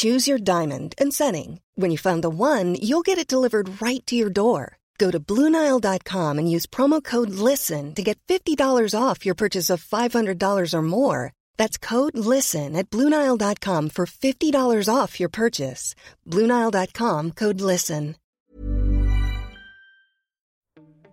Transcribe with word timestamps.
Choose 0.00 0.28
your 0.30 0.38
diamond 0.38 0.94
and 1.00 1.12
setting. 1.12 1.60
When 1.74 1.90
you 1.90 1.98
find 1.98 2.22
the 2.22 2.30
one, 2.30 2.76
you'll 2.80 3.06
get 3.06 3.18
it 3.18 3.26
delivered 3.26 3.82
right 3.82 4.06
to 4.06 4.14
your 4.14 4.30
door. 4.30 4.78
Go 4.96 5.10
to 5.10 5.18
Bluenile.com 5.18 6.38
and 6.38 6.48
use 6.48 6.66
promo 6.66 7.02
code 7.02 7.30
LISTEN 7.30 7.94
to 7.96 8.02
get 8.02 8.18
$50 8.28 8.94
off 8.94 9.26
your 9.26 9.34
purchase 9.34 9.70
of 9.70 9.82
$500 9.82 10.74
or 10.74 10.82
more. 10.82 11.32
That's 11.56 11.78
code 11.78 12.16
LISTEN 12.16 12.76
at 12.76 12.90
Bluenile.com 12.90 13.90
for 13.90 14.06
$50 14.06 14.94
off 14.94 15.18
your 15.18 15.30
purchase. 15.30 15.96
Bluenile.com 16.26 17.32
code 17.32 17.60
LISTEN. 17.60 18.14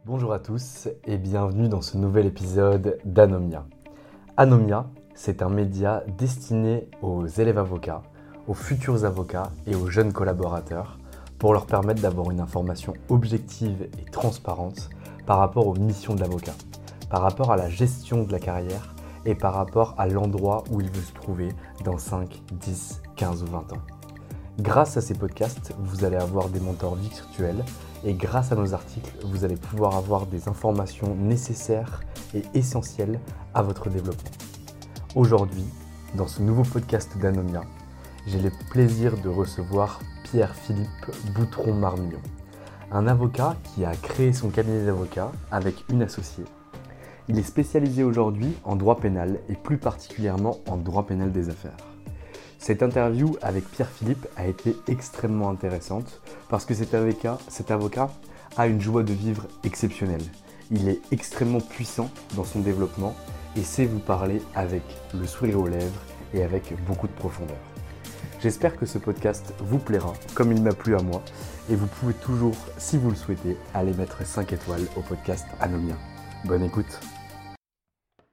Bonjour 0.05 0.31
à 0.31 0.37
tous 0.37 0.87
et 1.05 1.17
bienvenue 1.17 1.69
dans 1.69 1.81
ce 1.81 1.97
nouvel 1.97 2.27
épisode 2.27 2.99
d'Anomia. 3.03 3.65
Anomia, 4.37 4.85
c'est 5.15 5.41
un 5.41 5.49
média 5.49 6.03
destiné 6.19 6.87
aux 7.01 7.25
élèves 7.25 7.57
avocats, 7.57 8.03
aux 8.47 8.53
futurs 8.53 9.05
avocats 9.05 9.51
et 9.67 9.75
aux 9.75 9.87
jeunes 9.87 10.13
collaborateurs 10.13 10.97
pour 11.39 11.53
leur 11.53 11.65
permettre 11.65 12.01
d'avoir 12.01 12.31
une 12.31 12.39
information 12.39 12.93
objective 13.09 13.89
et 13.99 14.09
transparente 14.11 14.89
par 15.25 15.39
rapport 15.39 15.67
aux 15.67 15.75
missions 15.75 16.15
de 16.15 16.21
l'avocat, 16.21 16.53
par 17.09 17.21
rapport 17.21 17.51
à 17.51 17.57
la 17.57 17.69
gestion 17.69 18.23
de 18.23 18.31
la 18.31 18.39
carrière 18.39 18.95
et 19.25 19.35
par 19.35 19.53
rapport 19.53 19.95
à 19.97 20.07
l'endroit 20.07 20.63
où 20.71 20.81
il 20.81 20.89
veut 20.89 21.01
se 21.01 21.13
trouver 21.13 21.49
dans 21.83 21.97
5, 21.97 22.41
10, 22.53 23.01
15 23.15 23.43
ou 23.43 23.47
20 23.47 23.73
ans. 23.73 23.81
Grâce 24.59 24.95
à 24.95 25.01
ces 25.01 25.15
podcasts, 25.15 25.73
vous 25.79 26.05
allez 26.05 26.15
avoir 26.15 26.47
des 26.49 26.61
mentors 26.61 26.95
virtuels 26.95 27.65
et 28.05 28.13
grâce 28.13 28.51
à 28.51 28.55
nos 28.55 28.73
articles, 28.73 29.11
vous 29.25 29.43
allez 29.43 29.57
pouvoir 29.57 29.97
avoir 29.97 30.27
des 30.27 30.47
informations 30.47 31.13
nécessaires 31.15 32.01
et 32.33 32.43
essentielles 32.53 33.19
à 33.53 33.61
votre 33.61 33.89
développement. 33.89 34.31
Aujourd'hui, 35.15 35.65
dans 36.15 36.27
ce 36.27 36.41
nouveau 36.41 36.63
podcast 36.63 37.17
d'Anomia, 37.17 37.61
j'ai 38.27 38.39
le 38.39 38.51
plaisir 38.71 39.17
de 39.17 39.29
recevoir 39.29 39.99
Pierre-Philippe 40.23 41.11
Boutron-Marmillon, 41.35 42.21
un 42.91 43.07
avocat 43.07 43.55
qui 43.63 43.85
a 43.85 43.95
créé 43.95 44.33
son 44.33 44.49
cabinet 44.49 44.85
d'avocat 44.85 45.31
avec 45.51 45.83
une 45.89 46.01
associée. 46.01 46.45
Il 47.27 47.37
est 47.37 47.43
spécialisé 47.43 48.03
aujourd'hui 48.03 48.55
en 48.63 48.75
droit 48.75 48.99
pénal 48.99 49.39
et 49.49 49.55
plus 49.55 49.77
particulièrement 49.77 50.57
en 50.67 50.77
droit 50.77 51.05
pénal 51.05 51.31
des 51.31 51.49
affaires. 51.49 51.77
Cette 52.57 52.81
interview 52.81 53.35
avec 53.41 53.69
Pierre-Philippe 53.69 54.27
a 54.37 54.47
été 54.47 54.75
extrêmement 54.87 55.49
intéressante 55.49 56.21
parce 56.49 56.65
que 56.65 56.73
cet 56.73 56.95
avocat, 56.95 57.37
cet 57.47 57.69
avocat 57.69 58.09
a 58.57 58.65
une 58.67 58.81
joie 58.81 59.03
de 59.03 59.13
vivre 59.13 59.45
exceptionnelle. 59.63 60.23
Il 60.71 60.89
est 60.89 61.01
extrêmement 61.11 61.61
puissant 61.61 62.09
dans 62.35 62.43
son 62.43 62.61
développement 62.61 63.13
et 63.55 63.61
sait 63.61 63.85
vous 63.85 63.99
parler 63.99 64.41
avec 64.55 64.83
le 65.13 65.27
sourire 65.27 65.59
aux 65.59 65.67
lèvres 65.67 66.01
et 66.33 66.43
avec 66.43 66.73
beaucoup 66.87 67.07
de 67.07 67.13
profondeur. 67.13 67.74
J'espère 68.45 68.77
que 68.77 68.85
ce 68.85 68.99
podcast 68.99 69.55
vous 69.57 69.79
plaira 69.79 70.13
comme 70.35 70.51
il 70.51 70.61
m'a 70.61 70.71
plu 70.71 70.95
à 70.95 71.01
moi 71.01 71.23
et 71.67 71.75
vous 71.75 71.87
pouvez 71.87 72.13
toujours, 72.13 72.55
si 72.77 72.95
vous 72.95 73.09
le 73.09 73.15
souhaitez, 73.15 73.57
aller 73.73 73.91
mettre 73.93 74.23
5 74.23 74.53
étoiles 74.53 74.83
au 74.95 75.01
podcast 75.01 75.47
Anomia. 75.59 75.95
Bonne 76.43 76.61
écoute 76.61 76.99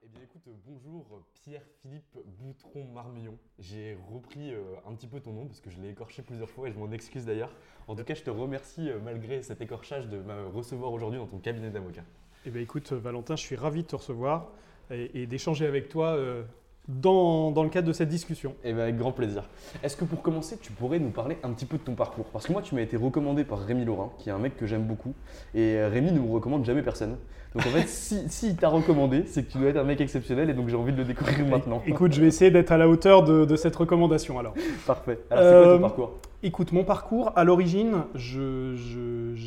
Eh 0.03 0.07
bien 0.09 0.21
écoute, 0.21 0.43
bonjour 0.67 1.23
Pierre-Philippe 1.33 2.15
Boutron-Marmillon. 2.39 3.39
J'ai 3.57 3.97
repris 4.13 4.53
euh, 4.53 4.61
un 4.87 4.93
petit 4.93 5.07
peu 5.07 5.19
ton 5.19 5.33
nom 5.33 5.47
parce 5.47 5.61
que 5.61 5.71
je 5.71 5.81
l'ai 5.81 5.89
écorché 5.89 6.21
plusieurs 6.21 6.51
fois 6.51 6.67
et 6.67 6.71
je 6.71 6.77
m'en 6.77 6.91
excuse 6.91 7.25
d'ailleurs. 7.25 7.49
En 7.87 7.95
tout 7.95 8.03
cas, 8.03 8.13
je 8.13 8.21
te 8.21 8.29
remercie 8.29 8.91
euh, 8.91 8.99
malgré 9.03 9.41
cet 9.41 9.61
écorchage 9.61 10.09
de 10.09 10.19
me 10.19 10.45
recevoir 10.45 10.93
aujourd'hui 10.93 11.17
dans 11.17 11.25
ton 11.25 11.39
cabinet 11.39 11.71
d'avocat. 11.71 12.03
Eh 12.45 12.51
bien, 12.51 12.61
écoute, 12.61 12.93
Valentin, 12.93 13.35
je 13.35 13.41
suis 13.41 13.55
ravi 13.55 13.81
de 13.81 13.87
te 13.87 13.95
recevoir 13.95 14.51
et, 14.91 15.23
et 15.23 15.25
d'échanger 15.25 15.65
avec 15.65 15.89
toi 15.89 16.09
euh, 16.09 16.43
dans, 16.87 17.51
dans 17.51 17.63
le 17.63 17.69
cadre 17.69 17.87
de 17.87 17.93
cette 17.93 18.09
discussion. 18.09 18.55
Eh 18.63 18.73
bien, 18.73 18.83
avec 18.83 18.97
grand 18.97 19.11
plaisir. 19.11 19.49
Est-ce 19.83 19.95
que 19.95 20.03
pour 20.05 20.21
commencer, 20.21 20.57
tu 20.61 20.71
pourrais 20.71 20.99
nous 20.99 21.11
parler 21.11 21.37
un 21.43 21.51
petit 21.51 21.65
peu 21.65 21.77
de 21.77 21.83
ton 21.83 21.95
parcours? 21.95 22.25
Parce 22.25 22.45
que 22.47 22.51
moi, 22.51 22.61
tu 22.61 22.75
m'as 22.75 22.81
été 22.81 22.97
recommandé 22.97 23.43
par 23.45 23.59
Rémi 23.59 23.85
Laurin, 23.85 24.11
qui 24.17 24.29
est 24.29 24.33
un 24.33 24.37
mec 24.37 24.57
que 24.57 24.67
j'aime 24.67 24.83
beaucoup. 24.83 25.13
Et 25.55 25.77
euh, 25.77 25.89
Rémi 25.89 26.11
ne 26.11 26.19
nous 26.19 26.31
recommande 26.31 26.65
jamais 26.65 26.81
personne. 26.81 27.17
Donc 27.55 27.65
en 27.65 27.69
fait, 27.69 27.87
si, 27.87 28.27
si 28.29 28.47
il 28.49 28.55
t'a 28.57 28.67
recommandé, 28.69 29.23
c'est 29.27 29.43
que 29.43 29.51
tu 29.51 29.57
dois 29.59 29.69
être 29.69 29.77
un 29.77 29.83
mec 29.83 30.01
exceptionnel 30.01 30.49
et 30.49 30.53
donc 30.53 30.67
j'ai 30.69 30.75
envie 30.75 30.91
de 30.91 30.97
le 30.97 31.05
découvrir 31.05 31.45
maintenant. 31.45 31.81
Écoute, 31.85 32.11
je 32.13 32.19
vais 32.21 32.27
essayer 32.27 32.51
d'être 32.51 32.71
à 32.71 32.77
la 32.77 32.89
hauteur 32.89 33.23
de, 33.23 33.45
de 33.45 33.55
cette 33.55 33.75
recommandation 33.75 34.39
alors. 34.39 34.53
Parfait. 34.87 35.19
Alors, 35.29 35.43
c'est 35.43 35.49
quoi 35.51 35.67
Euh, 35.71 35.75
ton 35.75 35.81
parcours? 35.81 36.11
Écoute, 36.41 36.71
mon 36.73 36.83
parcours, 36.83 37.31
à 37.37 37.43
l'origine, 37.45 38.03
je 38.15 38.75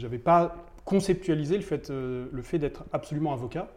n'avais 0.02 0.18
pas 0.18 0.56
conceptualisé 0.86 1.56
le 1.56 1.62
fait, 1.62 1.90
euh, 1.90 2.26
le 2.32 2.42
fait 2.42 2.58
d'être 2.58 2.84
absolument 2.92 3.32
avocat. 3.34 3.68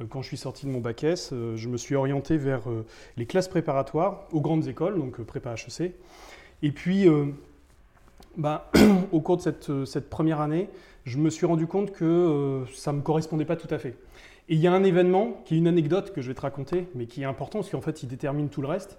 Euh, 0.00 0.04
Quand 0.08 0.22
je 0.22 0.28
suis 0.28 0.36
sorti 0.36 0.66
de 0.66 0.70
mon 0.70 0.80
bac 0.80 1.04
S, 1.04 1.30
euh, 1.32 1.56
je 1.56 1.68
me 1.68 1.76
suis 1.76 1.94
orienté 1.94 2.36
vers 2.36 2.68
euh, 2.70 2.84
les 3.16 3.26
classes 3.26 3.48
préparatoires 3.48 4.24
aux 4.32 4.40
grandes 4.40 4.66
écoles, 4.68 4.98
donc 4.98 5.20
prépa 5.22 5.54
HEC. 5.54 5.94
Et 6.62 6.72
puis, 6.72 7.06
bah, 8.38 8.70
au 9.12 9.20
cours 9.20 9.36
de 9.36 9.42
cette, 9.42 9.84
cette 9.84 10.08
première 10.08 10.40
année, 10.40 10.70
je 11.04 11.18
me 11.18 11.28
suis 11.28 11.44
rendu 11.44 11.66
compte 11.66 11.92
que 11.92 12.64
ça 12.74 12.92
ne 12.92 12.96
me 12.98 13.02
correspondait 13.02 13.44
pas 13.44 13.56
tout 13.56 13.72
à 13.72 13.78
fait. 13.78 13.94
Et 14.48 14.54
il 14.54 14.58
y 14.60 14.66
a 14.66 14.72
un 14.72 14.82
événement 14.82 15.42
qui 15.44 15.54
est 15.54 15.58
une 15.58 15.66
anecdote 15.68 16.14
que 16.14 16.22
je 16.22 16.28
vais 16.28 16.34
te 16.34 16.40
raconter, 16.40 16.88
mais 16.94 17.04
qui 17.06 17.20
est 17.20 17.26
important 17.26 17.58
parce 17.58 17.70
qu'en 17.70 17.82
fait, 17.82 18.02
il 18.02 18.08
détermine 18.08 18.48
tout 18.48 18.62
le 18.62 18.68
reste. 18.68 18.96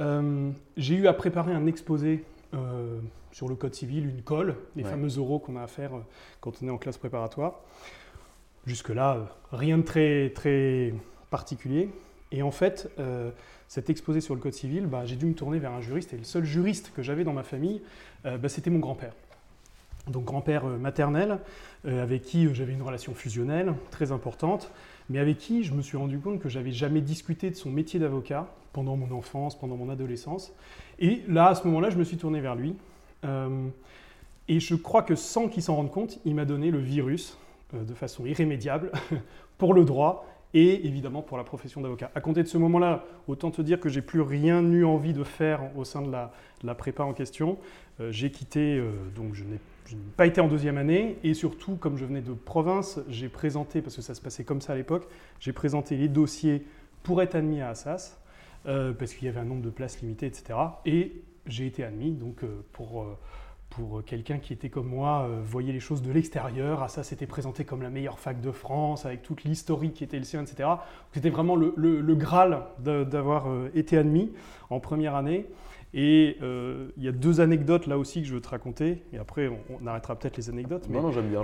Euh, 0.00 0.50
J'ai 0.76 0.96
eu 0.96 1.06
à 1.06 1.12
préparer 1.12 1.52
un 1.52 1.66
exposé 1.66 2.24
euh, 2.54 2.98
sur 3.30 3.48
le 3.48 3.54
code 3.54 3.74
civil, 3.74 4.08
une 4.08 4.22
colle, 4.22 4.56
les 4.74 4.82
Ouais. 4.82 4.90
fameux 4.90 5.18
oraux 5.18 5.38
qu'on 5.38 5.54
a 5.56 5.62
à 5.62 5.66
faire 5.68 5.92
quand 6.40 6.54
on 6.60 6.66
est 6.66 6.70
en 6.70 6.78
classe 6.78 6.98
préparatoire. 6.98 7.60
Jusque-là, 8.66 9.16
euh, 9.16 9.24
rien 9.52 9.78
de 9.78 9.82
très, 9.82 10.30
très 10.30 10.92
particulier. 11.30 11.88
Et 12.32 12.42
en 12.42 12.50
fait, 12.50 12.90
euh, 12.98 13.30
cet 13.68 13.90
exposé 13.90 14.20
sur 14.20 14.34
le 14.34 14.40
code 14.40 14.52
civil, 14.52 14.86
bah, 14.86 15.04
j'ai 15.04 15.16
dû 15.16 15.26
me 15.26 15.34
tourner 15.34 15.58
vers 15.58 15.72
un 15.72 15.80
juriste. 15.80 16.12
Et 16.12 16.16
le 16.16 16.24
seul 16.24 16.44
juriste 16.44 16.92
que 16.94 17.02
j'avais 17.02 17.24
dans 17.24 17.32
ma 17.32 17.42
famille, 17.42 17.82
euh, 18.26 18.38
bah, 18.38 18.48
c'était 18.48 18.70
mon 18.70 18.78
grand-père. 18.78 19.12
Donc 20.08 20.24
grand-père 20.24 20.64
euh, 20.66 20.78
maternel, 20.78 21.38
avec 21.86 22.22
qui 22.22 22.52
j'avais 22.54 22.74
une 22.74 22.82
relation 22.82 23.14
fusionnelle 23.14 23.72
très 23.90 24.12
importante, 24.12 24.70
mais 25.08 25.18
avec 25.18 25.38
qui 25.38 25.64
je 25.64 25.72
me 25.72 25.80
suis 25.80 25.96
rendu 25.96 26.18
compte 26.18 26.38
que 26.38 26.50
j'avais 26.50 26.72
jamais 26.72 27.00
discuté 27.00 27.48
de 27.48 27.54
son 27.54 27.70
métier 27.70 27.98
d'avocat 27.98 28.48
pendant 28.74 28.96
mon 28.96 29.10
enfance, 29.16 29.58
pendant 29.58 29.76
mon 29.76 29.88
adolescence. 29.88 30.52
Et 30.98 31.22
là, 31.26 31.48
à 31.48 31.54
ce 31.54 31.66
moment-là, 31.66 31.88
je 31.88 31.96
me 31.96 32.04
suis 32.04 32.18
tourné 32.18 32.42
vers 32.42 32.54
lui. 32.54 32.74
Et 34.48 34.60
je 34.60 34.74
crois 34.74 35.02
que 35.02 35.14
sans 35.14 35.48
qu'il 35.48 35.62
s'en 35.62 35.76
rende 35.76 35.90
compte, 35.90 36.18
il 36.26 36.34
m'a 36.34 36.44
donné 36.44 36.70
le 36.70 36.80
virus 36.80 37.38
de 37.74 37.94
façon 37.94 38.26
irrémédiable 38.26 38.92
pour 39.58 39.74
le 39.74 39.84
droit 39.84 40.26
et 40.54 40.86
évidemment 40.86 41.22
pour 41.22 41.36
la 41.36 41.44
profession 41.44 41.80
d'avocat. 41.80 42.10
À 42.14 42.20
compter 42.20 42.42
de 42.42 42.48
ce 42.48 42.58
moment-là, 42.58 43.04
autant 43.28 43.50
te 43.50 43.62
dire 43.62 43.78
que 43.78 43.88
j'ai 43.88 44.02
plus 44.02 44.20
rien 44.20 44.62
eu 44.62 44.84
envie 44.84 45.12
de 45.12 45.22
faire 45.22 45.76
au 45.76 45.84
sein 45.84 46.02
de 46.02 46.10
la, 46.10 46.32
la 46.64 46.74
prépa 46.74 47.04
en 47.04 47.12
question. 47.12 47.58
Euh, 48.00 48.10
j'ai 48.10 48.30
quitté, 48.30 48.76
euh, 48.76 48.90
donc 49.14 49.34
je 49.34 49.44
n'ai 49.44 49.58
pas 50.16 50.26
été 50.26 50.40
en 50.40 50.48
deuxième 50.48 50.78
année, 50.78 51.18
et 51.22 51.34
surtout, 51.34 51.76
comme 51.76 51.96
je 51.96 52.04
venais 52.04 52.20
de 52.20 52.32
province, 52.32 53.00
j'ai 53.08 53.28
présenté, 53.28 53.80
parce 53.80 53.96
que 53.96 54.02
ça 54.02 54.14
se 54.14 54.20
passait 54.20 54.44
comme 54.44 54.60
ça 54.60 54.72
à 54.72 54.76
l'époque, 54.76 55.06
j'ai 55.38 55.52
présenté 55.52 55.96
les 55.96 56.08
dossiers 56.08 56.64
pour 57.02 57.22
être 57.22 57.34
admis 57.34 57.60
à 57.60 57.70
Assas, 57.70 58.18
euh, 58.66 58.92
parce 58.92 59.14
qu'il 59.14 59.26
y 59.26 59.28
avait 59.28 59.40
un 59.40 59.44
nombre 59.44 59.62
de 59.62 59.70
places 59.70 60.00
limitées, 60.00 60.26
etc. 60.26 60.58
Et 60.84 61.22
j'ai 61.46 61.66
été 61.66 61.84
admis, 61.84 62.12
donc 62.12 62.44
pour 62.72 63.06
pour 63.70 64.04
quelqu'un 64.04 64.38
qui 64.38 64.52
était 64.52 64.68
comme 64.68 64.88
moi, 64.88 65.28
voyait 65.44 65.72
les 65.72 65.80
choses 65.80 66.02
de 66.02 66.10
l'extérieur. 66.10 66.82
Assas 66.82 67.12
était 67.12 67.26
présenté 67.26 67.64
comme 67.64 67.82
la 67.82 67.90
meilleure 67.90 68.18
fac 68.18 68.40
de 68.40 68.50
France, 68.50 69.06
avec 69.06 69.22
toute 69.22 69.44
l'historique 69.44 69.94
qui 69.94 70.04
était 70.04 70.18
le 70.18 70.24
sien, 70.24 70.42
etc. 70.42 70.68
C'était 71.12 71.30
vraiment 71.30 71.56
le, 71.56 71.72
le 71.76 72.14
Graal 72.14 72.64
d'avoir 72.78 73.46
été 73.74 73.96
admis 73.96 74.32
en 74.70 74.80
première 74.80 75.14
année. 75.14 75.46
Et 75.92 76.36
euh, 76.40 76.88
il 76.96 77.02
y 77.02 77.08
a 77.08 77.12
deux 77.12 77.40
anecdotes 77.40 77.88
là 77.88 77.98
aussi 77.98 78.22
que 78.22 78.28
je 78.28 78.34
veux 78.34 78.40
te 78.40 78.48
raconter, 78.48 79.02
et 79.12 79.18
après 79.18 79.48
on, 79.48 79.86
arrêtera 79.86 80.16
peut-être 80.16 80.36
les 80.36 80.48
anecdotes. 80.48 80.88
Non, 80.88 81.02
non, 81.02 81.10
j'aime 81.10 81.28
bien. 81.30 81.42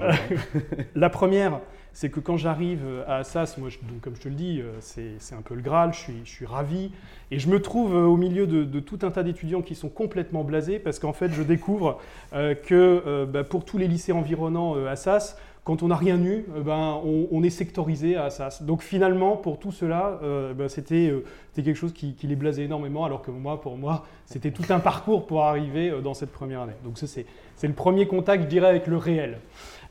la 0.95 1.11
première, 1.11 1.61
c'est 1.93 2.11
que 2.11 2.21
quand 2.21 2.37
j'arrive 2.37 2.83
à 3.09 3.17
Assas, 3.17 3.57
moi, 3.59 3.71
donc, 3.83 4.01
comme 4.03 4.15
je 4.15 4.21
te 4.21 4.29
le 4.29 4.35
dis, 4.35 4.61
euh, 4.61 4.73
c'est 4.81 5.35
un 5.35 5.43
peu 5.43 5.55
le 5.55 5.63
Graal, 5.63 5.93
je 5.95 5.99
suis, 5.99 6.21
je 6.25 6.31
suis 6.31 6.47
ravi, 6.47 6.93
et 7.33 7.41
je 7.41 7.49
me 7.49 7.61
trouve 7.61 7.97
euh, 7.97 8.05
au 8.05 8.17
milieu 8.17 8.47
de, 8.47 8.81
tout 8.81 9.01
un 9.03 9.11
tas 9.11 9.25
d'étudiants 9.25 9.63
qui 9.63 9.75
sont 9.75 9.89
complètement 9.89 10.45
blasés, 10.45 10.79
parce 10.79 11.01
qu'en 11.01 11.13
fait, 11.13 11.33
je 11.33 11.43
découvre 11.43 12.01
que 12.33 13.25
bah, 13.25 13.43
pour 13.43 13.65
tous 13.65 13.79
les 13.79 13.89
lycées 13.89 14.13
environnants 14.13 14.77
à 14.87 14.91
Assas, 14.91 15.37
quand 15.67 15.83
on 15.83 15.89
n'a 15.89 15.97
rien 15.97 16.23
eu, 16.23 16.45
euh, 16.55 16.63
ben, 16.63 17.01
on, 17.05 17.43
est 17.43 17.51
sectorisé 17.51 18.15
à 18.15 18.27
Assas. 18.27 18.63
Donc 18.63 18.83
finalement, 18.83 19.37
pour 19.37 19.59
tout 19.59 19.73
cela, 19.73 20.21
euh, 20.23 20.55
ben, 20.55 20.69
c'était 20.69 21.13
quelque 21.57 21.75
chose 21.75 21.93
qui, 21.93 22.15
les 22.23 22.37
blasait 22.37 22.63
énormément, 22.63 23.05
alors 23.05 23.21
que 23.21 23.33
moi, 23.33 23.61
pour 23.61 23.77
moi, 23.77 24.07
c'était 24.27 24.53
tout 24.53 24.63
un 24.71 24.79
parcours 24.79 25.27
pour 25.27 25.43
arriver 25.43 25.91
euh, 25.91 26.01
dans 26.01 26.15
cette 26.15 26.31
première 26.31 26.61
année. 26.61 26.77
Donc 26.85 26.99
c'est 26.99 27.27
le 27.67 27.75
premier 27.75 28.07
contact, 28.07 28.45
je 28.45 28.49
dirais, 28.49 28.69
avec 28.69 28.87
le 28.87 28.97
réel. 28.97 29.41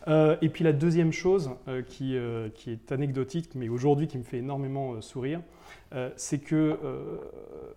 et 0.07 0.49
puis 0.49 0.63
la 0.63 0.71
deuxième 0.71 1.11
chose 1.11 1.49
qui, 1.89 2.15
est 2.15 2.91
anecdotique, 2.91 3.49
mais 3.53 3.67
aujourd'hui 3.67 4.07
qui 4.07 4.17
me 4.17 4.23
fait 4.23 4.37
énormément 4.37 5.01
sourire, 5.01 5.41
c'est 6.15 6.37
que 6.37 6.77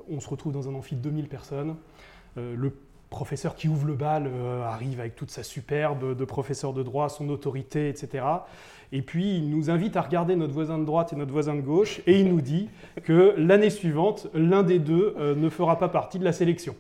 on 0.09 0.21
se 0.21 0.29
retrouve 0.29 0.53
dans 0.53 0.69
un 0.69 0.75
amphi 0.75 0.95
de 0.95 1.01
2000 1.01 1.27
personnes. 1.29 1.75
Professeur 3.11 3.55
qui 3.55 3.69
ouvre 3.69 3.87
le 3.87 3.95
bal 3.95 4.27
euh, 4.27 4.65
arrive 4.65 5.01
avec 5.01 5.17
toute 5.17 5.31
sa 5.31 5.43
superbe 5.43 6.17
de 6.17 6.25
professeur 6.25 6.73
de 6.73 6.83
droit, 6.83 7.09
son 7.09 7.29
autorité, 7.29 7.89
etc. 7.89 8.25
Et 8.93 9.03
puis 9.03 9.37
il 9.37 9.51
nous 9.51 9.71
invite 9.71 9.97
à 9.97 10.03
regarder 10.03 10.37
notre 10.37 10.53
voisin 10.53 10.79
de 10.79 10.85
droite 10.85 11.13
et 11.13 11.17
notre 11.17 11.33
voisin 11.33 11.55
de 11.55 11.61
gauche, 11.61 12.01
et 12.07 12.21
il 12.21 12.29
nous 12.29 12.41
dit 12.41 12.69
que 13.05 13.35
l'année 13.37 13.71
suivante, 13.71 14.29
l'un 14.35 14.63
des 14.63 14.79
deux 14.79 15.15
euh, 15.19 15.35
ne 15.35 15.49
fera 15.49 15.79
pas 15.79 15.89
partie 15.89 16.19
de 16.19 16.25
la 16.25 16.33
sélection. 16.33 16.75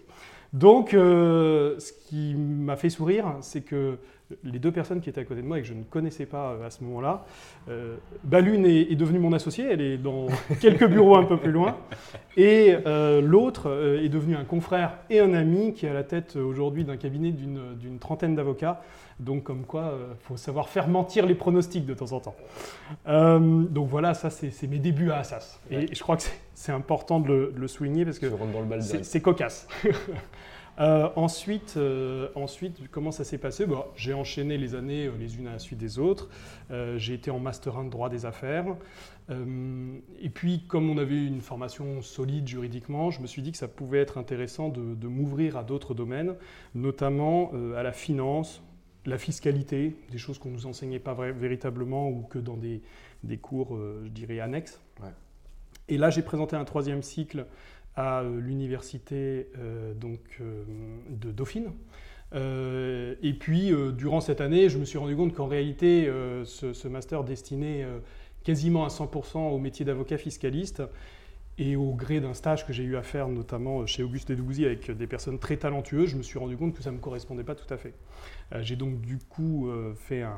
Donc, 0.52 0.94
euh, 0.94 1.78
ce 1.78 1.92
qui 1.92 2.34
m'a 2.34 2.76
fait 2.76 2.88
sourire, 2.88 3.34
c'est 3.42 3.60
que 3.60 3.98
les 4.44 4.58
deux 4.58 4.72
personnes 4.72 5.00
qui 5.00 5.08
étaient 5.08 5.20
à 5.20 5.24
côté 5.24 5.40
de 5.40 5.46
moi 5.46 5.58
et 5.58 5.62
que 5.62 5.66
je 5.66 5.74
ne 5.74 5.82
connaissais 5.82 6.26
pas 6.26 6.56
à 6.64 6.70
ce 6.70 6.84
moment-là, 6.84 7.24
euh, 7.68 7.96
bah, 8.24 8.40
l'une 8.40 8.66
est, 8.66 8.94
devenue 8.94 9.18
mon 9.18 9.32
associée, 9.32 9.66
elle 9.70 9.80
est 9.80 9.96
dans 9.96 10.26
quelques 10.60 10.86
bureaux 10.86 11.16
un 11.16 11.24
peu 11.24 11.36
plus 11.36 11.52
loin, 11.52 11.76
et 12.36 12.76
euh, 12.86 13.20
l'autre 13.20 13.98
est 14.02 14.08
devenu 14.08 14.36
un 14.36 14.44
confrère 14.44 14.98
et 15.10 15.20
un 15.20 15.32
ami 15.34 15.72
qui 15.72 15.86
est 15.86 15.90
à 15.90 15.94
la 15.94 16.04
tête 16.04 16.36
aujourd'hui 16.36 16.84
d'un 16.84 16.96
cabinet 16.96 17.32
d'une 17.32 17.98
trentaine 17.98 18.34
d'avocats. 18.34 18.82
Donc, 19.20 19.42
comme 19.42 19.64
quoi, 19.64 19.94
il 20.12 20.26
faut 20.26 20.36
savoir 20.36 20.68
faire 20.68 20.86
mentir 20.86 21.26
les 21.26 21.34
pronostics 21.34 21.84
de 21.84 21.94
temps 21.94 22.12
en 22.12 22.20
temps. 22.20 22.36
donc 23.04 23.88
voilà, 23.88 24.14
ça, 24.14 24.30
c'est 24.30 24.66
mes 24.68 24.78
débuts 24.78 25.10
à 25.10 25.18
Assas. 25.18 25.60
Et 25.70 25.92
je 25.92 26.00
crois 26.00 26.16
que 26.16 26.22
c'est 26.54 26.72
important 26.72 27.18
de 27.18 27.52
le, 27.56 27.68
souligner 27.68 28.04
parce 28.04 28.18
que 28.18 28.26
c'est 29.02 29.20
cocasse. 29.20 29.66
Euh, 30.80 31.08
ensuite, 31.16 31.74
euh, 31.76 32.28
ensuite, 32.36 32.88
comment 32.90 33.10
ça 33.10 33.24
s'est 33.24 33.38
passé? 33.38 33.66
Bon, 33.66 33.84
J'ai 33.96 34.14
enchaîné 34.14 34.58
les 34.58 34.74
années 34.76 35.06
euh, 35.06 35.12
les 35.18 35.36
unes 35.36 35.48
à 35.48 35.52
la 35.52 35.58
suite 35.58 35.78
des 35.78 35.98
autres. 35.98 36.28
j'ai 36.96 37.14
été 37.14 37.30
en 37.30 37.40
Master 37.40 37.78
1 37.78 37.84
de 37.84 37.90
droit 37.90 38.08
des 38.08 38.26
affaires. 38.26 38.66
et 39.30 40.28
puis, 40.30 40.64
comme 40.68 40.90
on 40.90 40.98
avait 40.98 41.24
une 41.24 41.40
formation 41.40 42.02
solide 42.02 42.46
juridiquement, 42.46 43.10
je 43.10 43.20
me 43.20 43.26
suis 43.26 43.42
dit 43.42 43.52
que 43.52 43.58
ça 43.58 43.68
pouvait 43.68 43.98
être 43.98 44.18
intéressant 44.18 44.68
de, 44.68 45.08
m'ouvrir 45.08 45.56
à 45.56 45.64
d'autres 45.64 45.94
domaines, 45.94 46.34
notamment 46.74 47.52
à 47.76 47.82
la 47.82 47.92
finance, 47.92 48.62
la 49.06 49.18
fiscalité, 49.18 49.96
des 50.10 50.18
choses 50.18 50.38
qu'on 50.38 50.50
ne 50.50 50.54
nous 50.54 50.66
enseignait 50.66 50.98
pas 50.98 51.14
véritablement 51.14 52.08
ou 52.08 52.22
que 52.22 52.38
dans 52.38 52.56
des, 52.56 52.82
des 53.24 53.38
cours, 53.38 53.78
je 54.04 54.08
dirais, 54.08 54.40
annexes. 54.40 54.80
Et 55.88 55.96
là, 55.96 56.10
j'ai 56.10 56.22
présenté 56.22 56.56
un 56.56 56.64
troisième 56.64 57.02
cycle 57.02 57.46
à 57.96 58.20
euh, 58.20 58.40
l'université 58.40 59.48
euh, 59.58 59.92
donc 59.94 60.20
euh, 60.40 60.64
de 61.10 61.32
Dauphine. 61.32 61.72
et 62.32 63.32
puis, 63.40 63.72
durant 63.96 64.20
cette 64.20 64.40
année, 64.40 64.68
je 64.68 64.78
me 64.78 64.84
suis 64.84 64.98
rendu 64.98 65.16
compte 65.16 65.34
qu'en 65.34 65.46
réalité, 65.46 66.10
ce, 66.44 66.88
master 66.88 67.24
destiné 67.24 67.86
quasiment 68.44 68.84
à 68.84 68.88
100% 68.88 69.38
au 69.50 69.58
métier 69.58 69.86
d'avocat 69.86 70.18
fiscaliste 70.18 70.82
et 71.56 71.74
au 71.74 71.94
gré 71.94 72.20
d'un 72.20 72.34
stage 72.34 72.66
que 72.66 72.72
j'ai 72.74 72.84
eu 72.84 72.96
à 72.96 73.02
faire, 73.02 73.28
notamment 73.28 73.86
chez 73.86 74.02
Auguste 74.02 74.28
Edouzi, 74.28 74.66
avec 74.66 74.90
des 74.90 75.06
personnes 75.06 75.38
très 75.38 75.56
talentueuses, 75.56 76.10
je 76.10 76.16
me 76.16 76.22
suis 76.22 76.38
rendu 76.38 76.58
compte 76.58 76.74
que 76.74 76.82
ça 76.82 76.90
ne 76.90 76.96
me 76.96 77.00
correspondait 77.00 77.44
pas 77.44 77.54
tout 77.54 77.72
à 77.72 77.78
fait. 77.78 77.94
j'ai 78.60 78.76
donc 78.76 79.00
du 79.00 79.16
coup 79.16 79.70
fait 79.96 80.20
un, 80.20 80.36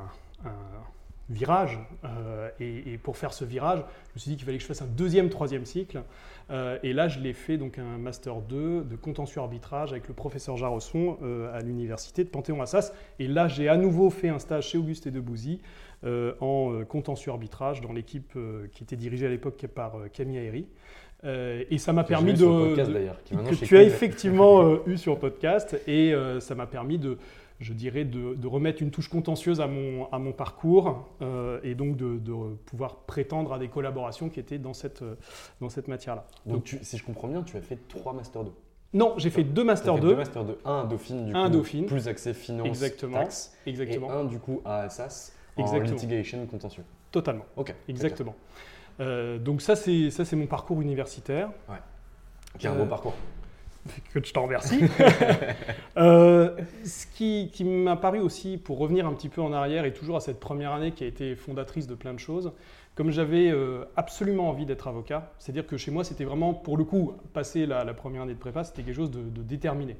virage. 1.29 1.79
Euh, 2.03 2.49
et, 2.59 2.97
pour 2.97 3.17
faire 3.17 3.33
ce 3.33 3.45
virage, 3.45 3.79
je 3.79 4.15
me 4.15 4.19
suis 4.19 4.31
dit 4.31 4.37
qu'il 4.37 4.45
fallait 4.45 4.57
que 4.57 4.63
je 4.63 4.67
fasse 4.67 4.81
un 4.81 4.87
deuxième, 4.87 5.29
troisième 5.29 5.65
cycle. 5.65 6.01
Euh, 6.49 6.77
et 6.83 6.93
là, 6.93 7.07
je 7.07 7.19
l'ai 7.19 7.33
fait 7.33 7.57
donc 7.57 7.77
un 7.79 7.97
master 7.97 8.41
2 8.41 8.83
de 8.83 8.95
contentieux 8.95 9.39
arbitrage 9.39 9.91
avec 9.91 10.07
le 10.07 10.13
professeur 10.13 10.57
Jarosson 10.57 11.17
euh, 11.21 11.55
à 11.55 11.61
l'université 11.61 12.23
de 12.23 12.29
Panthéon-Assas. 12.29 12.93
Et 13.19 13.27
là, 13.27 13.47
j'ai 13.47 13.69
à 13.69 13.77
nouveau 13.77 14.09
fait 14.09 14.29
un 14.29 14.39
stage 14.39 14.69
chez 14.69 14.77
Auguste 14.77 15.07
et 15.07 15.11
Debouzy 15.11 15.59
en 16.03 16.83
contentieux 16.89 17.31
arbitrage 17.31 17.79
dans 17.79 17.93
l'équipe 17.93 18.35
qui 18.71 18.83
était 18.83 18.95
dirigée 18.95 19.27
à 19.27 19.29
l'époque 19.29 19.67
par 19.67 19.97
Camille 20.11 20.39
Aéry. 20.39 20.65
et 21.23 21.77
ça 21.77 21.93
m'a 21.93 22.03
permis 22.03 22.33
de, 22.33 22.39
que 22.39 23.65
tu 23.65 23.77
as 23.77 23.83
effectivement 23.83 24.83
eu 24.87 24.97
sur 24.97 25.19
podcast 25.19 25.79
et 25.85 26.15
ça 26.39 26.55
m'a 26.55 26.65
permis 26.65 26.97
de, 26.97 27.19
je 27.61 27.73
dirais, 27.73 28.03
de, 28.03 28.47
remettre 28.47 28.81
une 28.81 28.91
touche 28.91 29.07
contentieuse 29.07 29.61
à 29.61 29.67
mon, 29.67 30.11
à 30.11 30.19
mon 30.19 30.33
parcours 30.33 31.07
euh, 31.21 31.59
et 31.63 31.75
donc 31.75 31.95
de, 31.95 32.19
pouvoir 32.65 32.97
prétendre 32.97 33.53
à 33.53 33.59
des 33.59 33.69
collaborations 33.69 34.29
qui 34.29 34.39
étaient 34.39 34.57
dans 34.57 34.73
cette, 34.73 35.03
dans 35.61 35.69
cette 35.69 35.87
matière-là. 35.87 36.25
Donc, 36.45 36.77
si 36.81 36.97
je 36.97 37.03
comprends 37.05 37.27
bien, 37.27 37.43
tu 37.43 37.55
as 37.57 37.61
fait 37.61 37.77
trois 37.87 38.13
Masters 38.13 38.43
2 38.43 38.51
Non, 38.93 39.13
j'ai 39.17 39.29
fait 39.29 39.43
deux 39.43 39.63
Masters 39.63 39.95
2. 39.95 40.01
Deux 40.01 40.15
Masters 40.15 40.45
2, 40.45 40.57
un 40.65 40.81
à 40.81 40.85
Dauphine, 40.85 41.25
du 41.27 41.35
un 41.35 41.45
coup, 41.45 41.51
Dauphine. 41.51 41.85
plus 41.85 42.07
accès 42.07 42.33
finance, 42.33 42.67
Exactement. 42.67 43.19
taxe, 43.19 43.55
Exactement. 43.65 44.07
et 44.07 44.11
un 44.11 44.25
du 44.25 44.39
coup 44.39 44.61
à 44.65 44.81
Assas, 44.81 45.33
en 45.57 45.79
litigation 45.79 46.45
contentieux. 46.47 46.83
Totalement. 47.11 47.45
Ok. 47.55 47.75
Exactement. 47.87 48.35
Euh, 48.99 49.37
donc 49.37 49.61
ça, 49.61 49.75
c'est 49.75 50.35
mon 50.35 50.47
parcours 50.47 50.81
universitaire. 50.81 51.49
Ouais. 51.69 51.77
Qui 52.57 52.67
est 52.67 52.69
un 52.69 52.75
beau 52.75 52.83
euh, 52.83 52.85
parcours 52.85 53.13
que 54.13 54.23
je 54.23 54.33
t'en 54.33 54.43
remercie. 54.43 54.81
Euh, 55.97 56.55
ce 56.85 57.05
qui, 57.05 57.63
m'a 57.65 57.97
paru 57.97 58.19
aussi, 58.19 58.57
pour 58.57 58.79
revenir 58.79 59.05
un 59.05 59.13
petit 59.13 59.27
peu 59.27 59.41
en 59.41 59.51
arrière, 59.51 59.83
et 59.83 59.93
toujours 59.93 60.15
à 60.15 60.21
cette 60.21 60.39
première 60.39 60.71
année 60.71 60.93
qui 60.93 61.03
a 61.03 61.07
été 61.07 61.35
fondatrice 61.35 61.85
de 61.85 61.95
plein 61.95 62.13
de 62.13 62.19
choses, 62.19 62.53
comme 62.95 63.11
j'avais 63.11 63.51
euh, 63.51 63.83
absolument 63.97 64.49
envie 64.49 64.65
d'être 64.65 64.87
avocat, 64.87 65.33
c'est-à-dire 65.37 65.67
que 65.67 65.75
chez 65.75 65.91
moi, 65.91 66.05
c'était 66.05 66.23
vraiment, 66.23 66.53
pour 66.53 66.77
le 66.77 66.85
coup, 66.85 67.13
passer 67.33 67.65
la, 67.65 67.83
première 67.93 68.21
année 68.21 68.33
de 68.33 68.39
prépa, 68.39 68.63
c'était 68.63 68.83
quelque 68.83 68.95
chose 68.95 69.11
de, 69.11 69.21
déterminé. 69.41 69.97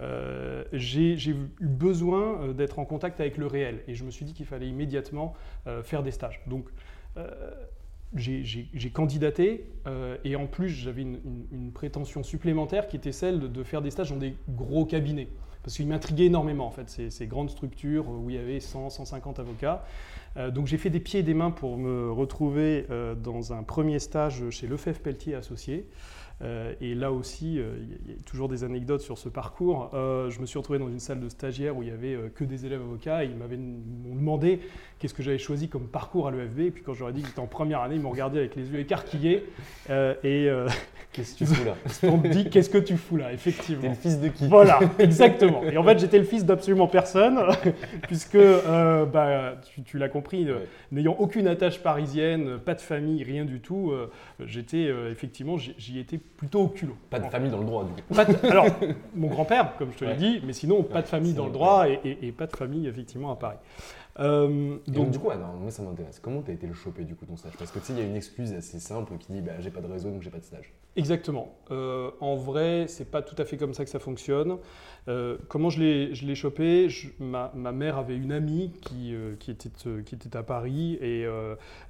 Euh, 0.00 0.64
j'ai 0.72 1.16
eu 1.16 1.50
besoin 1.60 2.52
d'être 2.52 2.78
en 2.78 2.84
contact 2.84 3.20
avec 3.20 3.36
le 3.36 3.46
réel, 3.46 3.82
et 3.88 3.94
je 3.94 4.04
me 4.04 4.10
suis 4.10 4.24
dit 4.24 4.32
qu'il 4.32 4.46
fallait 4.46 4.68
immédiatement 4.68 5.34
faire 5.82 6.04
des 6.04 6.12
stages. 6.12 6.40
Donc, 6.46 6.66
j'ai 8.14 8.90
candidaté 8.92 9.64
euh, 9.86 10.16
et 10.24 10.36
en 10.36 10.46
plus 10.46 10.68
j'avais 10.68 11.02
une, 11.02 11.72
prétention 11.72 12.22
supplémentaire 12.22 12.86
qui 12.86 12.96
était 12.96 13.12
celle 13.12 13.50
de, 13.50 13.62
faire 13.62 13.82
des 13.82 13.90
stages 13.90 14.10
dans 14.10 14.16
des 14.16 14.34
gros 14.50 14.84
cabinets. 14.84 15.28
Parce 15.62 15.76
qu'il 15.76 15.86
m'intriguait 15.86 16.26
énormément 16.26 16.66
en 16.66 16.70
fait, 16.70 16.90
ces, 17.10 17.26
grandes 17.26 17.50
structures 17.50 18.08
où 18.08 18.28
il 18.30 18.36
y 18.36 18.38
avait 18.38 18.60
100, 18.60 18.90
150 18.90 19.38
avocats. 19.38 19.84
Euh, 20.36 20.50
donc 20.50 20.66
j'ai 20.66 20.76
fait 20.76 20.90
des 20.90 21.00
pieds 21.00 21.20
et 21.20 21.22
des 21.22 21.34
mains 21.34 21.50
pour 21.50 21.78
me 21.78 22.10
retrouver 22.10 22.86
euh, 22.90 23.14
dans 23.14 23.52
un 23.52 23.62
premier 23.62 23.98
stage 23.98 24.50
chez 24.50 24.66
Lefebvre 24.66 25.00
Pelletier 25.00 25.34
Associé. 25.34 25.86
Euh, 26.42 26.72
et 26.80 26.94
là 26.94 27.12
aussi, 27.12 27.58
euh, 27.58 27.76
il 28.06 28.12
y, 28.12 28.14
a 28.14 28.22
toujours 28.24 28.48
des 28.48 28.64
anecdotes 28.64 29.00
sur 29.00 29.18
ce 29.18 29.28
parcours. 29.28 29.90
Euh, 29.94 30.28
je 30.30 30.40
me 30.40 30.46
suis 30.46 30.58
retrouvé 30.58 30.78
dans 30.78 30.88
une 30.88 30.98
salle 30.98 31.20
de 31.20 31.28
stagiaire 31.28 31.76
où 31.76 31.82
il 31.82 31.88
y 31.88 31.92
avait 31.92 32.16
que 32.34 32.44
des 32.44 32.66
élèves 32.66 32.80
avocats 32.80 33.24
et 33.24 33.28
ils 33.28 33.36
m'avaient 33.36 33.58
demandé 33.58 34.60
qu'est-ce 34.98 35.14
que 35.14 35.22
j'avais 35.22 35.38
choisi 35.38 35.68
comme 35.68 35.86
parcours 35.86 36.28
à 36.28 36.30
l'EFB. 36.30 36.60
Et 36.60 36.70
puis 36.70 36.82
quand 36.82 36.94
j'aurais 36.94 37.12
dit 37.12 37.22
que 37.22 37.28
j'étais 37.28 37.40
en 37.40 37.46
première 37.46 37.80
année, 37.80 37.96
ils 37.96 38.00
m'ont 38.00 38.10
regardé 38.10 38.38
avec 38.38 38.56
les 38.56 38.68
yeux 38.68 38.80
écarquillés. 38.80 39.44
et 39.88 40.50
qu'est-ce 41.12 41.34
que 41.34 41.38
tu 41.38 41.46
fous 41.46 41.64
là? 41.64 41.76
On 42.10 42.16
me 42.16 42.28
dit 42.28 42.50
qu'est-ce 42.50 42.70
que 42.70 42.78
tu 42.78 42.96
fous 42.96 43.16
là, 43.16 43.32
effectivement. 43.32 43.82
T'es 43.82 43.88
le 43.88 43.94
fils 43.94 44.20
de 44.20 44.28
qui? 44.28 44.48
Voilà, 44.48 44.80
exactement. 44.98 45.62
Et 45.64 45.76
en 45.76 45.84
fait, 45.84 45.98
j'étais 45.98 46.18
le 46.18 46.24
fils 46.24 46.44
d'absolument 46.44 46.88
personne, 46.88 47.38
puisque 48.02 48.38
bah, 49.12 49.54
tu, 49.84 49.98
l'as 49.98 50.08
compris, 50.08 50.48
n'ayant 50.90 51.16
aucune 51.18 51.46
attache 51.46 51.80
parisienne, 51.80 52.58
pas 52.58 52.74
de 52.74 52.80
famille, 52.80 53.22
rien 53.22 53.44
du 53.44 53.60
tout, 53.60 53.92
j'étais 54.40 54.90
effectivement, 55.10 55.56
j'y 55.56 55.98
étais 55.98 56.18
plutôt 56.36 56.62
au 56.62 56.68
culot. 56.68 56.96
Pas 57.10 57.20
de 57.20 57.26
famille 57.26 57.50
dans 57.50 57.58
le 57.58 57.64
droit, 57.64 57.84
du 57.84 58.02
coup. 58.02 58.20
alors, 58.50 58.66
mon 59.14 59.28
grand-père, 59.28 59.76
comme 59.76 59.92
je 59.92 59.98
te 59.98 60.04
l'ai 60.04 60.16
dit, 60.16 60.40
mais 60.44 60.52
sinon, 60.52 60.82
pas 60.82 61.02
de 61.02 61.08
famille 61.08 61.34
dans 61.34 61.46
le 61.46 61.52
droit 61.52 61.86
et, 61.88 62.32
pas 62.32 62.46
de 62.46 62.56
famille, 62.56 62.86
effectivement, 62.86 63.30
à 63.32 63.36
Paris. 63.36 63.58
Euh, 64.20 64.76
donc, 64.86 65.10
du 65.10 65.18
coup, 65.18 65.28
moi 65.28 65.70
ça 65.70 65.82
m'intéresse. 65.82 66.20
Comment 66.20 66.42
tu 66.42 66.50
as 66.50 66.54
été 66.54 66.66
le 66.66 66.74
choper 66.74 67.04
du 67.04 67.14
coup 67.14 67.24
ton 67.24 67.36
stage? 67.36 67.52
Parce 67.58 67.70
que 67.70 67.78
tu 67.78 67.86
sais, 67.86 67.92
il 67.94 67.98
y 67.98 68.02
a 68.02 68.04
une 68.04 68.16
excuse 68.16 68.52
assez 68.52 68.78
simple 68.78 69.16
qui 69.16 69.32
dit 69.32 69.40
bah, 69.40 69.52
j'ai 69.58 69.70
pas 69.70 69.80
de 69.80 69.86
réseau 69.86 70.10
donc 70.10 70.20
j'ai 70.20 70.30
pas 70.30 70.38
de 70.38 70.44
stage. 70.44 70.70
Exactement. 70.94 71.54
Euh, 71.70 72.10
en 72.20 72.36
vrai, 72.36 72.84
c'est 72.86 73.10
pas 73.10 73.22
tout 73.22 73.34
à 73.38 73.46
fait 73.46 73.56
comme 73.56 73.72
ça 73.72 73.84
que 73.84 73.90
ça 73.90 73.98
fonctionne. 73.98 74.58
Euh, 75.08 75.38
comment 75.48 75.70
je 75.70 75.80
l'ai 75.80 76.34
chopé? 76.34 76.88
Ma, 77.18 77.50
ma, 77.54 77.72
mère 77.72 77.96
avait 77.96 78.16
une 78.16 78.30
amie 78.30 78.72
qui, 78.82 79.14
qui, 79.40 79.50
était, 79.50 79.70
qui 80.04 80.14
était 80.14 80.36
à 80.36 80.42
Paris 80.42 80.98
et 81.00 81.26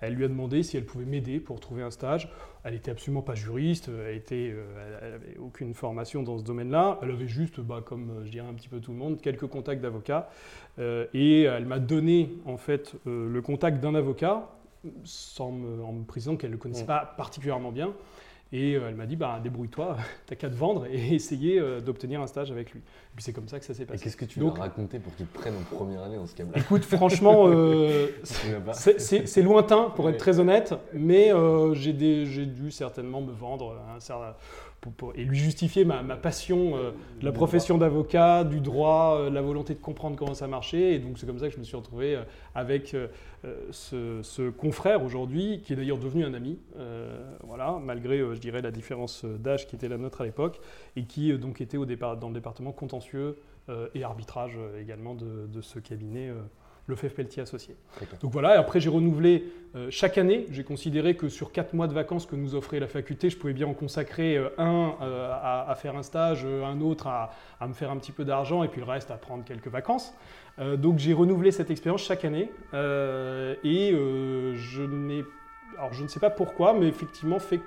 elle 0.00 0.14
lui 0.14 0.24
a 0.24 0.28
demandé 0.28 0.62
si 0.62 0.76
elle 0.76 0.84
pouvait 0.84 1.04
m'aider 1.04 1.40
pour 1.40 1.58
trouver 1.58 1.82
un 1.82 1.90
stage. 1.90 2.28
Elle 2.64 2.74
était 2.74 2.92
absolument 2.92 3.22
pas 3.22 3.34
juriste, 3.34 3.90
elle, 4.06 4.16
était, 4.16 4.54
elle 5.02 5.14
avait 5.14 5.36
aucune 5.38 5.74
formation 5.74 6.22
dans 6.22 6.38
ce 6.38 6.44
domaine-là. 6.44 7.00
Elle 7.02 7.10
avait 7.10 7.26
juste, 7.26 7.58
bah, 7.58 7.82
comme 7.84 8.22
je 8.24 8.30
dirais 8.30 8.46
un 8.46 8.54
petit 8.54 8.68
peu 8.68 8.78
tout 8.78 8.92
le 8.92 8.98
monde, 8.98 9.20
quelques 9.20 9.48
contacts 9.48 9.82
d'avocats. 9.82 10.30
et 10.78 11.42
elle 11.42 11.66
m'a 11.66 11.80
donné 11.80 12.30
en 12.46 12.56
fait 12.56 12.94
le 13.04 13.40
contact 13.42 13.80
d'un 13.82 13.96
avocat 13.96 14.48
sans 15.04 15.48
en 15.48 15.92
me 15.92 16.04
précisant 16.04 16.36
qu'elle 16.36 16.50
ne 16.50 16.54
le 16.54 16.60
connaissait 16.60 16.86
pas 16.86 17.14
particulièrement 17.16 17.72
bien. 17.72 17.92
Et 18.54 18.74
euh, 18.74 18.88
elle 18.88 18.96
m'a 18.96 19.06
dit, 19.06 19.16
bah, 19.16 19.40
débrouille-toi, 19.42 19.96
t'as 20.26 20.34
qu'à 20.34 20.50
te 20.50 20.54
vendre 20.54 20.86
et 20.86 21.14
essayer 21.14 21.58
euh, 21.58 21.80
d'obtenir 21.80 22.20
un 22.20 22.26
stage 22.26 22.50
avec 22.50 22.72
lui. 22.72 22.80
Et 22.80 23.14
puis 23.14 23.24
c'est 23.24 23.32
comme 23.32 23.48
ça 23.48 23.58
que 23.58 23.64
ça 23.64 23.72
s'est 23.72 23.86
passé. 23.86 24.00
Et 24.00 24.04
qu'est-ce 24.04 24.16
que 24.16 24.26
tu 24.26 24.40
lui 24.40 24.46
as 24.46 24.50
raconté 24.50 24.98
pour 24.98 25.14
qu'il 25.16 25.26
te 25.26 25.38
prenne 25.38 25.54
en 25.56 25.74
première 25.74 26.02
année 26.02 26.16
dans 26.16 26.26
ce 26.26 26.34
cas-là? 26.34 26.50
Écoute, 26.56 26.84
franchement, 26.84 27.44
euh, 27.46 28.08
c'est 28.24 29.42
lointain 29.42 29.90
pour 29.96 30.08
être 30.10 30.18
très 30.18 30.38
honnête, 30.38 30.74
mais 30.92 31.30
j'ai 31.74 31.92
dû 31.92 32.70
certainement 32.70 33.22
me 33.22 33.32
vendre 33.32 33.76
et 35.14 35.24
lui 35.24 35.38
justifier 35.38 35.84
ma, 35.84 36.02
passion 36.16 36.76
euh, 36.76 36.90
la 37.20 37.32
profession 37.32 37.78
d'avocat, 37.78 38.44
du 38.44 38.60
droit, 38.60 39.18
euh, 39.18 39.30
la 39.30 39.42
volonté 39.42 39.74
de 39.74 39.78
comprendre 39.78 40.16
comment 40.16 40.34
ça 40.34 40.48
marchait. 40.48 40.94
Et 40.94 40.98
donc 40.98 41.18
c'est 41.18 41.26
comme 41.26 41.38
ça 41.38 41.48
que 41.48 41.54
je 41.54 41.58
me 41.58 41.64
suis 41.64 41.76
retrouvé 41.76 42.16
euh, 42.16 42.22
avec 42.54 42.96
ce, 43.70 44.50
confrère 44.50 45.02
aujourd'hui, 45.04 45.62
qui 45.64 45.72
est 45.72 45.76
d'ailleurs 45.76 45.98
devenu 45.98 46.24
un 46.24 46.34
ami, 46.34 46.58
voilà, 47.44 47.78
malgré, 47.82 48.18
je 48.18 48.38
dirais, 48.38 48.62
la 48.62 48.70
différence 48.70 49.24
d'âge 49.24 49.66
qui 49.66 49.74
était 49.74 49.88
la 49.88 49.98
nôtre 49.98 50.20
à 50.20 50.24
l'époque, 50.24 50.60
et 50.96 51.04
qui 51.04 51.36
donc 51.38 51.60
était 51.60 51.76
au 51.76 51.86
départ, 51.86 52.16
dans 52.16 52.28
le 52.28 52.34
département 52.34 52.72
contentieux 52.72 53.36
et 53.94 54.04
arbitrage 54.04 54.58
également 54.80 55.14
de 55.14 55.60
ce 55.60 55.78
cabinet 55.78 56.30
le 56.86 56.96
FF 56.96 57.14
Pelletier 57.14 57.42
associé. 57.42 57.76
Donc 58.20 58.32
voilà, 58.32 58.56
et 58.56 58.58
après 58.58 58.80
j'ai 58.80 58.88
renouvelé 58.88 59.44
euh, 59.74 59.88
chaque 59.90 60.18
année. 60.18 60.46
J'ai 60.50 60.64
considéré 60.64 61.16
que 61.16 61.28
sur 61.28 61.52
quatre 61.52 61.74
mois 61.74 61.86
de 61.86 61.92
vacances 61.92 62.26
que 62.26 62.34
nous 62.34 62.54
offrait 62.54 62.80
la 62.80 62.88
faculté, 62.88 63.30
je 63.30 63.36
pouvais 63.36 63.52
bien 63.52 63.68
en 63.68 63.74
consacrer 63.74 64.36
euh, 64.36 64.48
un 64.58 64.94
euh, 65.00 65.30
à, 65.32 65.74
faire 65.76 65.96
un 65.96 66.02
stage, 66.02 66.44
un 66.44 66.80
autre 66.80 67.06
à, 67.06 67.30
me 67.66 67.72
faire 67.72 67.90
un 67.90 67.96
petit 67.98 68.12
peu 68.12 68.24
d'argent 68.24 68.64
et 68.64 68.68
puis 68.68 68.80
le 68.80 68.86
reste 68.86 69.10
à 69.10 69.16
prendre 69.16 69.44
quelques 69.44 69.68
vacances. 69.68 70.12
donc 70.58 70.98
j'ai 70.98 71.12
renouvelé 71.12 71.52
cette 71.52 71.70
expérience 71.70 72.02
chaque 72.02 72.24
année 72.24 72.50
et 72.72 73.92
je 73.92 74.82
n'ai, 74.82 75.24
alors 75.78 75.92
je 75.92 76.02
ne 76.02 76.08
sais 76.08 76.20
pas 76.20 76.30
pourquoi, 76.30 76.74
mais 76.74 76.88
effectivement 76.88 77.38
fait 77.38 77.60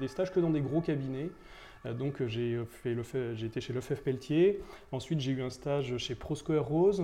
des 0.00 0.08
stages 0.08 0.32
que 0.32 0.40
dans 0.40 0.50
des 0.50 0.62
gros 0.62 0.80
cabinets. 0.80 1.30
Donc 1.84 2.24
j'ai 2.26 2.58
fait 2.66 2.94
le, 2.94 3.02
j'ai 3.34 3.46
été 3.46 3.60
chez 3.60 3.72
Lefebvre 3.72 4.02
Pelletier. 4.02 4.60
Ensuite 4.92 5.20
j'ai 5.20 5.32
eu 5.32 5.42
un 5.42 5.50
stage 5.50 5.96
chez 5.98 6.14
Proscoer 6.14 6.58
Rose 6.58 7.02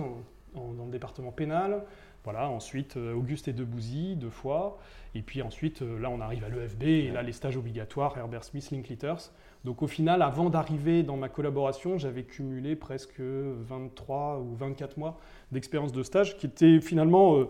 dans 0.55 0.85
le 0.85 0.91
département 0.91 1.31
pénal. 1.31 1.83
Voilà, 2.25 2.49
ensuite 2.49 2.97
euh, 2.97 3.13
Auguste 3.13 3.47
et 3.47 3.53
Debouzy, 3.53 4.15
deux 4.15 4.31
fois. 4.31 4.79
Et 5.13 5.21
puis 5.21 5.43
ensuite, 5.43 5.83
euh, 5.83 5.99
là, 5.99 6.09
on 6.09 6.19
arrive 6.19 6.43
à 6.43 6.49
l'EFB, 6.49 6.83
et 6.83 7.11
là, 7.11 7.21
les 7.21 7.31
stages 7.31 7.55
obligatoires, 7.55 8.17
Herbert 8.17 8.43
Smith, 8.43 8.71
Linkletters. 8.71 9.31
Donc 9.63 9.83
au 9.83 9.87
final, 9.87 10.23
avant 10.23 10.49
d'arriver 10.49 11.03
dans 11.03 11.17
ma 11.17 11.29
collaboration, 11.29 11.99
j'avais 11.99 12.23
cumulé 12.23 12.75
presque 12.75 13.19
23 13.19 14.39
ou 14.39 14.55
24 14.55 14.97
mois 14.97 15.19
d'expérience 15.51 15.91
de 15.91 16.01
stage, 16.01 16.35
qui 16.37 16.47
était 16.47 16.81
finalement 16.81 17.37
euh, 17.37 17.45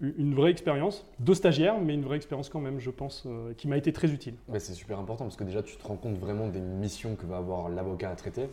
une 0.00 0.34
vraie 0.34 0.50
expérience 0.50 1.08
de 1.20 1.32
stagiaire, 1.32 1.80
mais 1.80 1.94
une 1.94 2.02
vraie 2.02 2.16
expérience 2.16 2.48
quand 2.48 2.60
même, 2.60 2.80
je 2.80 2.90
pense, 2.90 3.26
qui 3.56 3.68
m'a 3.68 3.76
été 3.76 3.92
très 3.92 4.10
utile. 4.10 4.34
c'est 4.58 4.74
super 4.74 4.98
important 4.98 5.24
parce 5.24 5.36
que 5.36 5.44
déjà, 5.44 5.62
tu 5.62 5.76
te 5.76 5.86
rends 5.86 5.96
compte 5.96 6.18
vraiment 6.18 6.48
des 6.48 6.60
missions 6.60 7.14
que 7.14 7.24
va 7.24 7.36
avoir 7.36 7.68
l'avocat 7.68 8.10
à 8.10 8.16
traiter 8.16 8.48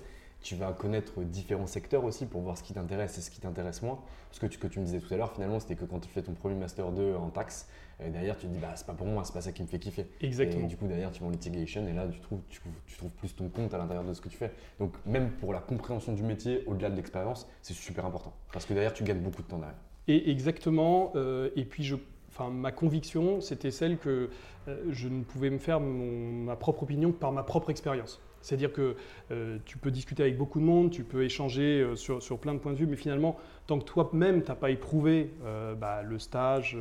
tu 0.46 0.56
vas 0.56 0.72
connaître 0.74 1.24
différents 1.24 1.66
secteurs 1.66 2.04
aussi 2.04 2.28
pour 2.28 2.42
voir 2.42 2.56
ce 2.56 2.62
qui 2.62 2.74
t'intéresse 2.74 3.18
et 3.18 3.22
ce 3.22 3.32
qui 3.32 3.42
t'intéresse 3.42 3.82
moins. 3.82 4.00
Parce 4.30 4.38
que 4.38 4.46
tu, 4.46 4.60
que 4.60 4.68
tu 4.68 4.80
me 4.80 4.86
disais 4.86 5.00
tout 5.00 5.12
à 5.12 5.18
l'heure, 5.18 5.34
finalement, 5.34 5.60
c'était 5.60 5.75
que 5.75 5.86
quand 5.86 6.00
tu 6.00 6.08
fais 6.08 6.22
ton 6.22 6.34
premier 6.34 6.54
Master 6.54 6.92
2 6.92 7.16
en 7.16 7.30
taxe, 7.30 7.68
derrière, 8.00 8.38
tu 8.38 8.46
te 8.46 8.52
dis, 8.52 8.60
bah, 8.60 8.74
c'est 8.75 8.86
pas 8.86 8.94
pour 8.94 9.08
moi, 9.08 9.24
c'est 9.24 9.34
pas 9.34 9.42
ça 9.42 9.52
qui 9.52 9.64
me 9.64 9.68
fait 9.68 9.80
kiffer. 9.80 10.06
Exactement. 10.22 10.66
Et 10.66 10.68
du 10.68 10.78
coup, 10.78 10.86
derrière, 10.86 11.12
tu 11.12 11.22
vas 11.22 11.28
en 11.28 11.32
litigation 11.32 11.88
et 11.88 11.94
là, 11.94 12.06
tu 12.12 12.20
trouves, 12.20 12.42
tu, 12.48 12.62
trouves 12.96 13.12
plus 13.14 13.36
ton 13.36 13.50
compte 13.50 13.74
à 13.74 13.80
l'intérieur 13.80 14.04
de 14.04 14.14
ce 14.14 14.22
que 14.22 14.30
tu 14.30 14.38
fais. 14.38 14.52
Donc, 14.78 14.94
même 15.08 15.32
pour 15.32 15.52
la 15.52 15.62
compréhension 15.62 16.14
du 16.14 16.22
métier, 16.22 16.64
au-delà 16.68 16.92
de 16.92 16.96
l'expérience, 16.96 17.48
c'est 17.64 17.74
super 17.74 18.06
important. 18.06 18.32
Parce 18.54 18.68
que 18.68 18.74
derrière, 18.75 18.94
tu 18.94 19.04
gagnes 19.04 19.22
beaucoup 19.22 19.42
de 19.42 19.48
temps 19.48 19.58
derrière. 19.58 19.80
Et 20.08 20.30
exactement. 20.30 21.12
Euh, 21.16 21.50
et 21.56 21.66
puis, 21.66 21.84
je 21.84 21.96
Enfin, 22.38 22.50
ma 22.50 22.74
conviction, 22.74 23.40
c'était 23.40 23.72
celle 23.72 23.98
que 23.98 24.30
euh, 24.68 24.84
je 24.90 25.08
ne 25.08 25.24
pouvais 25.24 25.50
me 25.50 25.58
faire 25.58 25.80
ma 25.80 26.58
propre 26.58 26.84
opinion 26.84 27.14
que 27.14 27.18
par 27.18 27.32
ma 27.32 27.44
propre 27.44 27.70
expérience. 27.70 28.20
C'est-à-dire 28.46 28.72
que 28.72 28.96
euh, 29.32 29.58
tu 29.66 29.80
peux 29.80 29.90
discuter 29.90 30.22
avec 30.22 30.38
beaucoup 30.38 30.60
de 30.60 30.66
monde, 30.66 30.92
tu 30.92 31.04
peux 31.04 31.24
échanger 31.24 31.82
euh, 31.82 31.96
sur, 31.96 32.22
sur, 32.22 32.38
plein 32.38 32.54
de 32.54 32.60
points 32.60 32.74
de 32.74 32.78
vue, 32.78 32.86
mais 32.86 32.96
finalement, 32.96 33.38
tant 33.67 33.79
que 33.79 33.86
toi-même, 33.86 34.43
tu 34.43 34.50
n'as 34.50 34.55
pas 34.55 34.69
éprouvé 34.69 35.31
euh, 35.43 35.75
bah, 35.75 36.03
le 36.03 36.19
stage, 36.19 36.77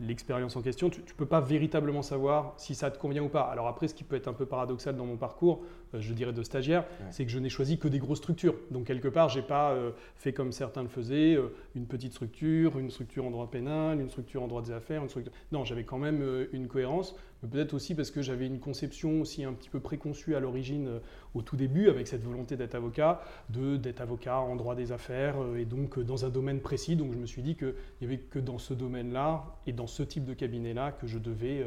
l'expérience 0.00 0.56
en 0.56 0.62
question, 0.62 0.90
tu 0.90 1.00
ne 1.00 1.16
peux 1.16 1.26
pas 1.26 1.40
véritablement 1.40 2.02
savoir 2.02 2.54
si 2.56 2.74
ça 2.74 2.90
te 2.90 2.98
convient 2.98 3.22
ou 3.22 3.28
pas. 3.28 3.42
Alors 3.42 3.66
après, 3.68 3.88
ce 3.88 3.94
qui 3.94 4.04
peut 4.04 4.16
être 4.16 4.28
un 4.28 4.32
peu 4.32 4.46
paradoxal 4.46 4.96
dans 4.96 5.06
mon 5.06 5.16
parcours, 5.16 5.62
je 5.94 6.12
dirais 6.12 6.32
de 6.32 6.42
stagiaire, 6.42 6.84
c'est 7.10 7.24
que 7.24 7.30
je 7.30 7.38
n'ai 7.38 7.48
choisi 7.48 7.78
que 7.78 7.88
des 7.88 7.98
grosses 7.98 8.18
structures. 8.18 8.54
Donc 8.70 8.86
quelque 8.86 9.08
part, 9.08 9.28
je 9.28 9.38
n'ai 9.38 9.46
pas 9.46 9.74
fait 10.16 10.32
comme 10.32 10.52
certains 10.52 10.82
le 10.82 10.88
faisaient, 10.88 11.38
une 11.74 11.86
petite 11.86 12.12
structure, 12.12 12.78
une 12.78 12.90
structure 12.90 13.24
en 13.24 13.30
droit 13.30 13.50
pénal, 13.50 14.00
une 14.00 14.10
structure 14.10 14.42
en 14.42 14.48
droit 14.48 14.62
des 14.62 14.72
affaires, 14.72 15.02
une 15.02 15.08
structure... 15.08 15.32
Non, 15.52 15.64
j'avais 15.64 15.84
quand 15.84 15.98
même 15.98 16.46
une 16.52 16.66
cohérence 16.66 17.14
peut-être 17.46 17.74
aussi 17.74 17.94
parce 17.94 18.10
que 18.10 18.22
j'avais 18.22 18.46
une 18.46 18.58
conception 18.58 19.20
aussi 19.20 19.44
un 19.44 19.52
petit 19.52 19.68
peu 19.68 19.80
préconçue 19.80 20.34
à 20.34 20.40
l'origine, 20.40 20.88
euh, 20.88 20.98
au 21.36 21.42
tout 21.42 21.56
début, 21.56 21.88
avec 21.88 22.06
cette 22.06 22.22
volonté 22.22 22.56
d'être 22.56 22.74
avocat, 22.74 23.20
de 23.50 23.76
d'être 23.76 24.00
avocat 24.00 24.38
en 24.38 24.56
droit 24.56 24.74
des 24.74 24.92
affaires 24.92 25.36
euh, 25.40 25.58
et 25.58 25.64
donc 25.64 25.98
euh, 25.98 26.04
dans 26.04 26.24
un 26.24 26.30
domaine 26.30 26.60
précis. 26.60 26.96
Donc 26.96 27.12
je 27.12 27.18
me 27.18 27.26
suis 27.26 27.42
dit 27.42 27.54
qu'il 27.56 27.74
n'y 28.00 28.06
avait 28.06 28.18
que 28.18 28.38
dans 28.38 28.58
ce 28.58 28.74
domaine-là 28.74 29.44
et 29.66 29.72
dans 29.72 29.86
ce 29.86 30.02
type 30.02 30.24
de 30.24 30.34
cabinet-là 30.34 30.92
que 30.92 31.06
je 31.06 31.18
devais 31.18 31.66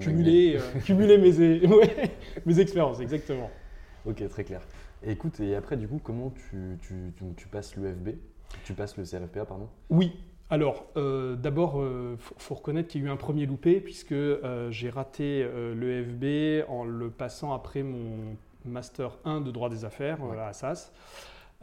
cumuler, 0.00 0.58
cumuler 0.84 1.18
mes, 1.18 1.62
mes 2.46 2.60
expériences, 2.60 3.00
exactement. 3.00 3.50
Ok, 4.06 4.26
très 4.28 4.44
clair. 4.44 4.60
écoute, 5.06 5.40
et 5.40 5.54
après, 5.54 5.76
du 5.76 5.88
coup, 5.88 6.00
comment 6.02 6.30
tu, 6.30 6.78
tu, 6.82 7.12
tu, 7.16 7.24
tu 7.36 7.48
passes 7.48 7.76
l'UFB 7.76 8.10
Tu 8.64 8.74
passes 8.74 8.96
le 8.96 9.04
CRFPA, 9.04 9.46
pardon? 9.46 9.68
Oui, 9.88 10.12
alors, 10.50 10.86
euh, 10.96 11.36
d'abord, 11.36 11.76
il 11.76 11.84
euh, 11.84 12.16
faut, 12.16 12.54
reconnaître 12.54 12.88
qu'il 12.88 13.00
y 13.00 13.04
a 13.04 13.08
eu 13.08 13.10
un 13.10 13.16
premier 13.16 13.46
loupé, 13.46 13.80
puisque 13.80 14.12
euh, 14.12 14.70
j'ai 14.70 14.90
raté 14.90 15.44
le 15.44 16.04
FB 16.04 16.70
en 16.70 16.84
le 16.84 17.10
passant 17.10 17.52
après 17.52 17.82
mon 17.82 18.36
Master 18.64 19.18
1 19.24 19.40
de 19.40 19.50
droit 19.50 19.68
des 19.68 19.84
affaires 19.84 20.18
à 20.24 20.52
SAS. 20.52 20.92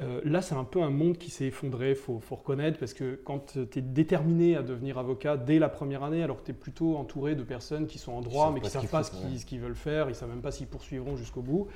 Euh, 0.01 0.21
là, 0.23 0.41
c'est 0.41 0.55
un 0.55 0.63
peu 0.63 0.81
un 0.81 0.89
monde 0.89 1.17
qui 1.17 1.29
s'est 1.29 1.45
effondré, 1.45 1.89
il 1.89 1.95
faut, 1.95 2.21
reconnaître, 2.31 2.79
parce 2.79 2.93
que 2.93 3.19
quand 3.23 3.53
tu 3.71 3.79
es 3.79 3.81
déterminé 3.81 4.55
à 4.55 4.63
devenir 4.63 4.97
avocat 4.97 5.37
dès 5.37 5.59
la 5.59 5.69
première 5.69 6.03
année, 6.03 6.23
alors 6.23 6.41
que 6.41 6.45
tu 6.45 6.51
es 6.51 6.55
plutôt 6.55 6.95
entouré 6.95 7.35
de 7.35 7.43
personnes 7.43 7.85
qui 7.85 7.99
sont 7.99 8.13
en 8.13 8.21
droit, 8.21 8.51
mais 8.51 8.61
qui 8.61 8.65
ne 8.65 8.71
savent 8.71 8.87
pas 8.87 9.03
ce 9.03 9.45
qu'ils 9.45 9.59
veulent 9.59 9.75
faire, 9.75 10.05
ils 10.05 10.13
ne 10.13 10.15
savent 10.15 10.29
même 10.29 10.41
pas 10.41 10.51
s'ils 10.51 10.67
poursuivront 10.67 11.17
jusqu'au 11.17 11.41
bout, 11.41 11.67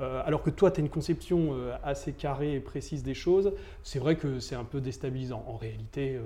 euh, 0.00 0.22
alors 0.26 0.42
que 0.42 0.50
toi, 0.50 0.70
tu 0.70 0.80
as 0.80 0.82
une 0.82 0.90
conception 0.90 1.50
euh, 1.52 1.74
assez 1.82 2.12
carrée 2.12 2.54
et 2.54 2.60
précise 2.60 3.02
des 3.02 3.14
choses, 3.14 3.52
c'est 3.82 3.98
vrai 3.98 4.16
que 4.16 4.40
c'est 4.40 4.56
un 4.56 4.64
peu 4.64 4.80
déstabilisant. 4.80 5.44
En 5.46 5.56
réalité, 5.56 6.18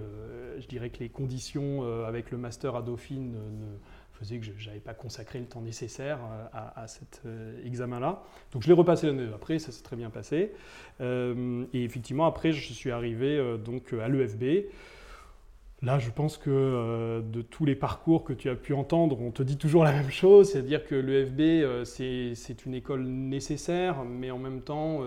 je 0.59 0.67
dirais 0.67 0.91
que 0.91 1.01
les 1.01 1.09
conditions 1.09 1.85
avec 2.05 2.31
le 2.31 2.39
master 2.39 2.75
à 2.75 2.83
Dauphine 2.83 3.33
ne 3.33 3.67
faisait 4.15 4.39
que 4.39 4.47
je 4.57 4.67
n'avais 4.67 4.81
pas 4.81 4.95
consacré 4.95 5.39
le 5.39 5.47
temps 5.47 5.61
nécessaire 5.61 6.19
euh, 6.23 6.47
à, 6.77 6.87
cet 6.87 7.23
euh, 7.27 7.65
examen-là. 7.67 8.23
Donc 8.53 8.63
je 8.63 8.69
l'ai 8.69 8.75
repassé 8.75 9.07
l'année 9.07 9.29
après, 9.35 9.59
ça 9.59 9.73
s'est 9.73 9.83
très 9.83 9.97
bien 9.97 10.11
passé. 10.11 10.53
Euh, 11.01 11.65
et 11.73 11.85
effectivement, 11.85 12.27
après, 12.27 12.53
je 12.53 12.73
suis 12.73 12.91
arrivé 12.91 13.59
donc 13.65 13.93
à 13.93 14.09
l'EFB. 14.09 14.67
Là, 15.83 15.99
je 15.99 16.11
pense 16.11 16.39
que 16.39 17.21
de 17.21 17.43
tous 17.43 17.67
les 17.67 17.75
parcours 17.75 18.25
que 18.25 18.33
tu 18.33 18.49
as 18.49 18.55
pu 18.55 18.73
entendre, 18.73 19.21
on 19.21 19.31
te 19.31 19.43
dit 19.43 19.59
toujours 19.59 19.85
la 19.85 19.93
même 19.93 20.11
chose, 20.11 20.51
c'est-à-dire 20.51 20.87
que 20.87 20.95
l'EFB, 20.95 21.85
c'est 21.85 22.65
une 22.65 22.75
école 22.75 23.05
nécessaire, 23.05 24.03
mais 24.05 24.31
en 24.31 24.39
même 24.39 24.63
temps, 24.63 25.03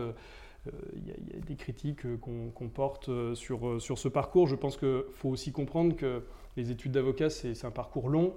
il 0.68 1.08
y, 1.08 1.12
a 1.12 1.40
des 1.40 1.56
critiques 1.56 2.02
qu'on 2.20 2.70
porte 2.70 3.10
sur, 3.34 3.82
sur 3.82 3.98
ce 3.98 4.08
parcours. 4.08 4.48
Je 4.48 4.56
pense 4.56 4.78
qu'il 4.78 5.04
faut 5.14 5.30
aussi 5.30 5.52
comprendre 5.52 5.96
que 5.96 6.22
les 6.58 6.72
études 6.72 6.92
d'avocat, 6.92 7.30
c'est 7.30 7.66
un 7.66 7.72
parcours 7.72 8.10
long. 8.10 8.34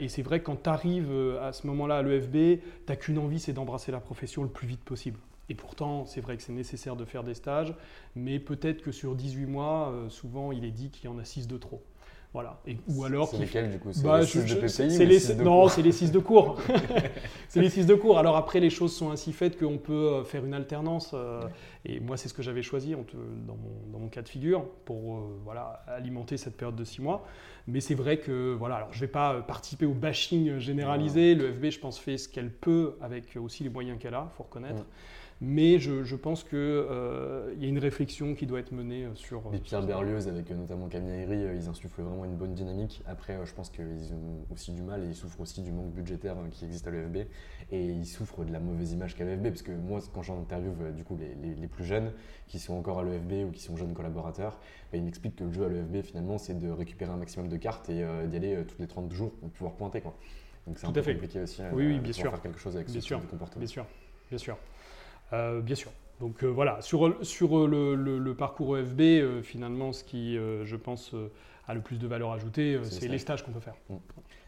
et 0.00 0.08
c'est 0.08 0.22
vrai 0.22 0.40
que 0.40 0.46
quand 0.46 0.62
tu 0.62 0.70
arrives 0.70 1.12
à 1.40 1.52
ce 1.52 1.66
moment-là 1.66 1.98
à 1.98 2.02
l'EFB, 2.02 2.32
tu 2.32 2.60
n'as 2.88 2.96
qu'une 2.96 3.18
envie, 3.18 3.38
c'est 3.38 3.52
d'embrasser 3.52 3.92
la 3.92 4.00
profession 4.00 4.42
le 4.42 4.48
plus 4.48 4.66
vite 4.66 4.82
possible. 4.82 5.18
Et 5.48 5.54
pourtant, 5.54 6.06
c'est 6.06 6.20
vrai 6.20 6.36
que 6.36 6.42
c'est 6.42 6.52
nécessaire 6.52 6.96
de 6.96 7.04
faire 7.04 7.22
des 7.22 7.34
stages, 7.34 7.74
mais 8.16 8.38
peut-être 8.38 8.82
que 8.82 8.92
sur 8.92 9.14
18 9.14 9.46
mois, 9.46 9.90
euh, 9.90 10.08
souvent, 10.08 10.52
il 10.52 10.64
est 10.64 10.70
dit 10.70 10.90
qu'il 10.90 11.10
y 11.10 11.12
en 11.12 11.18
a 11.18 11.24
6 11.24 11.46
de 11.48 11.58
trop. 11.58 11.82
Voilà. 12.34 12.60
Et, 12.66 12.76
ou 12.88 13.04
alors 13.04 13.28
c'est 13.28 13.38
lesquels 13.38 13.70
du 13.70 13.78
coup? 13.78 13.92
C'est 13.92 14.02
bah, 14.02 14.18
les 14.18 14.26
6 14.26 14.44
de 14.44 14.54
PPI 14.56 15.06
les, 15.06 15.44
Non, 15.44 15.68
c'est 15.68 15.82
les 15.82 15.92
6 15.92 16.10
de 16.10 16.18
cours. 16.18 16.60
c'est 17.48 17.60
les 17.60 17.70
6 17.70 17.86
de 17.86 17.94
cours. 17.94 18.18
Alors 18.18 18.36
après, 18.36 18.58
les 18.58 18.70
choses 18.70 18.92
sont 18.92 19.12
ainsi 19.12 19.32
faites 19.32 19.56
qu'on 19.56 19.78
peut 19.78 19.92
euh, 19.92 20.24
faire 20.24 20.44
une 20.44 20.52
alternance. 20.52 21.12
Euh, 21.14 21.46
et 21.84 22.00
moi, 22.00 22.16
c'est 22.16 22.28
ce 22.28 22.34
que 22.34 22.42
j'avais 22.42 22.62
choisi 22.62 22.90
dans 22.90 23.54
mon, 23.54 23.92
dans 23.92 23.98
mon, 24.00 24.08
cas 24.08 24.22
de 24.22 24.28
figure 24.28 24.64
pour 24.84 25.20
voilà, 25.44 25.84
alimenter 25.86 26.36
cette 26.36 26.56
période 26.56 26.74
de 26.74 26.82
6 26.82 27.02
mois. 27.02 27.24
Mais 27.68 27.80
c'est 27.80 27.94
vrai 27.94 28.18
que 28.18 28.52
voilà, 28.54 28.76
alors 28.76 28.88
je 28.90 28.96
ne 28.96 29.02
vais 29.02 29.12
pas 29.12 29.40
participer 29.42 29.86
au 29.86 29.94
bashing 29.94 30.58
généralisé. 30.58 31.36
Le 31.36 31.52
FB, 31.52 31.70
je 31.70 31.78
pense, 31.78 32.00
fait 32.00 32.18
ce 32.18 32.28
qu'elle 32.28 32.50
peut 32.50 32.96
avec 33.00 33.36
aussi 33.36 33.62
les 33.62 33.70
moyens 33.70 33.96
qu'elle 34.00 34.14
a, 34.14 34.28
il 34.32 34.36
faut 34.36 34.42
reconnaître. 34.42 34.84
Mais 35.40 35.78
je, 35.78 36.14
pense 36.14 36.44
qu'il 36.44 36.58
euh, 36.58 37.52
y 37.58 37.64
a 37.64 37.68
une 37.68 37.78
réflexion 37.78 38.34
qui 38.34 38.46
doit 38.46 38.60
être 38.60 38.72
menée 38.72 39.04
euh, 39.04 39.14
sur. 39.14 39.42
Les 39.50 39.58
Pierre 39.58 39.82
Berlioz, 39.82 40.28
avec 40.28 40.50
euh, 40.50 40.54
notamment 40.54 40.88
Camille 40.88 41.26
ils 41.54 41.68
insufflent 41.68 42.02
vraiment 42.02 42.24
une 42.24 42.36
bonne 42.36 42.54
dynamique. 42.54 43.02
Après, 43.06 43.38
je 43.44 43.52
pense 43.52 43.68
qu'ils 43.68 44.14
ont 44.14 44.52
aussi 44.52 44.72
du 44.72 44.82
mal 44.82 45.02
et 45.04 45.08
ils 45.08 45.14
souffrent 45.14 45.40
aussi 45.40 45.62
du 45.62 45.72
manque 45.72 45.92
budgétaire 45.92 46.36
qui 46.50 46.64
existe 46.64 46.86
à 46.86 46.90
l'EFB. 46.90 47.28
Et 47.72 47.84
ils 47.84 48.06
souffrent 48.06 48.44
de 48.44 48.52
la 48.52 48.60
mauvaise 48.60 48.92
image 48.92 49.16
qu'a 49.16 49.24
l'EFB. 49.24 49.48
Parce 49.48 49.62
que 49.62 49.72
moi, 49.72 50.00
quand 50.12 50.22
j'en 50.22 50.40
interviewe 50.40 50.92
du 50.92 51.04
coup, 51.04 51.18
les, 51.18 51.68
plus 51.68 51.84
jeunes 51.84 52.12
qui 52.46 52.58
sont 52.58 52.74
encore 52.74 53.00
à 53.00 53.04
l'EFB 53.04 53.48
ou 53.48 53.50
qui 53.50 53.62
sont 53.62 53.76
jeunes 53.76 53.94
collaborateurs, 53.94 54.60
bah, 54.92 54.98
ils 54.98 55.02
m'expliquent 55.02 55.36
que 55.36 55.44
le 55.44 55.52
jeu 55.52 55.64
à 55.64 55.68
l'EFB, 55.68 56.02
finalement, 56.02 56.38
c'est 56.38 56.56
de 56.58 56.70
récupérer 56.70 57.10
un 57.10 57.16
maximum 57.16 57.48
de 57.48 57.56
cartes 57.56 57.90
et 57.90 58.04
d'y 58.28 58.36
aller 58.36 58.64
toutes 58.68 58.78
les 58.78 58.86
30 58.86 59.12
jours 59.12 59.32
pour 59.32 59.50
pouvoir 59.50 59.74
pointer. 59.74 60.00
Quoi. 60.00 60.16
Donc 60.66 60.78
c'est 60.78 60.86
un 60.86 60.92
peu 60.92 61.02
compliqué 61.02 61.40
aussi 61.40 61.60
oui, 61.72 61.86
oui, 61.86 61.98
bien 61.98 62.12
sûr. 62.12 62.30
faire 62.30 62.40
quelque 62.40 62.58
chose 62.58 62.76
avec 62.76 62.88
ce 62.88 63.00
sûr. 63.00 63.20
de 63.20 63.26
comportement. 63.26 63.60
Bien 63.60 63.68
sûr, 63.68 63.86
bien 64.30 64.38
sûr. 64.38 64.56
Euh, 65.32 65.60
bien 65.60 65.76
sûr. 65.76 65.90
Donc 66.20 66.44
euh, 66.44 66.46
voilà, 66.46 66.80
sur, 66.80 67.16
sur 67.24 67.66
le, 67.66 68.32
parcours 68.34 68.78
EFB, 68.78 69.42
finalement, 69.42 69.92
ce 69.92 70.04
qui, 70.04 70.36
euh, 70.36 70.64
je 70.64 70.76
pense, 70.76 71.14
a 71.66 71.74
le 71.74 71.80
plus 71.80 71.98
de 71.98 72.06
valeur 72.06 72.32
ajoutée, 72.32 72.78
c'est 72.84 73.08
les 73.08 73.18
stages 73.18 73.44
qu'on 73.44 73.52
peut 73.52 73.60
faire. 73.60 73.76
Mm. 73.88 73.96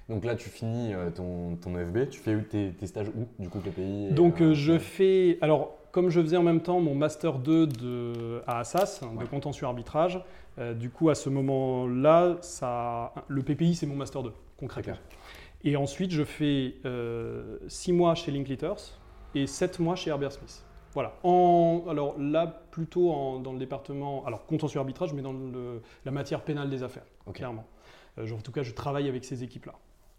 Donc 0.08 0.24
là, 0.24 0.36
tu 0.36 0.48
finis 0.48 0.92
ton, 1.16 1.56
ton 1.56 1.76
EFB, 1.76 2.08
tu 2.10 2.20
fais 2.20 2.40
tes, 2.42 2.70
tes 2.70 2.86
stages 2.86 3.08
où, 3.08 3.26
du 3.42 3.48
coup, 3.48 3.58
pays 3.58 4.12
Donc 4.12 4.40
je 4.40 4.78
fais, 4.78 5.36
alors 5.40 5.76
comme 5.90 6.10
je 6.10 6.20
faisais 6.20 6.36
en 6.36 6.44
même 6.44 6.60
temps 6.60 6.78
mon 6.78 6.94
Master 6.94 7.40
2 7.40 7.66
de, 7.66 8.42
à 8.46 8.60
Assas, 8.60 9.00
de 9.00 9.24
contentieux 9.24 9.66
arbitrage, 9.66 10.20
du 10.76 10.90
coup, 10.90 11.10
à 11.10 11.16
ce 11.16 11.28
moment-là, 11.28 12.36
le 13.26 13.42
PPI, 13.42 13.74
c'est 13.74 13.86
mon 13.86 13.96
Master 13.96 14.22
2, 14.22 14.32
concrètement. 14.56 14.94
Et 15.64 15.74
ensuite, 15.74 16.12
je 16.12 16.22
fais 16.22 16.76
6 17.66 17.92
mois 17.92 18.14
chez 18.14 18.30
Linkletters 18.30 19.00
et 19.34 19.46
7 19.46 19.78
mois 19.80 19.96
chez 19.96 20.10
Herbert 20.10 20.32
Smith. 20.32 20.62
Voilà. 20.94 21.12
alors 21.24 22.14
là, 22.18 22.46
plutôt 22.70 23.38
dans 23.40 23.52
le 23.52 23.58
département, 23.58 24.24
alors 24.24 24.46
contentieux 24.46 24.80
arbitrage, 24.80 25.12
mais 25.12 25.20
dans 25.20 25.34
la 26.04 26.10
matière 26.10 26.42
pénale 26.42 26.70
des 26.70 26.82
affaires, 26.82 27.04
clairement. 27.34 27.66
Euh, 28.18 28.30
en 28.32 28.40
tout 28.40 28.52
cas, 28.52 28.62
je 28.62 28.72
travaille 28.72 29.08
avec 29.08 29.24
ces 29.24 29.44
équipes-là. 29.44 29.74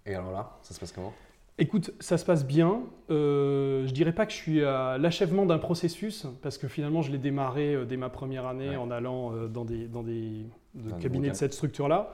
Et 0.06 0.14
alors 0.14 0.32
là, 0.32 0.58
ça 0.62 0.76
se 0.76 0.80
passe 0.80 0.92
comment? 0.92 1.14
Écoute, 1.60 1.92
ça 2.00 2.20
se 2.20 2.26
passe 2.26 2.46
bien. 2.46 2.84
Euh, 3.10 3.88
je 3.88 3.92
dirais 3.92 4.12
pas 4.12 4.28
que 4.28 4.32
je 4.32 4.38
suis 4.38 4.64
à 4.64 5.00
l'achèvement 5.00 5.48
d'un 5.48 5.58
processus, 5.58 6.28
parce 6.44 6.60
que 6.60 6.68
finalement, 6.68 7.02
je 7.02 7.12
l'ai 7.12 7.18
démarré 7.18 7.74
euh, 7.74 7.86
dès 7.86 7.98
ma 7.98 8.10
première 8.10 8.46
année 8.46 8.78
en 8.78 8.92
allant 8.92 9.34
euh, 9.34 9.48
dans 9.48 9.66
des, 9.66 9.88
dans 9.88 10.04
des 10.04 10.46
cabinets 11.02 11.32
de 11.32 11.36
cette 11.36 11.54
structure-là. 11.54 12.14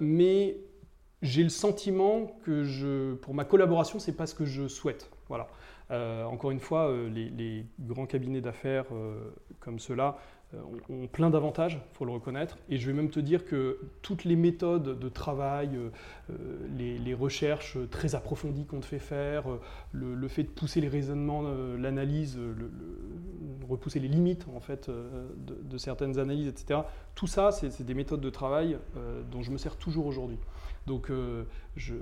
mais 0.00 0.58
j'ai 1.22 1.42
le 1.42 1.48
sentiment 1.48 2.38
que 2.44 2.62
je, 2.62 3.14
pour 3.14 3.34
ma 3.34 3.44
collaboration, 3.44 3.98
c'est 3.98 4.12
pas 4.12 4.26
ce 4.26 4.34
que 4.34 4.44
je 4.44 4.68
souhaite. 4.68 5.10
Voilà. 5.28 5.48
Euh, 5.90 6.24
encore 6.24 6.50
une 6.50 6.60
fois, 6.60 6.88
euh, 6.88 7.08
les, 7.08 7.64
grands 7.80 8.06
cabinets 8.06 8.40
d'affaires 8.40 8.86
euh, 8.92 9.30
comme 9.60 9.78
ceux-là 9.78 10.18
ont 10.88 11.08
plein 11.08 11.28
d'avantages, 11.28 11.74
il 11.74 11.96
faut 11.96 12.04
le 12.04 12.12
reconnaître. 12.12 12.56
Et 12.70 12.78
je 12.78 12.86
vais 12.86 12.92
même 12.92 13.10
te 13.10 13.18
dire 13.18 13.44
que 13.44 13.80
toutes 14.00 14.24
les 14.24 14.36
méthodes 14.36 14.98
de 14.98 15.08
travail, 15.08 15.76
les, 16.78 17.14
recherches 17.14 17.76
très 17.90 18.14
approfondies 18.14 18.64
qu'on 18.64 18.78
te 18.78 18.86
fait 18.86 19.00
faire, 19.00 19.44
le, 19.90 20.28
fait 20.28 20.44
de 20.44 20.48
pousser 20.48 20.80
les 20.80 20.88
raisonnements, 20.88 21.42
l'analyse, 21.76 22.38
repousser 23.68 23.98
les 23.98 24.08
limites 24.08 24.46
en 24.54 24.60
fait 24.60 24.88
de, 24.88 25.58
de, 25.62 25.78
certaines 25.78 26.20
analyses, 26.20 26.46
etc. 26.46 26.82
Tout 27.16 27.26
ça, 27.26 27.50
c'est 27.50 27.82
des 27.84 27.94
méthodes 27.94 28.20
de 28.20 28.30
travail 28.30 28.78
dont 29.32 29.42
je 29.42 29.50
me 29.50 29.58
sers 29.58 29.76
toujours 29.76 30.06
aujourd'hui. 30.06 30.38
Donc, 30.86 31.10
je, 31.74 31.94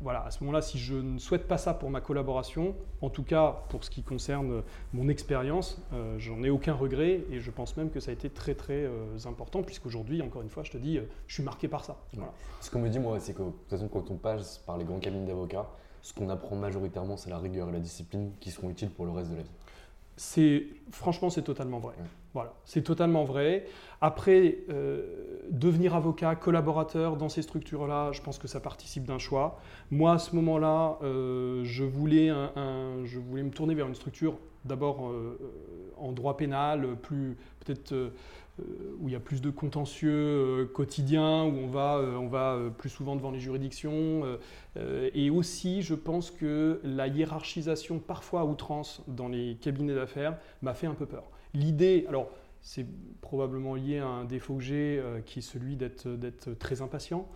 voilà, 0.00 0.24
à 0.24 0.30
ce 0.30 0.42
moment-là, 0.42 0.62
si 0.62 0.78
je 0.78 0.94
ne 0.94 1.18
souhaite 1.18 1.46
pas 1.46 1.58
ça 1.58 1.74
pour 1.74 1.90
ma 1.90 2.00
collaboration, 2.00 2.74
en 3.02 3.10
tout 3.10 3.22
cas 3.22 3.64
pour 3.68 3.84
ce 3.84 3.90
qui 3.90 4.02
concerne 4.02 4.62
mon 4.94 5.08
expérience, 5.08 5.82
euh, 5.92 6.18
j'en 6.18 6.42
ai 6.42 6.48
aucun 6.48 6.72
regret 6.72 7.24
et 7.30 7.40
je 7.40 7.50
pense 7.50 7.76
même 7.76 7.90
que 7.90 8.00
ça 8.00 8.10
a 8.10 8.14
été 8.14 8.30
très 8.30 8.54
très 8.54 8.84
euh, 8.84 9.18
important 9.26 9.62
puisqu'aujourd'hui, 9.62 10.22
encore 10.22 10.40
une 10.40 10.48
fois, 10.48 10.62
je 10.62 10.70
te 10.70 10.78
dis, 10.78 10.96
euh, 10.96 11.02
je 11.26 11.34
suis 11.34 11.42
marqué 11.42 11.68
par 11.68 11.84
ça. 11.84 11.98
Ce 12.60 12.70
qu'on 12.70 12.80
me 12.80 12.88
dit, 12.88 12.98
moi, 12.98 13.20
c'est 13.20 13.34
que 13.34 13.42
de 13.42 13.50
toute 13.50 13.68
façon, 13.68 13.88
quand 13.88 14.10
on 14.10 14.16
passe 14.16 14.58
par 14.58 14.78
les 14.78 14.84
grands 14.84 15.00
cabinets 15.00 15.26
d'avocats, 15.26 15.68
ce 16.00 16.14
qu'on 16.14 16.30
apprend 16.30 16.56
majoritairement, 16.56 17.18
c'est 17.18 17.28
la 17.28 17.38
rigueur 17.38 17.68
et 17.68 17.72
la 17.72 17.80
discipline 17.80 18.32
qui 18.40 18.50
seront 18.50 18.70
utiles 18.70 18.90
pour 18.90 19.04
le 19.04 19.12
reste 19.12 19.30
de 19.30 19.36
la 19.36 19.42
vie. 19.42 19.50
C'est 20.16 20.66
franchement, 20.92 21.28
c'est 21.28 21.42
totalement 21.42 21.78
vrai. 21.78 21.94
Voilà, 22.32 22.54
c'est 22.64 22.82
totalement 22.82 23.24
vrai. 23.24 23.66
Après, 24.00 24.58
euh, 24.70 25.02
devenir 25.50 25.96
avocat, 25.96 26.36
collaborateur 26.36 27.16
dans 27.16 27.28
ces 27.28 27.42
structures-là, 27.42 28.12
je 28.12 28.22
pense 28.22 28.38
que 28.38 28.46
ça 28.46 28.60
participe 28.60 29.04
d'un 29.04 29.18
choix. 29.18 29.58
Moi, 29.90 30.12
à 30.12 30.18
ce 30.18 30.36
moment-là, 30.36 30.98
euh, 31.02 31.62
je, 31.64 31.84
voulais 31.84 32.30
me 32.30 33.50
tourner 33.50 33.74
vers 33.74 33.88
une 33.88 33.96
structure 33.96 34.38
d'abord 34.64 35.08
euh, 35.08 35.38
en 35.98 36.12
droit 36.12 36.36
pénal, 36.36 36.96
plus 37.02 37.36
peut-être 37.64 37.94
où 39.00 39.08
il 39.08 39.12
y 39.12 39.16
a 39.16 39.20
plus 39.20 39.40
de 39.40 39.48
contentieux 39.48 40.70
quotidiens, 40.74 41.44
où 41.44 41.56
on 41.64 41.66
va, 41.66 41.98
on 41.98 42.26
va 42.26 42.58
plus 42.76 42.90
souvent 42.90 43.16
devant 43.16 43.30
les 43.30 43.40
juridictions. 43.40 44.22
et 44.76 45.30
aussi, 45.30 45.80
je 45.80 45.94
pense 45.94 46.30
que 46.30 46.78
la 46.84 47.06
hiérarchisation 47.06 47.98
parfois 47.98 48.40
à 48.40 48.44
outrance 48.44 49.02
dans 49.08 49.28
les 49.28 49.56
cabinets 49.62 49.94
d'affaires 49.94 50.36
m'a 50.60 50.74
fait 50.74 50.86
un 50.86 50.94
peu 50.94 51.06
peur. 51.06 51.24
L'idée, 51.54 52.04
alors 52.08 52.30
c'est 52.62 52.86
probablement 53.20 53.74
lié 53.74 53.98
à 53.98 54.06
un 54.06 54.24
défaut 54.24 54.56
que 54.56 54.62
j'ai, 54.62 54.98
euh, 54.98 55.20
qui 55.20 55.38
est 55.38 55.42
celui 55.42 55.76
d'être 55.76 56.08
très 56.58 56.82
impatient. 56.82 57.26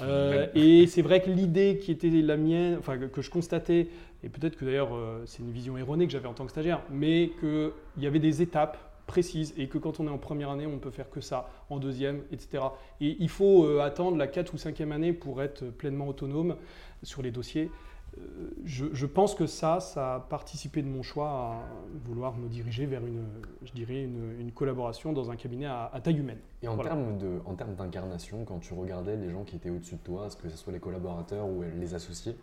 Euh, 0.00 0.46
et 0.54 0.86
c'est 0.86 1.02
vrai 1.02 1.22
que 1.22 1.30
l'idée 1.30 1.78
qui 1.80 1.90
était 1.90 2.10
la 2.10 2.36
mienne, 2.36 2.76
enfin 2.78 2.98
que, 2.98 3.22
je 3.22 3.30
constatais, 3.30 3.88
et 4.22 4.28
peut-être 4.28 4.56
que 4.56 4.64
d'ailleurs 4.64 4.94
euh, 4.94 5.22
c'est 5.26 5.42
une 5.42 5.52
vision 5.52 5.78
erronée 5.78 6.06
que 6.06 6.12
j'avais 6.12 6.28
en 6.28 6.34
tant 6.34 6.44
que 6.44 6.50
stagiaire, 6.50 6.82
mais 6.90 7.30
qu'il 7.40 7.72
y 7.98 8.06
avait 8.06 8.18
des 8.18 8.42
étapes 8.42 8.76
précises 9.06 9.54
et 9.58 9.68
que 9.68 9.78
quand 9.78 10.00
on 10.00 10.06
est 10.06 10.10
en 10.10 10.18
première 10.18 10.50
année, 10.50 10.66
on 10.66 10.74
ne 10.74 10.78
peut 10.78 10.90
faire 10.90 11.10
que 11.10 11.20
ça, 11.20 11.48
en 11.70 11.78
deuxième, 11.78 12.22
etc. 12.32 12.64
Et 13.00 13.16
il 13.20 13.28
faut 13.28 13.78
attendre 13.78 14.16
la 14.16 14.26
4 14.26 14.54
ou 14.54 14.56
5e 14.56 14.92
année 14.92 15.12
pour 15.12 15.42
être 15.42 15.66
pleinement 15.66 16.08
autonome 16.08 16.56
sur 17.02 17.20
les 17.20 17.30
dossiers. 17.30 17.70
Euh, 18.16 18.50
je, 18.64 19.06
pense 19.06 19.34
que 19.34 19.46
ça, 19.46 19.80
ça 19.80 20.16
a 20.16 20.20
participé 20.20 20.82
de 20.82 20.88
mon 20.88 21.02
choix 21.02 21.28
à 21.28 21.62
vouloir 22.04 22.36
me 22.36 22.48
diriger 22.48 22.86
vers 22.86 23.04
une, 23.04 23.24
je 23.64 23.72
dirais, 23.72 24.02
une, 24.02 24.52
collaboration 24.52 25.12
dans 25.12 25.30
un 25.30 25.36
cabinet 25.36 25.66
à, 25.66 25.90
taille 26.02 26.18
humaine. 26.18 26.38
Et 26.62 26.68
en 26.68 26.76
termes 26.76 27.18
de, 27.18 27.40
en 27.44 27.54
termes 27.54 27.74
d'incarnation, 27.74 28.44
quand 28.44 28.58
tu 28.60 28.72
regardais 28.74 29.16
les 29.16 29.30
gens 29.30 29.44
qui 29.44 29.56
étaient 29.56 29.70
au-dessus 29.70 29.96
de 29.96 30.00
toi, 30.00 30.28
que 30.40 30.48
ce 30.48 30.56
soit 30.56 30.72
les 30.72 30.80
collaborateurs 30.80 31.46
ou 31.46 31.62
les 31.62 31.94
associés, 31.94 32.36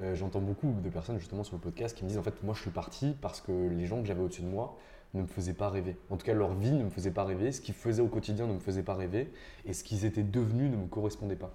euh, 0.00 0.14
j'entends 0.14 0.40
beaucoup 0.40 0.72
de 0.80 0.88
personnes 0.90 1.18
justement 1.18 1.42
sur 1.42 1.56
le 1.56 1.60
podcast 1.60 1.96
qui 1.96 2.04
me 2.04 2.08
disent 2.08 2.18
en 2.18 2.22
fait 2.22 2.42
moi 2.44 2.54
je 2.54 2.60
suis 2.60 2.70
parti 2.70 3.16
parce 3.20 3.40
que 3.40 3.68
les 3.68 3.86
gens 3.86 4.00
que 4.00 4.06
j'avais 4.06 4.22
au-dessus 4.22 4.42
de 4.42 4.46
moi 4.46 4.78
ne 5.14 5.22
me 5.22 5.26
faisaient 5.26 5.54
pas 5.54 5.70
rêver. 5.70 5.96
En 6.10 6.16
tout 6.16 6.24
cas 6.24 6.34
leur 6.34 6.54
vie 6.54 6.70
ne 6.70 6.84
me 6.84 6.90
faisait 6.90 7.10
pas 7.10 7.24
rêver, 7.24 7.50
ce 7.50 7.60
qu'ils 7.60 7.74
faisaient 7.74 8.02
au 8.02 8.06
quotidien 8.08 8.46
ne 8.46 8.52
me 8.52 8.60
faisait 8.60 8.84
pas 8.84 8.94
rêver 8.94 9.32
et 9.64 9.72
ce 9.72 9.82
qu'ils 9.82 10.04
étaient 10.04 10.22
devenus 10.22 10.70
ne 10.70 10.76
me 10.76 10.86
correspondait 10.86 11.36
pas. 11.36 11.52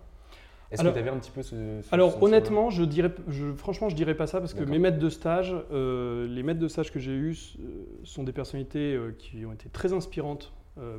Est-ce 0.74 0.84
que 0.84 0.90
tu 0.90 1.00
avais 1.00 1.10
un 1.10 1.18
petit 1.18 1.32
peu 1.32 1.44
ce. 1.44 1.82
alors, 1.92 2.22
honnêtement, 2.24 2.70
je 2.70 2.84
dirais, 2.84 3.12
je, 3.28 3.54
franchement, 3.54 3.90
je 3.90 3.96
dirais 3.96 4.16
pas 4.16 4.28
ça 4.28 4.40
parce 4.40 4.54
que 4.54 4.64
mes 4.64 4.80
maîtres 4.80 5.00
de 5.00 5.10
stage, 5.10 5.56
euh, 5.72 6.28
les 6.28 6.44
maîtres 6.44 6.60
de 6.60 6.68
stage 6.68 6.92
que 6.92 7.00
j'ai 7.00 7.14
eus 7.14 7.56
euh, 7.60 7.86
sont 8.04 8.24
des 8.24 8.32
personnalités 8.32 8.96
euh, 8.96 9.16
qui 9.18 9.46
ont 9.46 9.54
été 9.54 9.70
très 9.70 9.94
inspirantes 9.94 10.54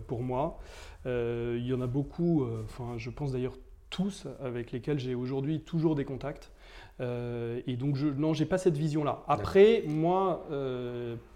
pour 0.06 0.22
moi. 0.22 0.60
Il 1.04 1.66
y 1.66 1.74
en 1.74 1.80
a 1.80 1.88
beaucoup, 1.88 2.46
enfin, 2.62 2.94
je 2.96 3.10
pense 3.10 3.32
d'ailleurs 3.32 3.58
tous, 3.90 4.28
avec 4.40 4.70
lesquels 4.70 5.00
j'ai 5.00 5.16
aujourd'hui 5.16 5.60
toujours 5.62 5.96
des 5.96 6.04
contacts. 6.04 6.52
et 7.00 7.76
donc, 7.76 7.96
je, 7.96 8.06
non, 8.06 8.34
j'ai 8.34 8.46
pas 8.46 8.56
cette 8.56 8.76
vision-là. 8.76 9.24
Après, 9.26 9.82
moi, 9.88 10.46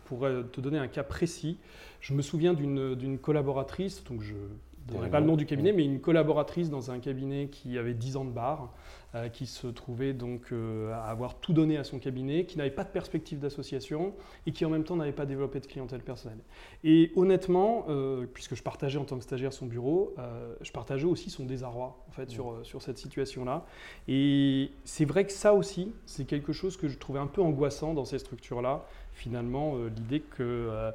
pour 0.04 0.20
te 0.20 0.60
donner 0.60 0.78
un 0.78 0.86
cas 0.86 1.02
précis, 1.02 1.58
je 2.00 2.14
me 2.14 2.22
souviens 2.22 2.54
d'une 2.54 3.18
collaboratrice, 3.18 4.04
donc 4.04 4.22
je 4.22 4.34
je 4.90 4.96
ne 4.96 5.08
pas 5.08 5.20
le 5.20 5.26
nom 5.26 5.36
du 5.36 5.46
cabinet, 5.46 5.72
mais 5.72 5.84
une 5.84 6.00
collaboratrice 6.00 6.70
dans 6.70 6.90
un 6.90 6.98
cabinet 6.98 7.48
qui 7.48 7.78
avait 7.78 7.94
10 7.94 8.16
ans 8.16 8.24
de 8.24 8.30
bar, 8.30 8.72
euh, 9.14 9.28
qui 9.28 9.46
se 9.46 9.66
trouvait 9.66 10.12
donc 10.12 10.52
euh, 10.52 10.92
à 10.92 11.04
avoir 11.04 11.36
tout 11.36 11.52
donné 11.52 11.78
à 11.78 11.84
son 11.84 11.98
cabinet, 11.98 12.44
qui 12.44 12.58
n'avait 12.58 12.70
pas 12.70 12.84
de 12.84 12.90
perspective 12.90 13.38
d'association 13.38 14.14
et 14.46 14.52
qui 14.52 14.64
en 14.64 14.70
même 14.70 14.84
temps 14.84 14.96
n'avait 14.96 15.12
pas 15.12 15.26
développé 15.26 15.60
de 15.60 15.66
clientèle 15.66 16.00
personnelle. 16.00 16.40
Et 16.84 17.12
honnêtement, 17.16 17.86
euh, 17.88 18.26
puisque 18.32 18.54
je 18.54 18.62
partageais 18.62 18.98
en 18.98 19.04
tant 19.04 19.16
que 19.16 19.24
stagiaire 19.24 19.52
son 19.52 19.66
bureau, 19.66 20.14
je 20.60 20.72
partageais 20.72 21.06
aussi 21.06 21.30
son 21.30 21.44
désarroi 21.44 21.96
en 22.08 22.12
fait, 22.12 22.30
sur, 22.30 22.58
sur 22.64 22.82
cette 22.82 22.98
situation-là. 22.98 23.64
Et 24.08 24.70
c'est 24.84 25.04
vrai 25.04 25.24
que 25.24 25.32
ça 25.32 25.54
aussi, 25.54 25.92
c'est 26.06 26.24
quelque 26.24 26.52
chose 26.52 26.76
que 26.76 26.88
je 26.88 26.98
trouvais 26.98 27.20
un 27.20 27.26
peu 27.26 27.42
angoissant 27.42 27.94
dans 27.94 28.04
ces 28.04 28.18
structures-là, 28.18 28.84
finalement, 29.12 29.76
l'idée 29.86 30.20
que 30.20 30.92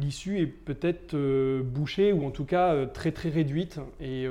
l'issue 0.00 0.40
est 0.40 0.46
peut-être 0.46 1.14
euh, 1.14 1.62
bouchée 1.62 2.12
ou 2.12 2.26
en 2.26 2.30
tout 2.30 2.44
cas 2.44 2.74
euh, 2.74 2.86
très 2.86 3.12
très 3.12 3.28
réduite 3.28 3.80
et, 4.00 4.26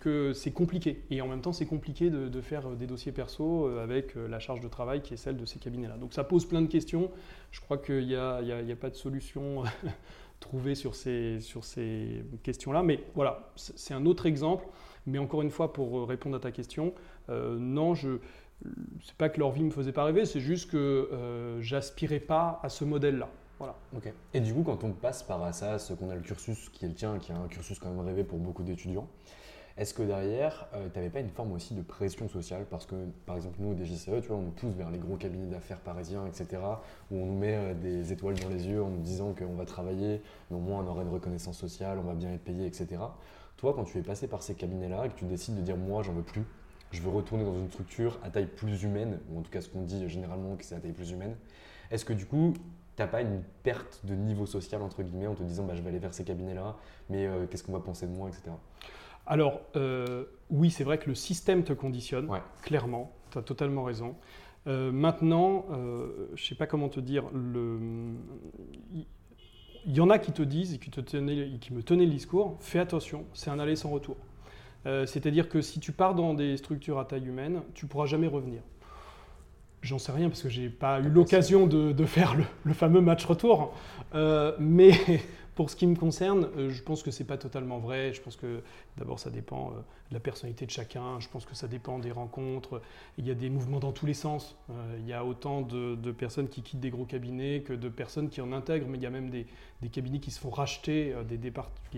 que 0.00 0.32
c'est 0.32 0.52
compliqué. 0.52 1.02
Et 1.10 1.20
en 1.20 1.28
même 1.28 1.40
temps, 1.40 1.52
c'est 1.52 1.66
compliqué 1.66 2.10
de, 2.10 2.40
faire 2.40 2.70
des 2.70 2.86
dossiers 2.86 3.12
perso 3.12 3.66
avec 3.78 4.14
la 4.14 4.38
charge 4.38 4.60
de 4.60 4.68
travail 4.68 5.00
qui 5.00 5.14
est 5.14 5.16
celle 5.16 5.36
de 5.36 5.44
ces 5.44 5.58
cabinets-là. 5.58 5.96
Donc 5.96 6.12
ça 6.12 6.22
pose 6.22 6.46
plein 6.46 6.60
de 6.60 6.66
questions. 6.66 7.10
Je 7.50 7.60
crois 7.60 7.78
qu'il 7.78 8.06
n'y 8.06 8.14
a, 8.14 8.76
pas 8.78 8.90
de 8.90 8.94
solution 8.94 9.64
trouvée 10.40 10.74
sur 10.74 10.94
ces, 10.94 11.40
sur 11.40 11.64
ces 11.64 12.24
questions-là. 12.42 12.82
Mais 12.82 13.00
voilà, 13.14 13.52
c'est 13.56 13.94
un 13.94 14.04
autre 14.04 14.26
exemple. 14.26 14.66
Mais 15.06 15.18
encore 15.18 15.42
une 15.42 15.50
fois, 15.50 15.72
pour 15.72 16.06
répondre 16.06 16.36
à 16.36 16.40
ta 16.40 16.50
question, 16.50 16.92
non, 17.28 17.94
je 17.94 18.18
c'est 19.04 19.16
pas 19.16 19.28
que 19.28 19.38
leur 19.38 19.50
vie 19.50 19.64
me 19.64 19.70
faisait 19.70 19.92
pas 19.92 20.04
rêver, 20.04 20.24
c'est 20.24 20.40
juste 20.40 20.70
que 20.70 21.58
j'aspirais 21.60 22.20
pas 22.20 22.60
à 22.62 22.68
ce 22.68 22.84
modèle-là. 22.84 23.28
Voilà. 23.58 23.76
Ok. 23.96 24.12
Et 24.34 24.40
du 24.40 24.52
coup, 24.52 24.62
quand 24.62 24.84
on 24.84 24.92
passe 24.92 25.22
par 25.22 25.42
Assas, 25.42 25.92
qu'on 25.98 26.10
a 26.10 26.14
le 26.14 26.20
cursus 26.20 26.68
qui 26.68 26.84
est 26.84 26.88
le 26.88 26.94
tien, 26.94 27.18
qui 27.18 27.32
est 27.32 27.34
un 27.34 27.48
cursus 27.48 27.78
quand 27.78 27.88
même 27.88 28.04
rêvé 28.04 28.22
pour 28.22 28.38
beaucoup 28.38 28.62
d'étudiants, 28.62 29.08
est-ce 29.78 29.92
que 29.92 30.02
derrière, 30.02 30.68
euh, 30.72 30.88
tu 30.90 30.98
n'avais 30.98 31.10
pas 31.10 31.20
une 31.20 31.28
forme 31.28 31.52
aussi 31.52 31.74
de 31.74 31.82
pression 31.82 32.28
sociale? 32.30 32.64
Parce 32.70 32.86
que, 32.86 32.94
par 33.26 33.36
exemple, 33.36 33.56
nous, 33.60 33.72
au 33.72 33.74
DGCE, 33.74 34.22
tu 34.22 34.28
vois, 34.28 34.38
on 34.38 34.42
nous 34.42 34.50
pousse 34.50 34.72
vers 34.74 34.90
les 34.90 34.98
gros 34.98 35.16
cabinets 35.16 35.48
d'affaires 35.48 35.80
parisiens, 35.80 36.26
etc., 36.26 36.62
où 37.10 37.16
on 37.16 37.26
nous 37.26 37.38
met 37.38 37.56
euh, 37.56 37.74
des 37.74 38.10
étoiles 38.10 38.36
dans 38.40 38.48
les 38.48 38.66
yeux 38.66 38.82
en 38.82 38.88
nous 38.88 39.02
disant 39.02 39.34
qu'on 39.34 39.54
va 39.54 39.66
travailler, 39.66 40.22
mais 40.50 40.56
au 40.56 40.60
moins 40.60 40.82
on 40.82 40.86
aura 40.86 41.02
une 41.02 41.10
reconnaissance 41.10 41.58
sociale, 41.58 41.98
on 41.98 42.06
va 42.06 42.14
bien 42.14 42.32
être 42.32 42.44
payé, 42.44 42.64
etc. 42.66 43.02
Toi, 43.58 43.74
quand 43.74 43.84
tu 43.84 43.98
es 43.98 44.02
passé 44.02 44.28
par 44.28 44.42
ces 44.42 44.54
cabinets-là 44.54 45.04
et 45.06 45.08
que 45.10 45.14
tu 45.14 45.26
décides 45.26 45.56
de 45.56 45.60
dire, 45.60 45.76
moi, 45.76 46.02
j'en 46.02 46.14
veux 46.14 46.22
plus, 46.22 46.44
je 46.90 47.02
veux 47.02 47.10
retourner 47.10 47.44
dans 47.44 47.58
une 47.58 47.68
structure 47.68 48.18
à 48.22 48.30
taille 48.30 48.46
plus 48.46 48.82
humaine, 48.82 49.18
ou 49.30 49.40
en 49.40 49.42
tout 49.42 49.50
cas 49.50 49.60
ce 49.60 49.68
qu'on 49.68 49.82
dit 49.82 50.08
généralement 50.08 50.56
que 50.56 50.64
c'est 50.64 50.74
à 50.74 50.80
taille 50.80 50.92
plus 50.92 51.10
humaine, 51.10 51.36
est-ce 51.90 52.06
que 52.06 52.14
du 52.14 52.24
coup, 52.24 52.54
t'as 52.96 53.06
pas 53.06 53.20
une 53.20 53.42
perte 53.62 54.00
de 54.04 54.14
niveau 54.14 54.46
social, 54.46 54.82
entre 54.82 55.02
guillemets, 55.02 55.26
en 55.26 55.34
te 55.34 55.42
disant 55.42 55.64
bah, 55.64 55.74
je 55.74 55.82
vais 55.82 55.90
aller 55.90 55.98
vers 55.98 56.14
ces 56.14 56.24
cabinets-là, 56.24 56.76
mais 57.10 57.26
euh, 57.26 57.46
qu'est-ce 57.46 57.62
qu'on 57.62 57.72
va 57.72 57.80
penser 57.80 58.06
de 58.06 58.12
moi, 58.12 58.28
etc. 58.28 58.50
Alors, 59.26 59.60
euh, 59.76 60.24
oui, 60.50 60.70
c'est 60.70 60.84
vrai 60.84 60.98
que 60.98 61.08
le 61.08 61.14
système 61.14 61.62
te 61.62 61.72
conditionne, 61.72 62.28
clairement, 62.62 63.12
tu 63.30 63.38
as 63.38 63.42
totalement 63.42 63.84
raison. 63.84 64.16
Euh, 64.66 64.90
maintenant, 64.90 65.66
je 65.70 66.32
ne 66.32 66.46
sais 66.46 66.54
pas 66.54 66.66
comment 66.66 66.88
te 66.88 67.00
dire, 67.00 67.24
il 69.84 69.94
y, 69.94 70.00
en 70.00 70.10
a 70.10 70.18
qui 70.18 70.32
te 70.32 70.42
disent 70.42 70.74
et 70.74 70.78
qui, 70.78 70.90
te 70.90 71.00
tenaient, 71.00 71.58
qui 71.60 71.72
me 71.72 71.82
tenaient 71.82 72.06
le 72.06 72.10
discours, 72.10 72.56
fais 72.60 72.78
attention, 72.78 73.26
c'est 73.34 73.50
un 73.50 73.58
aller 73.58 73.76
sans 73.76 73.90
retour. 73.90 74.16
C'est-à-dire 74.84 75.48
que 75.48 75.60
si 75.60 75.80
tu 75.80 75.90
pars 75.90 76.14
dans 76.14 76.32
des 76.32 76.56
structures 76.56 77.00
à 77.00 77.04
taille 77.04 77.26
humaine, 77.26 77.62
tu 77.74 77.86
ne 77.86 77.90
pourras 77.90 78.06
jamais 78.06 78.28
revenir. 78.28 78.62
J'en 79.86 80.00
sais 80.00 80.10
rien 80.10 80.28
parce 80.28 80.42
que 80.42 80.48
j'ai 80.48 80.68
pas 80.68 80.98
eu 80.98 81.08
l'occasion 81.08 81.68
de, 81.68 82.04
faire 82.06 82.34
le, 82.64 82.74
fameux 82.74 83.00
match 83.00 83.24
retour. 83.24 83.72
Euh, 84.16 84.52
mais 84.58 84.90
pour 85.54 85.70
ce 85.70 85.76
qui 85.76 85.86
me 85.86 85.94
concerne, 85.94 86.48
euh, 86.58 86.70
je 86.70 86.82
pense 86.82 87.04
que 87.04 87.12
c'est 87.12 87.24
pas 87.24 87.36
totalement 87.38 87.78
vrai. 87.78 88.12
Je 88.12 88.20
pense 88.20 88.34
que 88.34 88.62
d'abord 88.96 89.20
ça 89.20 89.30
dépend 89.30 89.68
euh, 89.68 89.80
la 90.12 90.20
personnalité 90.20 90.66
de 90.66 90.70
chacun. 90.70 91.20
Je 91.20 91.28
pense 91.28 91.44
que 91.44 91.54
ça 91.54 91.68
dépend 91.68 91.98
des 91.98 92.12
rencontres. 92.12 92.80
Il 93.18 93.26
y 93.26 93.30
a 93.30 93.34
des 93.34 93.50
mouvements 93.50 93.80
dans 93.80 93.92
tous 93.92 94.06
les 94.06 94.14
sens. 94.14 94.56
il 94.98 95.06
y 95.06 95.12
a 95.12 95.24
autant 95.24 95.62
de, 95.62 96.12
personnes 96.12 96.48
qui 96.48 96.62
quittent 96.62 96.80
des 96.80 96.90
gros 96.90 97.04
cabinets 97.04 97.62
que 97.62 97.72
de 97.72 97.88
personnes 97.88 98.28
qui 98.28 98.40
en 98.40 98.52
intègrent. 98.52 98.86
Mais 98.88 98.98
il 98.98 99.02
y 99.02 99.06
a 99.06 99.10
même 99.10 99.30
des, 99.30 99.46
cabinets 99.90 100.20
qui 100.20 100.30
se 100.30 100.40
font 100.40 100.50
racheter, 100.50 101.14
des 101.28 101.52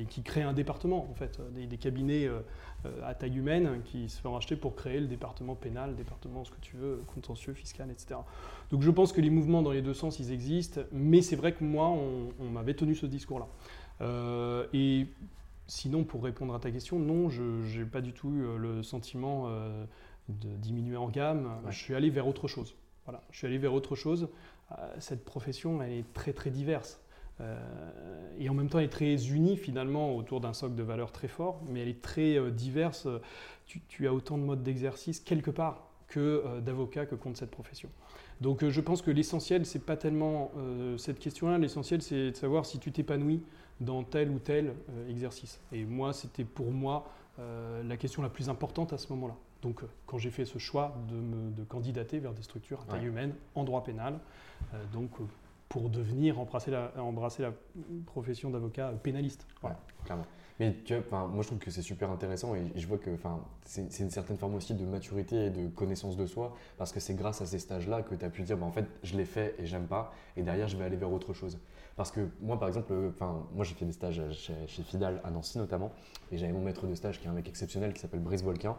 qui, 0.07 0.23
créent 0.23 0.43
un 0.43 0.53
département 0.53 1.09
en 1.11 1.15
fait, 1.15 1.41
des 1.53 1.77
cabinets 1.77 2.29
euh, 2.87 2.91
à 3.05 3.13
taille 3.13 3.37
humaine 3.37 3.81
qui 3.85 4.09
se 4.09 4.21
fait 4.21 4.29
racheter 4.29 4.55
pour 4.55 4.77
créer 4.77 5.01
le 5.01 5.09
département 5.09 5.57
pénal, 5.57 5.97
département 5.97 6.45
ce 6.45 6.53
que 6.53 6.61
tu 6.61 6.77
veux, 6.77 7.03
contentieux, 7.13 7.53
fiscal, 7.53 7.91
etc. 7.91 8.21
Donc 8.71 8.83
je 8.83 8.91
pense 8.93 9.13
que 9.13 9.21
les 9.21 9.31
mouvements 9.31 9.63
dans 9.63 9.73
les 9.73 9.83
deux 9.83 9.95
sens, 9.95 10.21
ils 10.21 10.31
existent, 10.31 10.83
mais 10.93 11.21
c'est 11.21 11.35
vrai 11.35 11.53
que 11.53 11.65
moi, 11.65 11.89
on, 11.89 12.45
m'avait 12.51 12.75
tenu 12.75 12.95
ce 12.95 13.07
discours-là. 13.07 13.49
Euh, 14.01 14.67
et 14.73 15.09
sinon, 15.69 16.05
pour 16.05 16.25
répondre 16.25 16.55
à 16.55 16.59
ta 16.59 16.71
question, 16.71 16.99
non, 16.99 17.31
je 17.31 17.79
n'ai 17.79 17.85
pas 17.85 18.01
du 18.01 18.13
tout 18.13 18.33
eu 18.33 18.43
euh, 18.43 18.57
le 18.59 18.83
sentiment 18.83 19.49
de 20.29 20.49
diminuer 20.57 20.97
en 20.97 21.09
gamme. 21.09 21.51
Je 21.69 21.79
suis 21.79 21.95
allé 21.95 22.11
vers 22.11 22.27
autre 22.27 22.49
chose. 22.49 22.75
Voilà, 23.05 23.23
je 23.31 23.39
suis 23.39 23.47
allé 23.47 23.59
vers 23.59 23.73
autre 23.73 23.95
chose. 23.95 24.29
Cette 24.99 25.25
profession, 25.25 25.81
elle 25.81 25.93
est 25.93 26.13
très 26.13 26.33
très 26.33 26.51
diverse. 26.51 27.01
Euh, 27.41 27.57
et 28.39 28.49
en 28.49 28.55
même 28.55 28.69
temps, 28.69 28.79
elle 28.79 28.87
est 28.87 28.89
très 28.89 29.29
unie 29.29 29.57
finalement 29.57 30.17
autour 30.17 30.41
d'un 30.41 30.53
socle 30.53 30.75
de 30.75 30.83
valeurs 30.83 31.13
très 31.13 31.29
fort, 31.29 31.61
mais 31.69 31.81
elle 31.81 31.89
est 31.89 32.03
très 32.03 32.37
euh, 32.37 32.51
diverse. 32.51 33.07
Tu, 33.67 34.07
as 34.07 34.15
autant 34.15 34.39
de 34.39 34.43
modes 34.43 34.63
d'exercice 34.63 35.21
quelque 35.21 35.51
part 35.51 35.89
que 36.09 36.43
euh, 36.47 36.61
d'avocats 36.61 37.07
que 37.07 37.15
compte 37.15 37.37
cette 37.37 37.51
profession. 37.51 37.91
Donc 38.41 38.67
je 38.67 38.81
pense 38.81 39.03
que 39.03 39.11
l'essentiel, 39.11 39.67
c'est 39.67 39.85
pas 39.85 39.97
tellement 39.97 40.53
cette 40.97 41.19
question-là, 41.19 41.59
l'essentiel 41.59 42.03
c'est 42.03 42.31
de 42.31 42.37
savoir 42.37 42.67
si 42.67 42.79
tu 42.79 42.93
t'épanouis 42.93 43.43
dans 43.81 44.03
tel 44.03 44.31
ou 44.31 44.39
tel 44.39 44.75
exercice. 45.09 45.61
Et 45.73 45.85
moi, 45.85 46.13
c'était 46.13 46.45
pour 46.45 46.71
moi 46.73 47.07
la 47.85 47.97
question 47.97 48.23
la 48.23 48.29
plus 48.29 48.49
importante 48.49 48.93
à 48.93 48.99
ce 48.99 49.13
moment-là. 49.13 49.37
Donc 49.63 49.83
quand 50.07 50.19
j'ai 50.19 50.31
fait 50.31 50.45
ce 50.45 50.59
choix 50.59 50.97
de, 51.09 51.15
me, 51.15 51.51
de 51.53 51.63
candidater 51.63 52.19
vers 52.19 52.33
des 52.33 52.43
structures 52.43 52.81
à 52.81 52.85
taille 52.93 53.07
humaine 53.07 53.33
en 53.55 53.63
droit 53.63 53.85
pénal, 53.85 54.19
donc 54.93 55.11
pour 55.69 55.91
devenir 55.91 56.39
embrasser 56.39 56.71
la, 56.71 56.93
embrasser 56.99 57.43
la 57.43 57.53
profession 58.07 58.51
d'avocat 58.51 58.93
pénaliste. 59.03 59.47
Voilà. 59.61 59.79
clairement. 60.05 60.25
Mais 60.59 60.75
tu 60.85 60.97
vois, 60.97 61.29
moi 61.29 61.43
je 61.43 61.49
trouve 61.49 61.59
que 61.59 61.71
c'est 61.71 61.83
super 61.83 62.11
intéressant 62.11 62.55
et, 62.55 62.65
je 62.75 62.87
vois 62.87 62.99
que 62.99 63.11
c'est 63.65 64.01
une 64.01 64.11
certaine 64.11 64.37
forme 64.37 64.57
aussi 64.57 64.75
de 64.75 64.85
maturité 64.85 65.47
et 65.47 65.51
de 65.51 65.69
connaissance 65.69 66.17
de 66.17 66.27
soi 66.27 66.57
parce 66.79 66.91
que 66.91 66.99
c'est 66.99 67.15
grâce 67.15 67.41
à 67.41 67.47
ces 67.47 67.61
stages-là 67.61 68.03
que 68.03 68.15
tu 68.17 68.25
as 68.25 68.31
pu 68.31 68.43
dire 68.43 68.57
bah, 68.57 68.67
en 68.67 68.73
fait 68.73 68.87
je 69.05 69.17
l'ai 69.17 69.25
fait 69.25 69.55
et 69.59 69.67
j'aime 69.67 69.87
pas 69.87 70.13
et 70.37 70.43
derrière 70.43 70.67
je 70.67 70.77
vais 70.77 70.85
aller 70.85 70.97
vers 70.97 71.13
autre 71.13 71.33
chose. 71.33 71.59
Parce 71.99 72.13
que 72.13 72.29
moi 72.41 72.57
par 72.61 72.69
exemple, 72.69 72.95
enfin 73.09 73.45
moi 73.53 73.65
j'ai 73.65 73.75
fait 73.75 73.85
des 73.85 73.93
stages 73.93 74.23
chez, 74.31 74.83
Fidal 74.85 75.21
à 75.25 75.33
Nancy 75.33 75.59
notamment 75.59 75.91
et 76.31 76.39
j'avais 76.39 76.53
mon 76.53 76.63
maître 76.63 76.87
de 76.87 76.95
stage 76.95 77.19
qui 77.19 77.27
est 77.27 77.29
un 77.29 77.33
mec 77.33 77.49
exceptionnel 77.49 77.93
qui 77.93 77.99
s'appelle 77.99 78.21
Brice 78.21 78.45
Volquin 78.45 78.77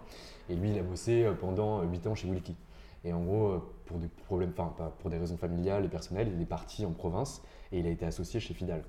et 0.48 0.56
lui 0.56 0.72
il 0.72 0.80
a 0.80 0.84
bossé 0.84 1.26
euh, 1.26 1.34
pendant 1.34 1.84
8 1.84 2.08
ans 2.08 2.16
chez 2.16 2.30
Wilkie. 2.30 2.56
Et 3.04 3.12
en 3.12 3.22
gros, 3.22 3.48
euh, 3.48 3.74
pour 3.86 3.98
des 3.98 4.08
problèmes, 4.08 4.54
enfin 4.58 4.94
pour 5.00 5.10
des 5.10 5.18
raisons 5.18 5.36
familiales 5.36 5.84
et 5.84 5.90
personnelles, 5.90 6.32
il 6.34 6.42
est 6.42 6.46
parti 6.46 6.86
en 6.86 6.92
province 6.92 7.42
et 7.74 7.80
il 7.80 7.88
a 7.88 7.90
été 7.90 8.06
associé 8.06 8.40
chez 8.40 8.54
Fidal. 8.54 8.84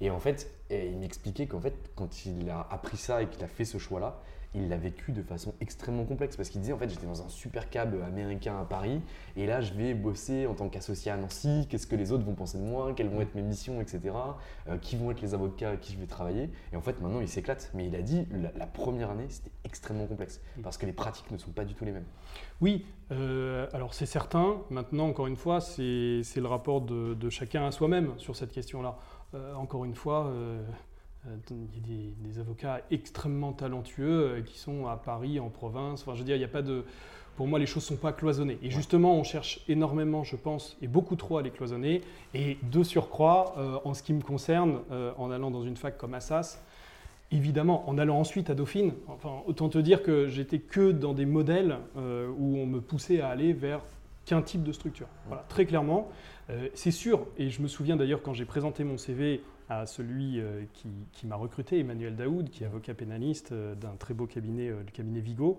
Et 0.00 0.10
en 0.10 0.20
fait, 0.20 0.48
il 0.70 0.98
m'expliquait 0.98 1.48
qu'en 1.48 1.60
fait, 1.60 1.74
quand 1.96 2.24
il 2.24 2.50
a 2.50 2.64
appris 2.70 2.96
ça 2.96 3.20
et 3.22 3.28
qu'il 3.28 3.42
a 3.42 3.48
fait 3.48 3.64
ce 3.64 3.78
choix-là, 3.78 4.20
il 4.54 4.68
l'a 4.68 4.76
vécu 4.76 5.12
de 5.12 5.22
façon 5.22 5.54
extrêmement 5.60 6.04
complexe 6.04 6.36
parce 6.36 6.50
qu'il 6.50 6.60
disait 6.60 6.72
en 6.72 6.78
fait 6.78 6.88
j'étais 6.88 7.06
dans 7.06 7.22
un 7.22 7.28
super 7.28 7.70
cab 7.70 7.94
américain 8.06 8.58
à 8.60 8.64
Paris 8.64 9.00
et 9.36 9.46
là 9.46 9.60
je 9.60 9.72
vais 9.72 9.94
bosser 9.94 10.46
en 10.46 10.54
tant 10.54 10.68
qu'associé 10.68 11.10
à 11.10 11.16
Nancy, 11.16 11.66
qu'est-ce 11.70 11.86
que 11.86 11.96
les 11.96 12.12
autres 12.12 12.24
vont 12.24 12.34
penser 12.34 12.58
de 12.58 12.62
moi, 12.62 12.92
quelles 12.94 13.08
vont 13.08 13.20
être 13.20 13.34
mes 13.34 13.42
missions, 13.42 13.80
etc. 13.80 14.00
Euh, 14.68 14.76
qui 14.78 14.96
vont 14.96 15.10
être 15.10 15.20
les 15.20 15.34
avocats 15.34 15.68
avec 15.68 15.80
qui 15.80 15.92
je 15.92 15.98
vais 15.98 16.06
travailler. 16.06 16.50
Et 16.72 16.76
en 16.76 16.82
fait 16.82 17.00
maintenant 17.00 17.20
il 17.20 17.28
s'éclate. 17.28 17.70
Mais 17.74 17.86
il 17.86 17.96
a 17.96 18.02
dit 18.02 18.26
la, 18.56 18.66
première 18.66 19.10
année 19.10 19.26
c'était 19.28 19.52
extrêmement 19.64 20.06
complexe 20.06 20.40
parce 20.62 20.76
que 20.76 20.86
les 20.86 20.92
pratiques 20.92 21.30
ne 21.30 21.38
sont 21.38 21.50
pas 21.50 21.64
du 21.64 21.74
tout 21.74 21.84
les 21.84 21.92
mêmes. 21.92 22.06
Oui, 22.60 22.86
euh, 23.10 23.66
alors 23.72 23.94
c'est 23.94 24.06
certain. 24.06 24.58
Maintenant 24.70 25.08
encore 25.08 25.26
une 25.26 25.36
fois 25.36 25.60
c'est 25.60 25.82
le 26.36 26.46
rapport 26.46 26.82
de, 26.82 27.30
chacun 27.30 27.66
à 27.66 27.70
soi-même 27.70 28.12
sur 28.18 28.36
cette 28.36 28.52
question-là. 28.52 28.98
Euh, 29.34 29.54
encore 29.54 29.86
une 29.86 29.94
fois 29.94 30.30
il 31.24 31.30
y 31.30 31.78
a 31.78 32.32
des, 32.32 32.38
avocats 32.40 32.80
extrêmement 32.90 33.52
talentueux 33.52 34.22
euh, 34.22 34.40
qui 34.42 34.58
sont 34.58 34.86
à 34.86 34.96
Paris, 34.96 35.38
en 35.38 35.50
province. 35.50 36.02
Enfin, 36.02 36.14
je 36.14 36.20
veux 36.20 36.24
dire, 36.24 36.36
il 36.36 36.40
n'y 36.40 36.44
a 36.44 36.48
pas 36.48 36.62
de. 36.62 36.84
Pour 37.36 37.46
moi, 37.46 37.58
les 37.58 37.66
choses 37.66 37.84
ne 37.84 37.96
sont 37.96 38.02
pas 38.02 38.12
cloisonnées. 38.12 38.58
Et 38.62 38.70
justement, 38.70 39.14
on 39.14 39.24
cherche 39.24 39.60
énormément, 39.66 40.22
je 40.22 40.36
pense, 40.36 40.76
et 40.82 40.86
beaucoup 40.86 41.16
trop 41.16 41.38
à 41.38 41.42
les 41.42 41.50
cloisonner. 41.50 42.02
Et 42.34 42.58
de 42.62 42.82
surcroît, 42.82 43.54
euh, 43.56 43.78
en 43.84 43.94
ce 43.94 44.02
qui 44.02 44.12
me 44.12 44.20
concerne, 44.20 44.80
en 45.16 45.30
allant 45.30 45.50
dans 45.50 45.62
une 45.62 45.76
fac 45.76 45.96
comme 45.96 46.12
Assas, 46.12 46.62
évidemment, 47.30 47.88
en 47.88 47.96
allant 47.96 48.18
ensuite 48.18 48.50
à 48.50 48.54
Dauphine, 48.54 48.92
enfin, 49.08 49.42
autant 49.46 49.70
te 49.70 49.78
dire 49.78 50.02
que 50.02 50.28
j'étais 50.28 50.58
que 50.58 50.92
dans 50.92 51.14
des 51.14 51.24
modèles 51.24 51.78
où 51.96 52.58
on 52.58 52.66
me 52.66 52.82
poussait 52.82 53.22
à 53.22 53.28
aller 53.28 53.54
vers 53.54 53.80
qu'un 54.26 54.42
type 54.42 54.62
de 54.62 54.72
structure. 54.72 55.06
Voilà, 55.28 55.42
très 55.48 55.64
clairement. 55.64 56.10
c'est 56.74 56.90
sûr, 56.90 57.26
et 57.38 57.48
je 57.48 57.62
me 57.62 57.66
souviens 57.68 57.96
d'ailleurs 57.96 58.20
quand 58.20 58.34
j'ai 58.34 58.44
présenté 58.44 58.84
mon 58.84 58.98
CV 58.98 59.40
à 59.68 59.86
celui 59.86 60.40
euh, 60.40 60.62
qui, 61.12 61.26
m'a 61.26 61.36
recruté, 61.36 61.78
Emmanuel 61.78 62.16
Daoud, 62.16 62.50
qui 62.50 62.64
est 62.64 62.66
avocat 62.66 62.94
pénaliste 62.94 63.52
euh, 63.52 63.74
d'un 63.74 63.96
très 63.98 64.14
beau 64.14 64.26
cabinet, 64.26 64.68
euh, 64.68 64.80
le 64.84 64.90
cabinet 64.92 65.20
Vigo. 65.20 65.58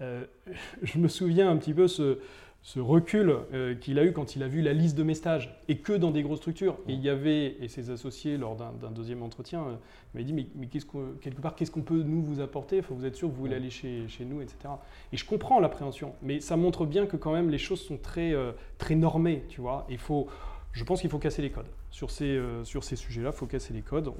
je 0.82 0.98
me 0.98 1.06
souviens 1.06 1.48
un 1.48 1.56
petit 1.56 1.72
peu 1.72 1.86
ce, 1.86 2.18
ce 2.62 2.80
recul 2.80 3.36
qu'il 3.80 4.00
a 4.00 4.04
eu 4.04 4.12
quand 4.12 4.34
il 4.34 4.42
a 4.42 4.48
vu 4.48 4.62
la 4.62 4.72
liste 4.72 4.96
de 4.96 5.04
mes 5.04 5.14
stages, 5.14 5.56
et 5.68 5.78
que 5.78 5.92
dans 5.92 6.10
des 6.10 6.22
grosses 6.22 6.40
structures. 6.40 6.76
Et 6.88 6.94
il 6.94 7.00
y 7.00 7.08
avait, 7.08 7.56
et 7.60 7.68
ses 7.68 7.90
associés, 7.90 8.36
lors 8.36 8.56
d'un 8.56 8.90
deuxième 8.90 9.22
entretien, 9.22 9.60
euh, 9.60 9.76
m'avaient 10.12 10.24
dit, 10.24 10.32
mais, 10.32 10.66
quelque 10.66 11.40
part, 11.40 11.54
qu'est-ce 11.54 11.70
qu'on 11.70 11.82
peut 11.82 12.02
nous 12.02 12.20
vous 12.20 12.40
apporter? 12.40 12.80
Enfin, 12.80 12.94
Vous 12.96 13.04
êtes 13.04 13.14
sûr 13.14 13.28
que 13.28 13.32
vous 13.34 13.42
voulez 13.42 13.54
aller 13.54 13.70
chez, 13.70 14.08
nous, 14.24 14.40
etc. 14.40 14.74
Et 15.12 15.16
je 15.16 15.24
comprends 15.24 15.60
l'appréhension, 15.60 16.14
mais 16.20 16.40
ça 16.40 16.56
montre 16.56 16.84
bien 16.84 17.06
que 17.06 17.16
quand 17.16 17.32
même 17.32 17.48
les 17.48 17.58
choses 17.58 17.80
sont 17.80 17.96
très, 17.96 18.34
très 18.78 18.96
normées, 18.96 19.44
tu 19.48 19.60
vois. 19.60 19.86
Il 19.88 19.98
faut, 19.98 20.26
je 20.72 20.82
pense 20.82 21.00
qu'il 21.00 21.10
faut 21.10 21.20
casser 21.20 21.42
les 21.42 21.50
codes. 21.50 21.66
Sur 21.92 22.10
ces, 22.10 22.40
sur 22.64 22.82
ces 22.82 22.96
sujets-là, 22.96 23.30
faut 23.30 23.46
casser 23.46 23.72
les 23.72 23.82
codes. 23.82 24.12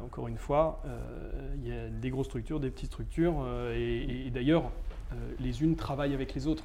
encore 0.00 0.28
une 0.28 0.38
fois, 0.38 0.80
il 1.56 1.68
y 1.68 1.72
a 1.72 1.88
des 1.88 2.10
grosses 2.10 2.26
structures, 2.26 2.60
des 2.60 2.70
petites 2.70 2.92
structures, 2.92 3.44
et, 3.74 4.26
et 4.26 4.30
d'ailleurs, 4.30 4.70
les 5.40 5.62
unes 5.62 5.74
travaillent 5.74 6.14
avec 6.14 6.34
les 6.34 6.46
autres. 6.46 6.64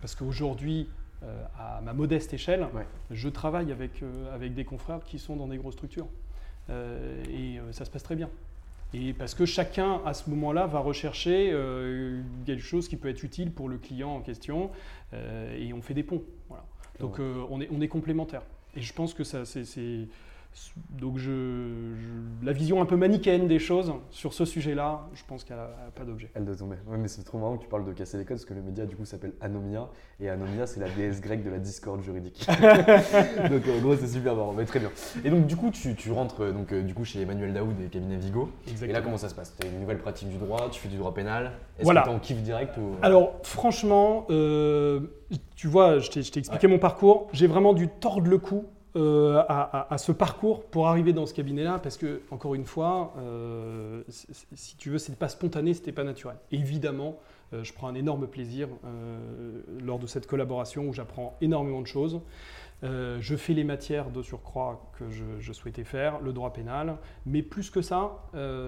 Parce 0.00 0.14
qu'aujourd'hui, 0.14 0.88
euh, 1.24 1.44
à 1.58 1.80
ma 1.80 1.92
modeste 1.92 2.32
échelle, 2.32 2.68
je 3.10 3.28
travaille 3.28 3.72
avec, 3.72 4.02
euh, 4.02 4.32
avec 4.32 4.54
des 4.54 4.64
confrères 4.64 5.02
qui 5.02 5.18
sont 5.18 5.34
dans 5.34 5.48
des 5.48 5.56
grosses 5.56 5.74
structures. 5.74 6.06
Euh, 6.70 7.24
et 7.28 7.58
ça 7.72 7.84
se 7.84 7.90
passe 7.90 8.02
très 8.02 8.14
bien. 8.14 8.30
Et 8.94 9.12
parce 9.12 9.34
que 9.34 9.44
chacun, 9.44 10.00
à 10.06 10.14
ce 10.14 10.30
moment-là, 10.30 10.66
va 10.66 10.78
rechercher 10.78 11.54
quelque 12.46 12.62
chose 12.62 12.88
qui 12.88 12.96
peut 12.96 13.08
être 13.08 13.22
utile 13.22 13.52
pour 13.52 13.68
le 13.68 13.76
client 13.76 14.10
en 14.10 14.20
question, 14.20 14.70
et 15.12 15.74
on 15.74 15.82
fait 15.82 15.92
des 15.92 16.02
ponts. 16.02 16.22
Voilà. 16.48 16.64
Donc 16.98 17.18
on, 17.18 17.60
est, 17.60 17.68
on 17.70 17.82
est 17.82 17.88
complémentaires. 17.88 18.44
Et 18.76 18.82
je 18.82 18.92
pense 18.92 19.14
que 19.14 19.24
ça, 19.24 19.44
c'est 19.44 19.64
donc 20.90 21.18
je, 21.18 21.32
la 22.42 22.52
vision 22.52 22.80
un 22.80 22.84
peu 22.84 22.96
manichéenne 22.96 23.46
des 23.46 23.58
choses 23.58 23.92
sur 24.10 24.32
ce 24.32 24.44
sujet-là, 24.44 25.06
je 25.14 25.22
pense 25.26 25.44
qu'elle 25.44 25.56
n'a 25.56 25.90
pas 25.94 26.04
d'objet. 26.04 26.30
Elle 26.34 26.44
doit 26.44 26.56
tomber. 26.56 26.76
Oui, 26.86 26.98
mais 26.98 27.08
c'est 27.08 27.22
trop 27.22 27.38
marrant 27.38 27.56
que 27.56 27.62
tu 27.62 27.68
parles 27.68 27.84
de 27.84 27.92
casser 27.92 28.18
les 28.18 28.24
codes 28.24 28.38
parce 28.38 28.44
que 28.44 28.54
le 28.54 28.62
média 28.62 28.86
du 28.86 28.96
coup 28.96 29.04
s'appelle 29.04 29.34
Anomia 29.40 29.88
et 30.20 30.28
Anomia 30.28 30.66
c'est 30.66 30.80
la 30.80 30.88
déesse 30.88 31.20
grecque 31.20 31.44
de 31.44 31.50
la 31.50 31.58
discorde 31.58 32.02
juridique. 32.02 32.46
donc 33.50 33.62
en 33.68 33.80
gros 33.80 33.96
c'est 33.96 34.08
super 34.08 34.34
marrant, 34.34 34.52
mais 34.52 34.64
très 34.64 34.80
bien. 34.80 34.90
Et 35.24 35.30
donc 35.30 35.46
du 35.46 35.56
coup 35.56 35.70
tu, 35.70 35.94
tu 35.94 36.10
rentres 36.10 36.42
euh, 36.42 36.52
donc, 36.52 36.72
euh, 36.72 36.82
du 36.82 36.94
coup 36.94 37.04
chez 37.04 37.20
Emmanuel 37.20 37.52
Daoud 37.52 37.80
et 37.80 37.88
cabinet 37.88 38.16
Vigo. 38.16 38.50
Exactement. 38.66 38.90
Et 38.90 38.92
là 38.92 39.00
comment 39.00 39.18
ça 39.18 39.28
se 39.28 39.34
passe? 39.34 39.54
Tu 39.58 39.66
as 39.66 39.70
une 39.70 39.80
nouvelle 39.80 39.98
pratique 39.98 40.28
du 40.28 40.38
droit, 40.38 40.68
tu 40.70 40.80
fais 40.80 40.88
du 40.88 40.96
droit 40.96 41.14
pénal. 41.14 41.52
Est-ce 41.78 41.84
voilà. 41.84 42.02
que 42.02 42.08
tu 42.08 42.14
en 42.14 42.18
kiff 42.18 42.42
direct 42.42 42.76
ou... 42.76 42.96
Alors 43.02 43.34
franchement, 43.42 44.26
euh, 44.30 45.00
tu 45.54 45.68
vois, 45.68 45.98
je 45.98 46.10
t'ai 46.10 46.20
expliqué 46.20 46.66
mon 46.66 46.78
parcours, 46.78 47.28
j'ai 47.32 47.46
vraiment 47.46 47.74
dû 47.74 47.88
tordre 47.88 48.28
le 48.28 48.38
cou 48.38 48.66
euh, 48.98 49.44
à, 49.48 49.96
ce 49.96 50.10
parcours 50.10 50.64
pour 50.64 50.88
arriver 50.88 51.12
dans 51.12 51.24
ce 51.24 51.32
cabinet-là, 51.32 51.78
parce 51.80 51.96
que, 51.96 52.20
encore 52.32 52.56
une 52.56 52.64
fois, 52.64 53.14
euh, 53.18 54.02
si 54.08 54.76
tu 54.76 54.90
veux, 54.90 54.98
c'était 54.98 55.16
pas 55.16 55.28
spontané, 55.28 55.72
c'était 55.72 55.92
pas 55.92 56.02
naturel. 56.02 56.36
évidemment, 56.50 57.16
euh, 57.52 57.62
je 57.62 57.72
prends 57.72 57.86
un 57.86 57.94
énorme 57.94 58.26
plaisir 58.26 58.68
lors 59.84 60.00
de 60.00 60.06
cette 60.08 60.26
collaboration 60.26 60.88
où 60.88 60.92
j'apprends 60.92 61.36
énormément 61.40 61.80
de 61.80 61.86
choses. 61.86 62.20
je 62.82 63.36
fais 63.36 63.54
les 63.54 63.64
matières 63.64 64.10
de 64.10 64.20
surcroît 64.20 64.90
que 64.98 65.04
je, 65.10 65.52
souhaitais 65.52 65.84
faire, 65.84 66.20
le 66.20 66.32
droit 66.32 66.52
pénal, 66.52 66.96
mais 67.24 67.42
plus 67.42 67.70
que 67.70 67.82
ça, 67.82 68.24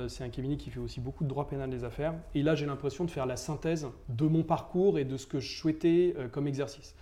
c'est 0.09 0.23
un 0.23 0.29
cabinet 0.29 0.57
qui 0.57 0.71
fait 0.71 0.81
aussi 0.81 1.01
beaucoup 1.01 1.25
de 1.25 1.29
droit 1.29 1.49
pénal 1.49 1.71
des 1.71 1.83
affaires. 1.83 2.15
Et 2.37 2.43
là, 2.43 2.55
j'ai 2.55 2.67
l'impression 2.67 3.05
de 3.05 3.11
faire 3.11 3.27
la 3.27 3.37
synthèse 3.37 3.89
de 4.09 4.27
mon 4.27 4.45
parcours 4.45 4.99
et 4.99 5.05
de 5.05 5.17
ce 5.17 5.27
que 5.27 5.41
je 5.41 5.57
souhaitais 5.59 6.15
comme 6.31 6.47
exercice. 6.47 6.95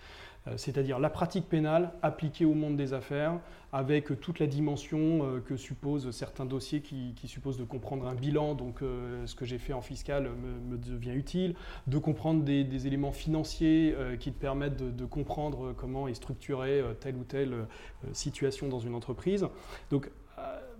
Euh, 0.48 0.54
c'est-à-dire 0.56 0.98
la 0.98 1.11
pratique 1.11 1.48
pénale 1.48 1.92
appliquée 2.02 2.44
au 2.44 2.54
monde 2.54 2.76
des 2.76 2.92
affaires, 2.92 3.38
avec 3.72 4.18
toute 4.20 4.38
la 4.38 4.46
dimension 4.46 4.98
euh, 5.22 5.40
que 5.40 5.56
supposent 5.56 6.11
certains 6.11 6.46
dossiers 6.46 6.80
qui, 6.80 7.14
supposent 7.26 7.58
de 7.58 7.64
comprendre 7.64 8.06
un 8.06 8.14
bilan, 8.14 8.54
donc 8.54 8.82
euh, 8.82 9.26
ce 9.26 9.34
que 9.34 9.44
j'ai 9.44 9.58
fait 9.58 9.72
en 9.72 9.82
fiscal 9.82 10.30
me, 10.70 10.76
devient 10.78 11.12
utile, 11.12 11.54
de 11.87 11.98
comprendre 11.98 12.42
des, 12.44 12.87
éléments 12.87 13.12
financiers 13.12 13.94
qui 14.20 14.32
te 14.32 14.38
permettent 14.38 14.76
de, 14.76 15.04
comprendre 15.04 15.72
comment 15.76 16.06
est 16.06 16.14
structurée 16.14 16.82
telle 17.00 17.16
ou 17.16 17.24
telle 17.24 17.66
situation 18.12 18.68
dans 18.68 18.78
une 18.78 18.94
entreprise. 18.94 19.46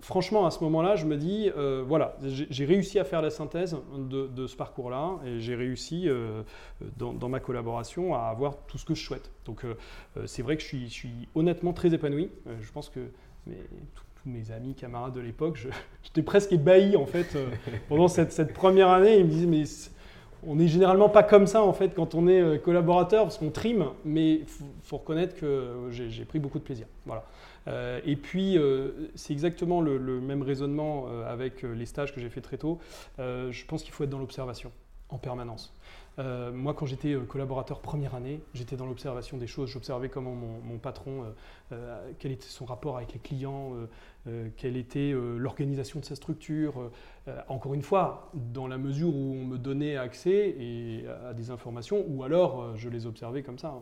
Franchement, 0.01 0.47
à 0.47 0.51
ce 0.51 0.63
moment-là, 0.65 0.97
je 0.97 1.07
me 1.07 1.17
dis, 1.17 1.51
euh, 1.57 1.85
voilà, 1.87 2.17
j'ai 2.23 2.65
réussi 2.65 2.99
à 2.99 3.05
faire 3.05 3.23
la 3.23 3.31
synthèse 3.31 3.77
de, 3.97 4.47
ce 4.47 4.57
parcours-là 4.57 5.19
et 5.25 5.41
j'ai 5.41 5.55
réussi, 5.55 6.09
euh, 6.09 6.43
dans, 6.97 7.29
ma 7.29 7.41
collaboration, 7.41 8.15
à 8.15 8.29
avoir 8.29 8.57
tout 8.67 8.79
ce 8.79 8.85
que 8.85 8.95
je 8.95 9.05
souhaite. 9.05 9.31
Donc, 9.45 9.65
euh, 9.65 9.75
c'est 10.27 10.43
vrai 10.43 10.57
que 10.57 10.63
je 10.63 10.87
suis, 10.89 11.29
honnêtement 11.35 11.73
très 11.73 11.93
épanoui. 11.95 12.31
je 12.61 12.73
pense 12.73 12.89
que 12.89 13.01
tous 13.47 14.29
mes 14.29 14.51
amis, 14.51 14.75
camarades 14.75 15.15
de 15.15 15.21
l'époque, 15.21 15.59
j'étais 16.03 16.23
presque 16.23 16.53
ébahi, 16.53 16.97
en 16.97 17.07
fait, 17.07 17.37
pendant 17.89 18.09
cette, 18.09 18.53
première 18.53 18.89
année. 18.89 19.19
Ils 19.19 19.25
me 19.25 19.31
disaient, 19.31 19.47
mais 19.47 19.65
on 20.47 20.55
n'est 20.55 20.69
généralement 20.69 21.09
pas 21.09 21.25
comme 21.25 21.49
ça 21.49 21.65
en 21.65 21.73
fait 21.73 21.97
quand 21.97 22.15
on 22.15 22.29
est 22.29 22.63
collaborateur 22.63 23.25
parce 23.25 23.39
qu'on 23.39 23.51
trime, 23.51 23.87
mais 24.05 24.35
il 24.35 24.47
faut, 24.85 24.99
reconnaître 24.99 25.35
que 25.35 25.89
j'ai 25.91 26.25
pris 26.25 26.39
beaucoup 26.39 26.61
de 26.61 26.65
plaisir. 26.65 26.87
Voilà. 27.07 27.25
Euh, 27.69 28.01
et 28.05 28.17
puis, 28.17 28.57
euh, 28.57 29.11
c'est 29.15 29.33
exactement 29.33 29.81
le, 29.81 29.99
même 30.21 30.43
raisonnement 30.43 31.07
euh, 31.09 31.31
avec 31.31 31.63
les 31.63 31.87
stages 31.87 32.15
que 32.15 32.21
j'ai 32.21 32.31
fait 32.31 32.41
très 32.41 32.59
tôt. 32.59 32.79
je 33.19 33.65
pense 33.67 33.83
qu'il 33.83 33.93
faut 33.93 34.05
être 34.05 34.11
dans 34.11 34.19
l'observation 34.19 34.73
en 35.11 35.19
permanence. 35.19 35.75
moi, 36.19 36.75
quand 36.75 36.87
j'étais 36.87 37.17
collaborateur 37.29 37.81
première 37.81 38.15
année, 38.15 38.41
j'étais 38.55 38.77
dans 38.77 38.87
l'observation 38.87 39.39
des 39.39 39.47
choses. 39.47 39.71
J'observais 39.71 40.09
comment 40.09 40.35
mon, 40.35 40.79
patron, 40.79 41.25
quel 42.19 42.33
était 42.33 42.47
son 42.47 42.65
rapport 42.65 42.97
avec 42.97 43.13
les 43.15 43.21
clients, 43.21 43.73
quelle 44.57 44.77
était 44.77 45.13
l'organisation 45.13 46.01
de 46.01 46.05
sa 46.05 46.15
structure, 46.15 46.91
euh, 47.29 47.41
encore 47.49 47.75
une 47.75 47.83
fois, 47.83 48.31
dans 48.35 48.67
la 48.67 48.79
mesure 48.79 49.09
où 49.09 49.35
on 49.35 49.45
me 49.45 49.59
donnait 49.59 49.97
accès 49.97 50.55
et, 50.59 51.05
à 51.29 51.35
des 51.35 51.51
informations, 51.51 52.05
ou 52.09 52.23
alors 52.23 52.61
euh, 52.61 52.73
je 52.77 52.89
les 52.89 53.07
observais 53.07 53.43
comme 53.43 53.59
ça, 53.59 53.75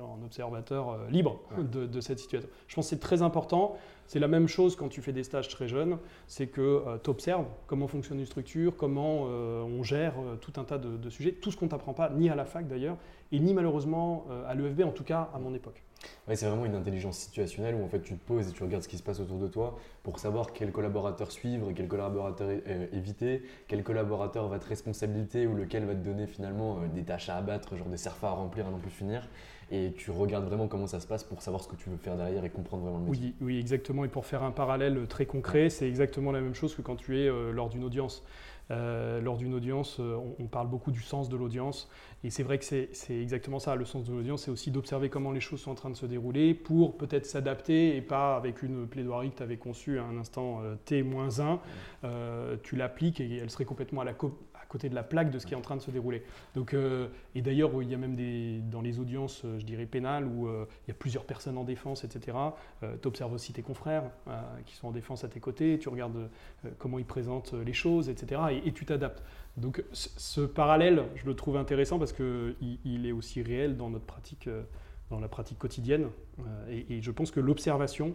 en, 0.00 0.24
observateur 0.24 0.90
euh, 0.90 1.10
libre 1.10 1.40
de, 1.58 2.00
cette 2.00 2.18
situation. 2.18 2.48
Je 2.68 2.74
pense 2.74 2.86
que 2.86 2.90
c'est 2.90 3.00
très 3.00 3.22
important. 3.22 3.76
C'est 4.06 4.18
la 4.18 4.28
même 4.28 4.48
chose 4.48 4.76
quand 4.76 4.88
tu 4.88 5.02
fais 5.02 5.12
des 5.12 5.22
stages 5.22 5.48
très 5.48 5.68
jeunes, 5.68 5.98
c'est 6.26 6.48
que 6.48 6.82
tu 7.04 7.10
observes 7.10 7.46
comment 7.68 7.86
fonctionne 7.86 8.18
une 8.18 8.26
structure, 8.26 8.76
comment 8.76 9.22
on 9.22 9.84
gère 9.84 10.14
tout 10.40 10.52
un 10.56 10.64
tas 10.64 10.78
de, 10.78 10.96
de 10.96 11.10
sujets, 11.10 11.30
tout 11.30 11.52
ce 11.52 11.56
qu'on 11.56 11.66
ne 11.66 11.70
t'apprend 11.70 11.92
pas, 11.92 12.10
ni 12.10 12.28
à 12.28 12.34
la 12.34 12.44
fac 12.44 12.66
d'ailleurs, 12.66 12.96
et 13.30 13.38
ni 13.38 13.54
malheureusement 13.54 14.26
à 14.48 14.54
l'EFB, 14.56 14.82
en 14.82 14.90
tout 14.90 15.04
cas 15.04 15.30
à 15.32 15.38
mon 15.38 15.54
époque. 15.54 15.84
Ouais, 16.28 16.36
c'est 16.36 16.46
vraiment 16.46 16.64
une 16.64 16.74
intelligence 16.74 17.18
situationnelle 17.18 17.74
où 17.74 17.84
en 17.84 17.88
fait 17.88 18.00
tu 18.00 18.14
te 18.14 18.24
poses 18.24 18.48
et 18.48 18.52
tu 18.52 18.62
regardes 18.62 18.82
ce 18.82 18.88
qui 18.88 18.96
se 18.96 19.02
passe 19.02 19.20
autour 19.20 19.38
de 19.38 19.48
toi 19.48 19.78
pour 20.02 20.18
savoir 20.18 20.52
quel 20.52 20.72
collaborateur 20.72 21.30
suivre, 21.30 21.72
quel 21.74 21.88
collaborateur 21.88 22.48
euh, 22.48 22.86
éviter, 22.92 23.42
quel 23.68 23.82
collaborateur 23.82 24.48
va 24.48 24.58
te 24.58 24.68
responsabiliser 24.68 25.46
ou 25.46 25.54
lequel 25.54 25.84
va 25.84 25.94
te 25.94 26.04
donner 26.04 26.26
finalement 26.26 26.78
euh, 26.78 26.88
des 26.88 27.02
tâches 27.02 27.28
à 27.28 27.36
abattre, 27.36 27.76
genre 27.76 27.88
des 27.88 27.96
serfs 27.96 28.24
à 28.24 28.30
remplir 28.30 28.66
à 28.66 28.70
n'en 28.70 28.78
plus 28.78 28.90
finir. 28.90 29.28
Et 29.72 29.92
tu 29.96 30.10
regardes 30.10 30.46
vraiment 30.46 30.66
comment 30.66 30.88
ça 30.88 30.98
se 30.98 31.06
passe 31.06 31.22
pour 31.22 31.42
savoir 31.42 31.62
ce 31.62 31.68
que 31.68 31.76
tu 31.76 31.90
veux 31.90 31.96
faire 31.96 32.16
derrière 32.16 32.44
et 32.44 32.50
comprendre 32.50 32.82
vraiment 32.82 32.98
le 32.98 33.04
métier. 33.04 33.34
Oui, 33.40 33.46
oui 33.46 33.58
exactement. 33.58 34.04
Et 34.04 34.08
pour 34.08 34.26
faire 34.26 34.42
un 34.42 34.50
parallèle 34.50 35.06
très 35.06 35.26
concret, 35.26 35.70
c'est 35.70 35.86
exactement 35.86 36.32
la 36.32 36.40
même 36.40 36.54
chose 36.54 36.74
que 36.74 36.82
quand 36.82 36.96
tu 36.96 37.20
es 37.20 37.28
euh, 37.28 37.52
lors 37.52 37.68
d'une 37.68 37.84
audience. 37.84 38.24
Euh, 38.70 39.20
lors 39.20 39.36
d'une 39.36 39.54
audience, 39.54 39.98
euh, 39.98 40.16
on, 40.38 40.46
parle 40.46 40.68
beaucoup 40.68 40.92
du 40.92 41.00
sens 41.00 41.28
de 41.28 41.36
l'audience. 41.36 41.88
Et 42.22 42.30
c'est 42.30 42.42
vrai 42.42 42.58
que 42.58 42.64
c'est 42.64 42.90
exactement 43.10 43.58
ça, 43.58 43.74
le 43.74 43.84
sens 43.84 44.04
de 44.04 44.12
l'audience, 44.12 44.42
c'est 44.42 44.50
aussi 44.50 44.70
d'observer 44.70 45.08
comment 45.08 45.32
les 45.32 45.40
choses 45.40 45.60
sont 45.60 45.72
en 45.72 45.74
train 45.74 45.90
de 45.90 45.96
se 45.96 46.06
dérouler 46.06 46.54
pour 46.54 46.96
peut-être 46.96 47.26
s'adapter 47.26 47.96
et 47.96 48.02
pas 48.02 48.36
avec 48.36 48.62
une 48.62 48.86
plaidoirie 48.86 49.30
que 49.30 49.36
tu 49.36 49.42
avais 49.42 49.56
conçue 49.56 49.98
à 49.98 50.04
un 50.04 50.18
instant 50.18 50.60
euh, 50.62 50.76
T-1, 50.84 51.58
tu 52.62 52.76
l'appliques 52.76 53.20
et 53.20 53.36
elle 53.36 53.50
serait 53.50 53.64
complètement 53.64 54.02
à 54.02 54.04
la, 54.04 54.14
côté 54.70 54.88
de 54.88 54.94
la 54.94 55.02
plaque 55.02 55.30
de 55.30 55.38
ce 55.38 55.46
qui 55.46 55.52
est 55.52 55.56
en 55.56 55.60
train 55.60 55.76
de 55.76 55.82
se 55.82 55.90
dérouler. 55.90 56.22
Donc, 56.54 56.72
euh, 56.72 57.08
et 57.34 57.42
d'ailleurs, 57.42 57.82
il 57.82 57.90
y 57.90 57.94
a 57.94 57.98
même 57.98 58.14
des, 58.14 58.60
dans 58.70 58.80
les 58.80 59.00
audiences, 59.00 59.42
euh, 59.44 59.58
je 59.58 59.66
dirais, 59.66 59.84
pénales, 59.84 60.24
où 60.24 60.46
euh, 60.46 60.64
il 60.86 60.88
y 60.88 60.90
a 60.92 60.94
plusieurs 60.94 61.24
personnes 61.24 61.58
en 61.58 61.64
défense, 61.64 62.04
etc. 62.04 62.38
tu 63.02 63.08
observes 63.08 63.32
aussi 63.32 63.52
tes 63.52 63.62
confrères 63.62 64.04
qui 64.64 64.76
sont 64.76 64.88
en 64.88 64.92
défense 64.92 65.24
à 65.24 65.28
tes 65.28 65.40
côtés, 65.40 65.78
tu 65.78 65.88
regardes 65.88 66.30
comment 66.78 66.98
ils 66.98 67.04
présentent 67.04 67.52
les 67.52 67.72
choses, 67.72 68.08
etc. 68.08 68.40
Et, 68.64 68.72
tu 68.72 68.86
t'adaptes. 68.86 69.22
Donc 69.56 69.82
ce 69.92 70.40
parallèle, 70.42 71.04
je 71.16 71.26
le 71.26 71.34
trouve 71.34 71.56
intéressant 71.56 71.98
parce 71.98 72.12
qu'il 72.12 72.78
il 72.84 73.06
est 73.06 73.12
aussi 73.12 73.42
réel 73.42 73.76
dans 73.76 73.90
notre 73.90 74.04
pratique, 74.04 74.48
dans 75.10 75.18
la 75.18 75.28
pratique 75.28 75.58
quotidienne. 75.58 76.08
Et, 76.70 77.02
je 77.02 77.10
pense 77.10 77.30
que 77.30 77.40
l'observation, 77.40 78.14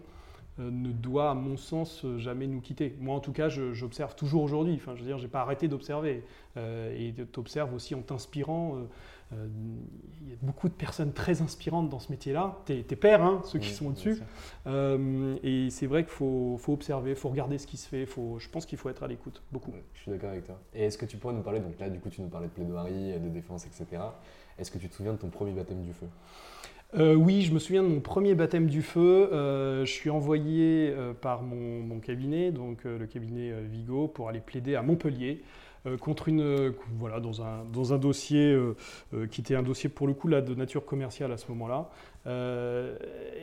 ne 0.58 0.90
doit, 0.90 1.30
à 1.30 1.34
mon 1.34 1.56
sens, 1.56 2.04
euh, 2.04 2.18
jamais 2.18 2.46
nous 2.46 2.60
quitter. 2.60 2.96
Moi, 3.00 3.14
en 3.14 3.20
tout 3.20 3.32
cas, 3.32 3.48
j'observe 3.48 4.14
toujours 4.14 4.42
aujourd'hui. 4.42 4.74
Enfin, 4.74 4.94
je 4.94 5.00
veux 5.00 5.06
dire, 5.06 5.18
j'ai 5.18 5.28
pas 5.28 5.40
arrêté 5.40 5.68
d'observer. 5.68 6.24
Euh, 6.56 6.96
et 6.96 7.12
tu 7.14 7.38
observes 7.38 7.74
aussi 7.74 7.94
en 7.94 8.00
t'inspirant. 8.00 8.78
Il 9.32 10.30
y 10.30 10.32
a 10.32 10.36
beaucoup 10.40 10.68
de 10.68 10.74
personnes 10.74 11.12
très 11.12 11.42
inspirantes 11.42 11.90
dans 11.90 11.98
ce 11.98 12.12
métier-là. 12.12 12.58
Tes, 12.64 12.82
pères, 12.84 13.22
hein, 13.22 13.42
ceux 13.44 13.58
qui 13.58 13.70
sont 13.70 13.86
au-dessus. 13.86 14.22
et 15.42 15.68
c'est 15.70 15.86
vrai 15.86 16.04
qu'il 16.04 16.12
faut, 16.12 16.56
faut, 16.58 16.72
observer, 16.72 17.10
il 17.10 17.16
faut 17.16 17.28
regarder 17.28 17.58
ce 17.58 17.66
qui 17.66 17.76
se 17.76 17.88
fait. 17.88 18.06
Faut, 18.06 18.38
je 18.38 18.48
pense 18.48 18.66
qu'il 18.66 18.78
faut 18.78 18.88
être 18.88 19.02
à 19.02 19.08
l'écoute, 19.08 19.42
beaucoup. 19.52 19.72
je 19.94 20.00
suis 20.00 20.10
d'accord 20.10 20.30
avec 20.30 20.46
toi. 20.46 20.58
Et 20.74 20.84
est-ce 20.84 20.96
que 20.96 21.06
tu 21.06 21.16
pourrais 21.16 21.34
nous 21.34 21.42
parler, 21.42 21.60
donc 21.60 21.78
là, 21.78 21.90
du 21.90 21.98
coup, 21.98 22.08
tu 22.08 22.22
nous 22.22 22.28
parlais 22.28 22.46
de 22.46 22.52
plaidoirie, 22.52 23.18
de 23.18 23.28
défense, 23.28 23.66
etc. 23.66 24.02
Est-ce 24.58 24.70
que 24.70 24.78
tu 24.78 24.88
te 24.88 24.94
souviens 24.94 25.12
de 25.12 25.18
ton 25.18 25.28
premier 25.28 25.52
baptême 25.52 25.82
du 25.82 25.92
feu? 25.92 26.06
Euh, 26.94 27.14
oui, 27.14 27.42
je 27.42 27.52
me 27.52 27.58
souviens 27.58 27.82
de 27.82 27.88
mon 27.88 28.00
premier 28.00 28.34
baptême 28.34 28.68
du 28.68 28.80
feu. 28.80 29.28
Euh, 29.32 29.84
je 29.84 29.90
suis 29.90 30.08
envoyé 30.08 30.92
euh, 30.96 31.12
par 31.12 31.42
mon, 31.42 31.98
cabinet, 32.00 32.52
donc 32.52 32.84
le 32.84 33.06
cabinet 33.06 33.52
Vigo, 33.62 34.06
pour 34.06 34.28
aller 34.28 34.40
plaider 34.40 34.76
à 34.76 34.82
Montpellier. 34.82 35.42
Euh, 35.86 35.96
contre 35.96 36.28
une, 36.28 36.40
euh, 36.40 36.70
voilà, 36.98 37.20
dans 37.20 37.42
un, 37.42 37.64
dans 37.72 37.92
un 37.92 37.98
dossier 37.98 38.52
euh, 38.52 38.74
qui 39.30 39.40
était 39.40 39.54
un 39.54 39.62
dossier 39.62 39.88
pour 39.88 40.06
le 40.06 40.14
coup 40.14 40.28
là, 40.28 40.40
de 40.40 40.54
nature 40.54 40.84
commerciale 40.84 41.32
à 41.32 41.36
ce 41.36 41.48
moment-là. 41.48 41.88
Euh, 42.26 42.96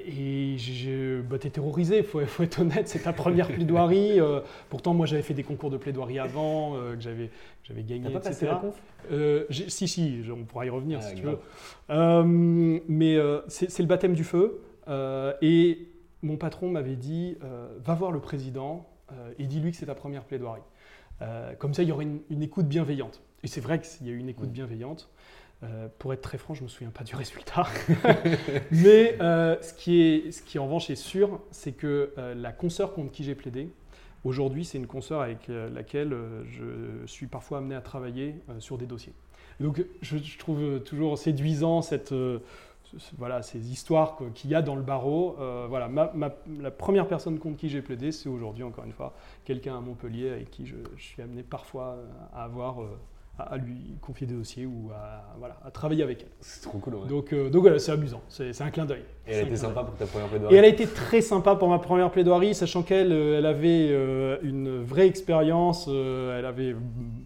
et 0.05 0.55
j'ai 0.57 1.19
bah, 1.21 1.37
t'es 1.39 1.49
terrorisé, 1.49 1.99
il 1.99 2.03
faut, 2.03 2.19
faut 2.25 2.43
être 2.43 2.59
honnête, 2.59 2.87
c'est 2.89 2.99
ta 3.03 3.13
première 3.13 3.47
plaidoirie. 3.47 4.19
euh, 4.19 4.41
pourtant, 4.69 4.93
moi 4.93 5.05
j'avais 5.05 5.21
fait 5.21 5.33
des 5.33 5.43
concours 5.43 5.69
de 5.69 5.77
plaidoirie 5.77 6.19
avant, 6.19 6.75
euh, 6.75 6.95
que 6.95 7.01
j'avais 7.01 7.27
que 7.27 7.69
j'avais 7.69 7.83
gagné, 7.83 8.11
T'as 8.11 8.19
pas 8.19 8.29
etc. 8.29 8.29
passé 8.31 8.45
la 8.45 8.55
conf? 8.55 9.47
J'ai- 9.49 9.69
si, 9.69 9.87
si, 9.87 10.21
on 10.29 10.43
pourra 10.43 10.65
y 10.65 10.69
revenir 10.69 10.99
Ah, 11.01 11.07
si 11.07 11.15
tu 11.15 11.23
veux. 11.23 11.39
Mais 12.87 13.17
c'est 13.47 13.71
c'est 13.71 13.83
le 13.83 13.87
baptême 13.87 14.13
du 14.13 14.25
feu. 14.25 14.59
et 15.41 15.87
mon 16.21 16.35
patron 16.35 16.69
m'avait 16.69 16.95
dit 16.97 17.37
va 17.85 17.93
voir 17.95 18.11
le 18.11 18.19
président 18.19 18.85
et 19.39 19.45
dis-lui 19.45 19.71
que 19.71 19.77
c'est 19.77 19.85
ta 19.85 19.95
première 19.95 20.23
plaidoirie. 20.23 20.61
Euh, 21.21 21.53
comme 21.55 21.73
ça, 21.73 21.83
il 21.83 21.89
y 21.89 21.91
aurait 21.91 22.03
une, 22.05 22.19
une 22.29 22.41
écoute 22.43 22.67
bienveillante. 22.67 23.21
Et 23.43 23.47
c'est 23.47 23.61
vrai 23.61 23.79
qu'il 23.81 24.07
y 24.07 24.09
a 24.09 24.13
eu 24.13 24.17
une 24.17 24.29
écoute 24.29 24.49
Mm. 24.49 24.53
bienveillante. 24.53 25.09
Euh, 25.63 25.87
pour 25.97 26.11
être 26.13 26.21
très 26.21 26.37
franc, 26.37 26.53
je 26.53 26.59
ne 26.61 26.65
me 26.65 26.69
souviens 26.69 26.89
pas 26.91 27.03
du 27.05 27.15
résultat. 27.23 27.65
Mais 28.71 29.17
euh, 29.21 29.55
ce, 29.61 29.73
qui 29.73 30.01
est, 30.01 30.31
ce 30.31 30.41
qui 30.41 30.59
en 30.59 30.65
revanche 30.65 30.89
est 30.89 30.95
sûr, 30.95 31.39
c'est 31.51 31.71
que 31.71 32.11
euh, 32.17 32.35
la 32.35 32.51
consoeur 32.51 32.93
contre 32.93 33.11
qui 33.11 33.23
j'ai 33.23 33.35
plaidé, 33.35 33.69
aujourd'hui, 34.23 34.65
c'est 34.65 34.77
une 34.77 34.87
consoeur 34.87 35.21
avec 35.21 35.47
laquelle 35.47 36.15
je 36.45 37.05
suis 37.05 37.27
parfois 37.27 37.57
amené 37.59 37.75
à 37.75 37.81
travailler 37.81 38.35
sur 38.59 38.77
des 38.77 38.85
dossiers. 38.85 39.13
Donc 39.59 39.83
je, 40.01 40.17
je 40.17 40.37
trouve 40.37 40.79
toujours 40.79 41.17
séduisant 41.17 41.81
cette, 41.81 42.09
ce- 42.09 42.39
ce- 42.39 42.41
voilà, 43.17 43.41
ces 43.41 43.71
histoires 43.71 44.17
qu'il 44.33 44.49
y 44.49 44.55
a 44.55 44.61
dans 44.61 44.75
le 44.75 44.81
barreau. 44.81 45.35
Euh, 45.39 45.65
voilà, 45.67 45.89
la 46.59 46.71
première 46.71 47.07
personne 47.07 47.39
contre 47.39 47.57
qui 47.57 47.69
j'ai 47.69 47.81
plaidé, 47.81 48.11
c'est 48.11 48.29
aujourd'hui, 48.29 48.63
encore 48.63 48.85
une 48.85 48.93
fois, 48.93 49.13
quelqu'un 49.45 49.77
à 49.77 49.81
Montpellier 49.81 50.29
avec 50.29 50.51
qui 50.51 50.65
je, 50.65 50.75
suis 50.97 51.21
amené 51.21 51.43
parfois 51.43 51.97
à 52.33 52.43
avoir, 52.43 52.81
euh, 52.81 52.99
à, 53.37 53.57
lui 53.57 53.95
confier 54.01 54.27
des 54.27 54.35
dossiers 54.35 54.65
ou 54.65 54.91
à, 54.93 55.35
voilà, 55.39 55.57
à 55.65 55.71
travailler 55.71 56.03
avec 56.03 56.21
elle. 56.21 56.29
C'est 56.39 56.61
trop 56.61 56.77
cool, 56.77 56.95
ouais. 56.95 57.07
Donc, 57.07 57.33
euh, 57.33 57.49
donc 57.49 57.63
voilà, 57.63 57.79
c'est 57.79 57.91
amusant, 57.91 58.21
c'est 58.29 58.61
un 58.61 58.69
clin 58.69 58.85
d'œil. 58.85 59.03
Et 59.25 59.31
elle 59.31 59.39
était 59.39 59.47
clin 59.47 59.57
sympa 59.57 59.83
pour 59.83 59.95
ta 59.95 60.05
première 60.05 60.27
Et 60.27 60.29
plaidoirie. 60.29 60.55
elle 60.55 60.65
a 60.65 60.67
été 60.67 60.85
très 60.85 61.21
sympa 61.21 61.55
pour 61.55 61.67
ma 61.67 61.79
première 61.79 62.11
plaidoirie, 62.11 62.53
sachant 62.53 62.83
qu'elle 62.83 63.11
euh, 63.11 63.39
elle 63.39 63.45
avait 63.45 63.87
euh, 63.89 64.37
une 64.43 64.81
vraie 64.81 65.07
expérience, 65.07 65.87
euh, 65.89 66.37
elle 66.37 66.45
avait 66.45 66.75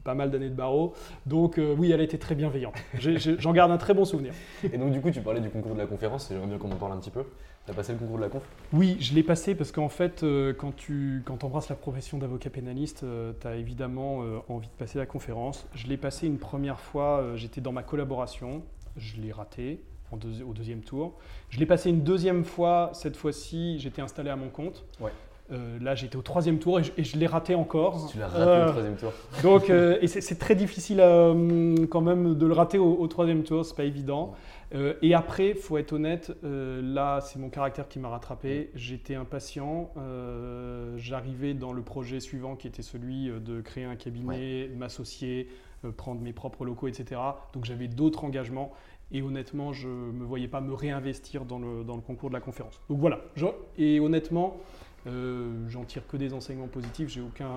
pas 0.03 0.13
mal 0.13 0.31
d'années 0.31 0.49
de 0.49 0.55
barreau, 0.55 0.93
donc 1.25 1.59
oui, 1.77 1.91
elle 1.91 1.99
a 1.99 2.03
été 2.03 2.17
très 2.17 2.35
bienveillante. 2.35 2.75
J'en 2.99 3.51
garde 3.51 3.71
un 3.71 3.77
très 3.77 3.93
bon 3.93 4.05
souvenir. 4.05 4.33
Et 4.63 4.77
donc, 4.77 4.91
du 4.91 5.01
coup, 5.01 5.11
tu 5.11 5.21
parlais 5.21 5.41
du 5.41 5.49
concours 5.49 5.73
de 5.73 5.79
la 5.79 5.87
conférence, 5.87 6.31
et 6.31 6.35
j'aimerais 6.35 6.47
bien 6.47 6.57
qu'on 6.57 6.71
en 6.71 6.75
parle 6.75 6.93
un 6.93 6.97
petit 6.97 7.11
peu. 7.11 7.23
T'as 7.67 7.73
passé 7.73 7.91
le 7.91 7.99
concours 7.99 8.15
de 8.17 8.21
la 8.23 8.29
conf? 8.29 8.43
Oui, 8.71 8.95
je 9.01 9.13
l'ai 9.13 9.23
passé 9.23 9.53
parce 9.53 9.73
qu'en 9.73 9.89
fait, 9.89 10.23
euh, 10.23 10.53
quand 10.53 10.73
tu 10.73 11.21
quand 11.25 11.43
embrasses 11.43 11.67
la 11.67 11.75
profession 11.75 12.17
d'avocat 12.17 12.49
pénaliste, 12.49 13.05
tu 13.41 13.47
as 13.47 13.55
évidemment 13.57 14.23
euh, 14.23 14.37
envie 14.47 14.69
de 14.69 14.73
passer 14.73 14.97
la 14.97 15.05
conférence. 15.05 15.67
Je 15.75 15.87
l'ai 15.87 15.97
passé 15.97 16.27
une 16.27 16.37
première 16.37 16.79
fois, 16.79 17.19
euh, 17.19 17.35
j'étais 17.35 17.59
dans 17.59 17.73
ma 17.73 17.83
collaboration, 17.83 18.63
je 18.95 19.17
l'ai 19.21 19.33
raté 19.33 19.81
en 20.13 20.17
deux- 20.17 20.43
au 20.49 20.53
deuxième 20.53 20.79
tour. 20.79 21.15
Je 21.49 21.59
l'ai 21.59 21.65
passé 21.65 21.89
une 21.89 22.03
deuxième 22.03 22.45
fois, 22.45 22.91
cette 22.93 23.17
fois-ci, 23.17 23.79
j'étais 23.79 24.01
installé 24.01 24.29
à 24.29 24.37
mon 24.37 24.47
compte. 24.47 24.85
Ouais. 25.01 25.11
Euh, 25.51 25.77
là, 25.81 25.95
j'étais 25.95 26.17
au 26.17 26.21
troisième 26.21 26.59
tour 26.59 26.79
et 26.79 26.83
je, 27.03 27.17
l'ai 27.17 27.27
raté 27.27 27.55
encore. 27.55 28.09
Tu 28.11 28.17
l'as 28.17 28.27
raté 28.27 28.41
Euh, 28.41 28.65
au 28.65 28.69
troisième 28.69 28.95
tour. 28.95 29.13
donc, 29.43 29.69
euh, 29.69 29.97
et 30.01 30.07
c'est 30.07 30.35
très 30.39 30.55
difficile 30.55 30.99
euh, 31.01 31.85
quand 31.89 32.01
même 32.01 32.35
de 32.35 32.45
le 32.45 32.53
rater 32.53 32.77
au, 32.77 32.95
au 32.97 33.07
troisième 33.07 33.43
tour, 33.43 33.65
c'est 33.65 33.75
pas 33.75 33.85
évident. 33.85 34.33
Euh, 34.75 34.95
et 35.01 35.13
après, 35.13 35.53
faut 35.53 35.77
être 35.77 35.93
honnête, 35.93 36.35
euh, 36.43 36.81
là, 36.81 37.21
c'est 37.21 37.39
mon 37.39 37.49
caractère 37.49 37.87
qui 37.87 37.99
m'a 37.99 38.09
rattrapé. 38.09 38.69
J'étais 38.75 39.15
impatient. 39.15 39.91
euh, 39.97 40.97
J'arrivais 40.97 41.53
dans 41.53 41.71
le 41.71 41.81
projet 41.81 42.19
suivant 42.19 42.55
qui 42.55 42.67
était 42.67 42.81
celui 42.81 43.29
de 43.29 43.61
créer 43.61 43.85
un 43.85 43.95
cabinet, 43.95 44.69
m'associer, 44.75 45.47
prendre 45.95 46.21
mes 46.21 46.33
propres 46.33 46.65
locaux, 46.65 46.87
etc. 46.87 47.21
Donc 47.53 47.63
j'avais 47.65 47.87
d'autres 47.87 48.23
engagements. 48.25 48.73
Et 49.13 49.21
honnêtement, 49.21 49.71
je 49.71 49.87
ne 49.87 50.11
me 50.11 50.25
voyais 50.25 50.49
pas 50.49 50.59
me 50.59 50.73
réinvestir 50.73 51.45
dans 51.45 51.59
le, 51.59 51.85
dans 51.85 51.95
le 51.95 52.01
concours 52.01 52.29
de 52.29 52.33
la 52.33 52.41
conférence. 52.41 52.81
Donc 52.89 52.99
voilà. 52.99 53.21
Je- 53.35 53.45
et 53.77 54.01
honnêtement, 54.01 54.57
j'en 55.05 55.85
tire 55.85 56.05
que 56.07 56.17
des 56.17 56.33
enseignements 56.33 56.67
positifs. 56.67 57.07
J'ai 57.07 57.21
aucun, 57.21 57.49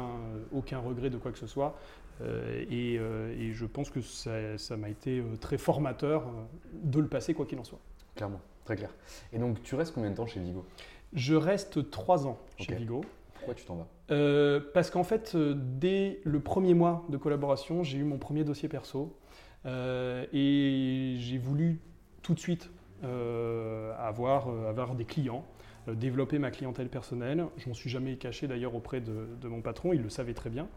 aucun 0.52 0.78
regret 0.78 1.10
de 1.10 1.16
quoi 1.18 1.32
que 1.32 1.38
ce 1.38 1.48
soit. 1.48 1.76
Euh, 2.20 2.64
et, 2.70 2.98
euh, 2.98 3.34
et 3.38 3.52
je 3.52 3.64
pense 3.64 3.90
que 3.90 4.00
ça 4.00 4.76
m'a 4.76 4.88
été 4.88 5.20
euh, 5.20 5.36
très 5.40 5.58
formateur 5.58 6.26
de 6.72 7.00
le 7.00 7.08
passer, 7.08 7.34
quoi 7.34 7.46
qu'il 7.46 7.58
en 7.58 7.64
soit. 7.64 7.80
Clairement, 8.14 8.40
très 8.64 8.76
clair. 8.76 8.94
Et 9.32 9.38
donc, 9.38 9.62
tu 9.62 9.74
restes 9.74 9.94
combien 9.94 10.10
de 10.10 10.16
temps 10.16 10.26
chez 10.26 10.40
Vigo? 10.40 10.64
Je 11.12 11.34
reste 11.34 11.90
trois 11.90 12.26
ans 12.26 12.38
chez. 12.56 12.74
Vigo. 12.74 13.02
Pourquoi 13.34 13.54
tu 13.54 13.64
t'en 13.64 13.76
vas? 13.76 13.86
Euh, 14.10 14.60
parce 14.74 14.90
qu'en 14.90 15.02
fait, 15.04 15.34
dès 15.34 16.20
le 16.24 16.40
premier 16.40 16.74
mois 16.74 17.06
de 17.08 17.16
collaboration, 17.16 17.82
j'ai 17.82 17.96
eu 17.96 18.04
mon 18.04 18.18
premier 18.18 18.44
dossier 18.44 18.68
perso 18.68 19.16
euh, 19.64 20.26
et 20.34 21.14
j'ai 21.18 21.38
voulu 21.38 21.80
tout 22.20 22.34
de 22.34 22.38
suite 22.38 22.70
euh, 23.02 23.94
avoir, 23.96 24.48
avoir 24.68 24.94
des 24.94 25.06
clients, 25.06 25.46
développer 25.88 26.38
ma 26.38 26.50
clientèle 26.50 26.88
personnelle. 26.88 27.46
Je 27.56 27.68
m'en 27.68 27.74
suis 27.74 27.90
jamais 27.90 28.16
caché 28.16 28.46
d'ailleurs 28.46 28.74
auprès 28.74 29.00
de, 29.00 29.48
mon 29.48 29.60
patron, 29.60 29.92
il 29.92 30.02
le 30.02 30.10
savait 30.10 30.34
très 30.34 30.50
bien. 30.50 30.68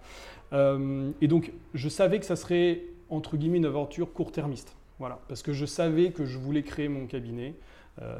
Euh, 0.53 1.11
et 1.21 1.27
donc, 1.27 1.51
je 1.73 1.89
savais 1.89 2.19
que 2.19 2.25
ça 2.25 2.35
serait 2.35 2.83
entre 3.09 3.37
guillemets 3.37 3.57
une 3.57 3.65
aventure 3.65 4.13
court-termiste. 4.13 4.75
Voilà, 4.99 5.19
parce 5.27 5.41
que 5.41 5.53
je 5.53 5.65
savais 5.65 6.11
que 6.11 6.25
je 6.25 6.37
voulais 6.37 6.63
créer 6.63 6.87
mon 6.87 7.07
cabinet. 7.07 7.55
Euh, 8.01 8.17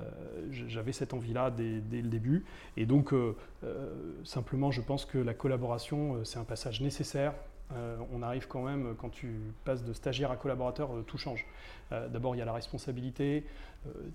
J'avais 0.52 0.92
cette 0.92 1.14
envie-là 1.14 1.52
dès, 1.52 2.02
le 2.02 2.10
début. 2.10 2.46
Et 2.78 2.86
donc, 2.86 3.14
euh, 3.14 3.36
euh, 3.64 3.90
simplement, 4.24 4.72
je 4.72 4.82
pense 4.82 5.06
que 5.06 5.18
la 5.18 5.34
collaboration, 5.34 6.16
euh, 6.16 6.24
c'est 6.24 6.38
un 6.38 6.44
passage 6.44 6.82
nécessaire. 6.82 7.34
Euh, 7.72 7.96
on 8.14 8.22
arrive 8.22 8.48
quand 8.48 8.62
même, 8.62 8.94
quand 8.98 9.10
tu 9.10 9.40
passes 9.66 9.84
de 9.84 9.94
stagiaire 9.94 10.30
à 10.32 10.36
collaborateur, 10.36 10.94
euh, 10.94 11.02
tout 11.02 11.18
change. 11.18 11.46
Euh, 11.92 12.08
D'abord, 12.10 12.36
il 12.36 12.40
y 12.40 12.42
a 12.42 12.46
la 12.46 12.54
responsabilité. 12.54 13.46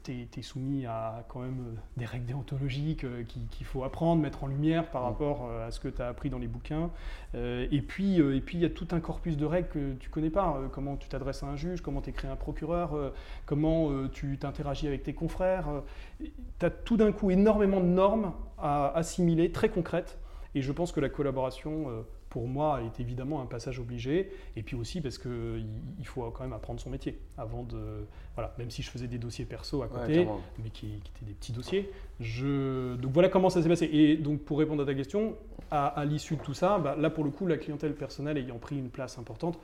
tu 0.03 0.13
es, 0.35 0.41
soumis 0.43 0.87
à 0.87 1.27
quand 1.29 1.41
même 1.41 1.77
des 1.99 2.07
règles 2.07 2.25
déontologiques 2.25 3.05
qui- 3.27 3.47
qu'il 3.51 3.67
faut 3.67 3.85
apprendre, 3.85 4.23
mettre 4.23 4.43
en 4.45 4.47
lumière 4.47 4.91
par 4.91 5.03
Mm. 5.03 5.05
rapport 5.05 5.51
à 5.51 5.71
ce 5.71 5.79
que 5.79 5.89
tu 5.89 6.01
as 6.01 6.09
appris 6.09 6.31
dans 6.31 6.39
les 6.39 6.47
bouquins. 6.49 6.89
Et 7.35 7.83
puis, 7.87 8.17
et 8.19 8.41
puis, 8.41 8.57
il 8.57 8.63
y 8.63 8.65
a 8.65 8.71
tout 8.71 8.89
un 8.93 9.01
corpus 9.01 9.37
de 9.37 9.45
règles 9.45 9.69
que 9.69 9.93
tu 9.97 10.09
connais 10.09 10.31
pas. 10.31 10.59
Comment 10.73 10.97
tu 10.97 11.11
t'adresses 11.11 11.43
à 11.43 11.49
un 11.49 11.57
juge, 11.57 11.83
comment 11.83 12.01
tu 12.01 12.09
écris 12.09 12.29
un 12.29 12.37
procureur, 12.37 13.13
comment 13.45 14.09
tu 14.09 14.39
t'interagis 14.39 14.87
avec 14.87 15.03
tes 15.03 15.13
confrères. 15.13 15.67
tu 16.59 16.65
as 16.65 16.71
tout 16.71 16.97
d'un 16.97 17.13
coup 17.13 17.31
énormément 17.31 17.81
de 17.81 17.89
normes 17.89 18.33
à 18.57 18.89
assimiler, 18.97 19.53
très 19.53 19.69
concrètes. 19.69 20.17
Et 20.55 20.63
je 20.63 20.73
pense 20.73 20.93
que 20.93 21.01
la 21.01 21.11
collaboration, 21.11 21.89
pour 22.31 22.47
moi, 22.47 22.83
est 22.83 23.01
évidemment 23.01 23.41
un 23.41 23.47
passage 23.47 23.79
obligé. 23.79 24.31
Et 24.57 24.63
puis 24.63 24.77
aussi 24.77 25.01
parce 25.01 25.19
qu'il 25.19 25.67
il 25.99 26.07
faut 26.07 26.31
quand 26.31 26.43
même 26.45 26.53
apprendre 26.53 26.81
son 26.81 26.91
métier 26.91 27.19
avant 27.37 27.63
de. 27.63 28.07
Voilà, 28.35 28.55
même 28.59 28.71
si 28.71 28.83
je 28.83 28.91
faisais 28.91 29.09
des 29.09 29.19
dossiers 29.19 29.45
perso 29.45 29.83
à 29.83 29.89
côté, 29.89 30.27
mais 30.63 30.71
qui, 30.71 31.01
qui 31.03 31.11
étaient 31.17 31.27
des 31.27 31.35
petits 31.35 31.53
dossiers. 31.53 31.91
Je... 32.21 32.95
Donc 32.97 33.13
voilà 33.13 33.29
comment 33.29 33.51
ça 33.51 33.63
s'est 33.63 33.69
passé. 33.69 33.89
Et 33.93 34.17
donc 34.17 34.43
pour 34.43 34.59
répondre 34.59 34.83
à 34.83 34.87
ta 34.87 34.95
question, 34.95 35.37
à, 35.71 35.87
à 35.87 36.05
l'issue 36.05 36.37
de 36.37 36.43
tout 36.43 36.55
ça, 36.55 36.79
bah, 36.79 36.97
là 36.97 37.11
pour 37.11 37.25
le 37.25 37.31
coup, 37.31 37.47
la 37.47 37.57
clientèle 37.57 37.95
personnelle 37.95 38.39
ayant 38.39 38.59
pris 38.59 38.79
une 38.79 38.91
place 38.91 39.19
importante, 39.19 39.59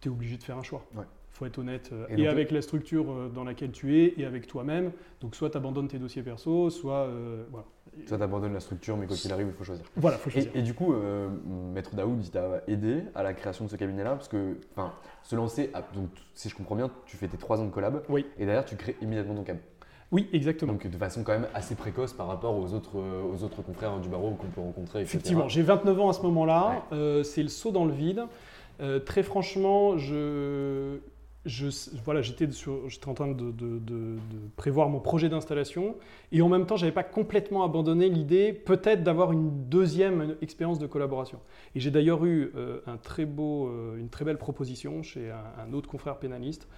tu 0.00 0.08
es 0.08 0.10
obligé 0.10 0.36
de 0.36 0.42
faire 0.42 0.58
un 0.58 0.62
choix. 0.62 0.84
Ouais. 0.94 1.04
Faut 1.30 1.46
être 1.46 1.58
honnête. 1.58 1.90
euh, 1.92 2.06
Et 2.16 2.26
avec 2.26 2.50
la 2.50 2.62
structure 2.62 3.10
euh, 3.10 3.28
dans 3.28 3.44
laquelle 3.44 3.70
tu 3.70 3.98
es 4.00 4.14
et 4.16 4.24
avec 4.24 4.46
toi-même. 4.46 4.92
Donc 5.20 5.34
soit 5.34 5.50
tu 5.50 5.56
abandonnes 5.56 5.88
tes 5.88 5.98
dossiers 5.98 6.22
perso, 6.22 6.70
soit. 6.70 7.06
euh, 7.06 7.44
voilà. 7.50 7.66
Toi, 8.06 8.18
t'abandonnes 8.18 8.52
la 8.54 8.60
structure, 8.60 8.96
mais 8.96 9.06
quoi 9.06 9.16
qu'il 9.16 9.32
arrive, 9.32 9.48
il 9.48 9.52
faut 9.52 9.64
choisir. 9.64 9.84
Voilà, 9.96 10.18
faut 10.18 10.30
choisir. 10.30 10.50
Et, 10.54 10.60
et 10.60 10.62
du 10.62 10.72
coup, 10.74 10.94
Maître 11.74 11.96
Daoud, 11.96 12.20
il 12.22 12.30
t'a 12.30 12.62
aidé 12.68 13.02
à 13.14 13.24
la 13.24 13.32
création 13.34 13.64
de 13.64 13.70
ce 13.70 13.76
cabinet-là, 13.76 14.10
parce 14.10 14.28
que, 14.28 14.56
enfin, 14.76 14.92
se 15.24 15.34
lancer, 15.34 15.70
à- 15.74 15.82
donc 15.94 16.10
si 16.34 16.48
je 16.48 16.54
comprends 16.54 16.76
bien, 16.76 16.90
tu 17.06 17.16
fais 17.16 17.26
tes 17.26 17.36
trois 17.38 17.60
ans 17.60 17.64
de 17.64 17.70
collab, 17.72 18.02
Oui. 18.08 18.24
et 18.38 18.44
derrière, 18.46 18.64
tu 18.64 18.76
crées 18.76 18.94
immédiatement 19.02 19.34
ton 19.34 19.42
cab. 19.42 19.56
Oui, 20.12 20.28
exactement. 20.32 20.72
Donc 20.74 20.86
de 20.86 20.96
façon 20.96 21.24
quand 21.24 21.32
même 21.32 21.48
assez 21.54 21.74
précoce 21.74 22.12
par 22.12 22.28
rapport 22.28 22.56
aux 22.56 22.72
autres, 22.72 22.98
aux 22.98 23.42
autres 23.42 23.62
confrères 23.62 23.98
du 23.98 24.08
barreau 24.08 24.30
qu'on 24.32 24.46
peut 24.46 24.60
rencontrer, 24.60 25.00
etc. 25.00 25.16
Effectivement, 25.16 25.48
j'ai 25.48 25.62
29 25.62 26.00
ans 26.00 26.08
à 26.10 26.12
ce 26.12 26.22
moment-là. 26.22 26.84
C'est 27.24 27.42
le 27.42 27.48
saut 27.48 27.72
dans 27.72 27.84
le 27.84 27.92
vide. 27.92 28.22
Très 29.06 29.22
franchement, 29.24 29.98
je, 29.98 30.98
je, 31.46 31.68
voilà, 32.04 32.20
j'étais, 32.20 32.48
en 33.06 33.14
train 33.14 33.28
de, 33.28 34.16
prévoir 34.56 34.88
mon 34.88 35.00
projet 35.00 35.28
d'installation 35.28 35.96
et 36.32 36.42
en 36.42 36.48
même 36.48 36.66
temps, 36.66 36.76
j'avais 36.76 36.92
pas 36.92 37.04
complètement 37.04 37.64
abandonné 37.64 38.08
l'idée 38.08 38.52
peut-être 38.52 39.02
d'avoir 39.02 39.32
une 39.32 39.68
deuxième 39.68 40.36
expérience 40.42 40.78
de 40.78 40.86
collaboration. 40.86 41.40
Et 41.74 41.80
j'ai 41.80 41.90
d'ailleurs 41.90 42.24
eu 42.24 42.52
euh, 42.56 42.80
un 42.86 42.96
très 42.96 43.24
beau, 43.24 43.68
euh, 43.68 43.96
une 43.98 44.08
très 44.08 44.24
belle 44.24 44.38
proposition 44.38 45.02
chez 45.02 45.30
un, 45.30 45.72
autre 45.72 45.88
confrère 45.88 46.18
pénaliste. 46.18 46.68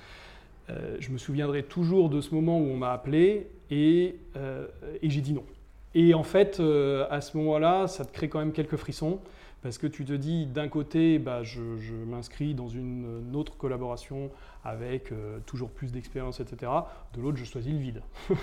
Euh, 0.69 0.97
je 1.01 1.11
me 1.11 1.19
souviendrai 1.19 1.63
toujours 1.63 2.11
de 2.11 2.21
ce 2.21 2.35
moment 2.35 2.59
où 2.59 2.65
on 2.65 2.77
m'a 2.77 2.93
appelé 2.93 3.49
et, 3.71 4.17
et 5.03 5.11
j'ai 5.11 5.21
dit 5.21 5.33
non. 5.33 5.45
Et 5.95 6.15
en 6.15 6.23
fait, 6.23 6.61
à 6.61 7.21
ce 7.21 7.37
moment-là, 7.39 7.89
ça 7.89 8.05
te 8.05 8.13
crée 8.13 8.29
quand 8.29 8.39
même 8.39 8.53
quelques 8.53 8.77
frissons 8.77 9.21
parce 9.63 9.77
que 9.77 9.87
tu 9.87 10.05
te 10.05 10.13
dis, 10.13 10.47
d'un 10.47 10.69
côté, 10.69 11.19
bah, 11.19 11.43
je, 11.43 11.77
je 11.77 11.93
m'inscris 11.93 12.55
dans 12.55 12.69
une 12.69 13.35
autre 13.35 13.57
collaboration 13.57 14.31
avec 14.65 15.13
toujours 15.47 15.71
plus 15.71 15.93
d'expérience, 15.93 16.41
etc. 16.41 16.71
De 17.15 17.21
l'autre, 17.21 17.39
je 17.39 17.45
choisis 17.45 17.73
le 17.73 17.79
vide. 17.79 18.03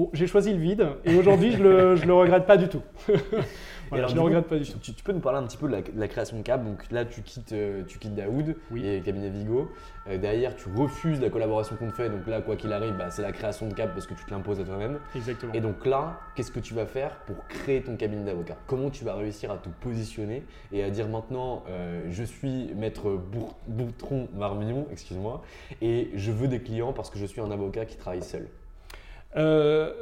Oh, 0.00 0.10
j'ai 0.12 0.28
choisi 0.28 0.52
le 0.52 0.60
vide 0.60 0.86
et 1.04 1.16
aujourd'hui, 1.16 1.50
je 1.50 1.60
le, 1.60 1.94
le 1.96 2.14
regrette 2.14 2.46
pas 2.46 2.56
du 2.56 2.68
tout. 2.68 2.82
je 3.08 3.96
ne 3.96 4.14
le 4.14 4.20
regrette 4.20 4.46
pas 4.46 4.56
du 4.56 4.64
tout. 4.64 4.78
Tu, 4.78 4.92
peux 4.92 5.10
nous 5.10 5.18
parler 5.18 5.40
un 5.40 5.42
petit 5.42 5.56
peu 5.56 5.66
de 5.68 5.82
la, 5.96 6.06
création 6.06 6.36
de 6.36 6.42
Cap. 6.42 6.64
Donc 6.64 6.88
là, 6.92 7.04
tu 7.04 7.22
quittes, 7.22 7.52
tu 7.88 7.98
quittes 7.98 8.14
Daoud 8.14 8.54
et 8.76 9.00
cabinet 9.00 9.28
Vigo. 9.28 9.72
derrière, 10.06 10.54
tu 10.54 10.68
refuses 10.72 11.20
la 11.20 11.30
collaboration 11.30 11.74
qu'on 11.74 11.88
te 11.88 11.94
fait. 11.94 12.08
Donc 12.10 12.28
là, 12.28 12.40
quoi 12.42 12.54
qu'il 12.54 12.72
arrive, 12.72 12.96
bah, 12.96 13.10
c'est 13.10 13.22
la 13.22 13.32
création 13.32 13.66
de 13.66 13.74
Cap 13.74 13.92
parce 13.92 14.06
que 14.06 14.14
tu 14.14 14.24
te 14.24 14.30
l'imposes 14.30 14.60
à 14.60 14.62
toi-même. 14.62 15.00
Exactement. 15.16 15.52
Et 15.52 15.60
donc 15.60 15.84
là, 15.84 16.20
qu'est-ce 16.36 16.52
que 16.52 16.60
tu 16.60 16.74
vas 16.74 16.86
faire 16.86 17.16
pour 17.26 17.48
créer 17.48 17.82
ton 17.82 17.96
cabinet 17.96 18.22
d'avocat? 18.22 18.56
Comment 18.68 18.90
tu 18.90 19.04
vas 19.04 19.16
réussir 19.16 19.50
à 19.50 19.56
te 19.56 19.68
positionner 19.80 20.44
et 20.70 20.84
à 20.84 20.90
dire 20.90 21.08
maintenant, 21.08 21.64
je 22.08 22.22
suis 22.22 22.72
maître 22.76 23.20
Boutron 23.66 24.28
Marmillon, 24.36 24.86
excuse-moi, 24.92 25.42
et 25.82 26.12
je 26.14 26.30
veux 26.30 26.46
des 26.46 26.60
clients 26.60 26.92
parce 26.92 27.10
que 27.10 27.18
je 27.18 27.26
suis 27.26 27.40
un 27.40 27.50
avocat 27.50 27.84
qui 27.84 27.96
travaille 27.96 28.22
seul? 28.22 28.46
Euh, 29.36 29.92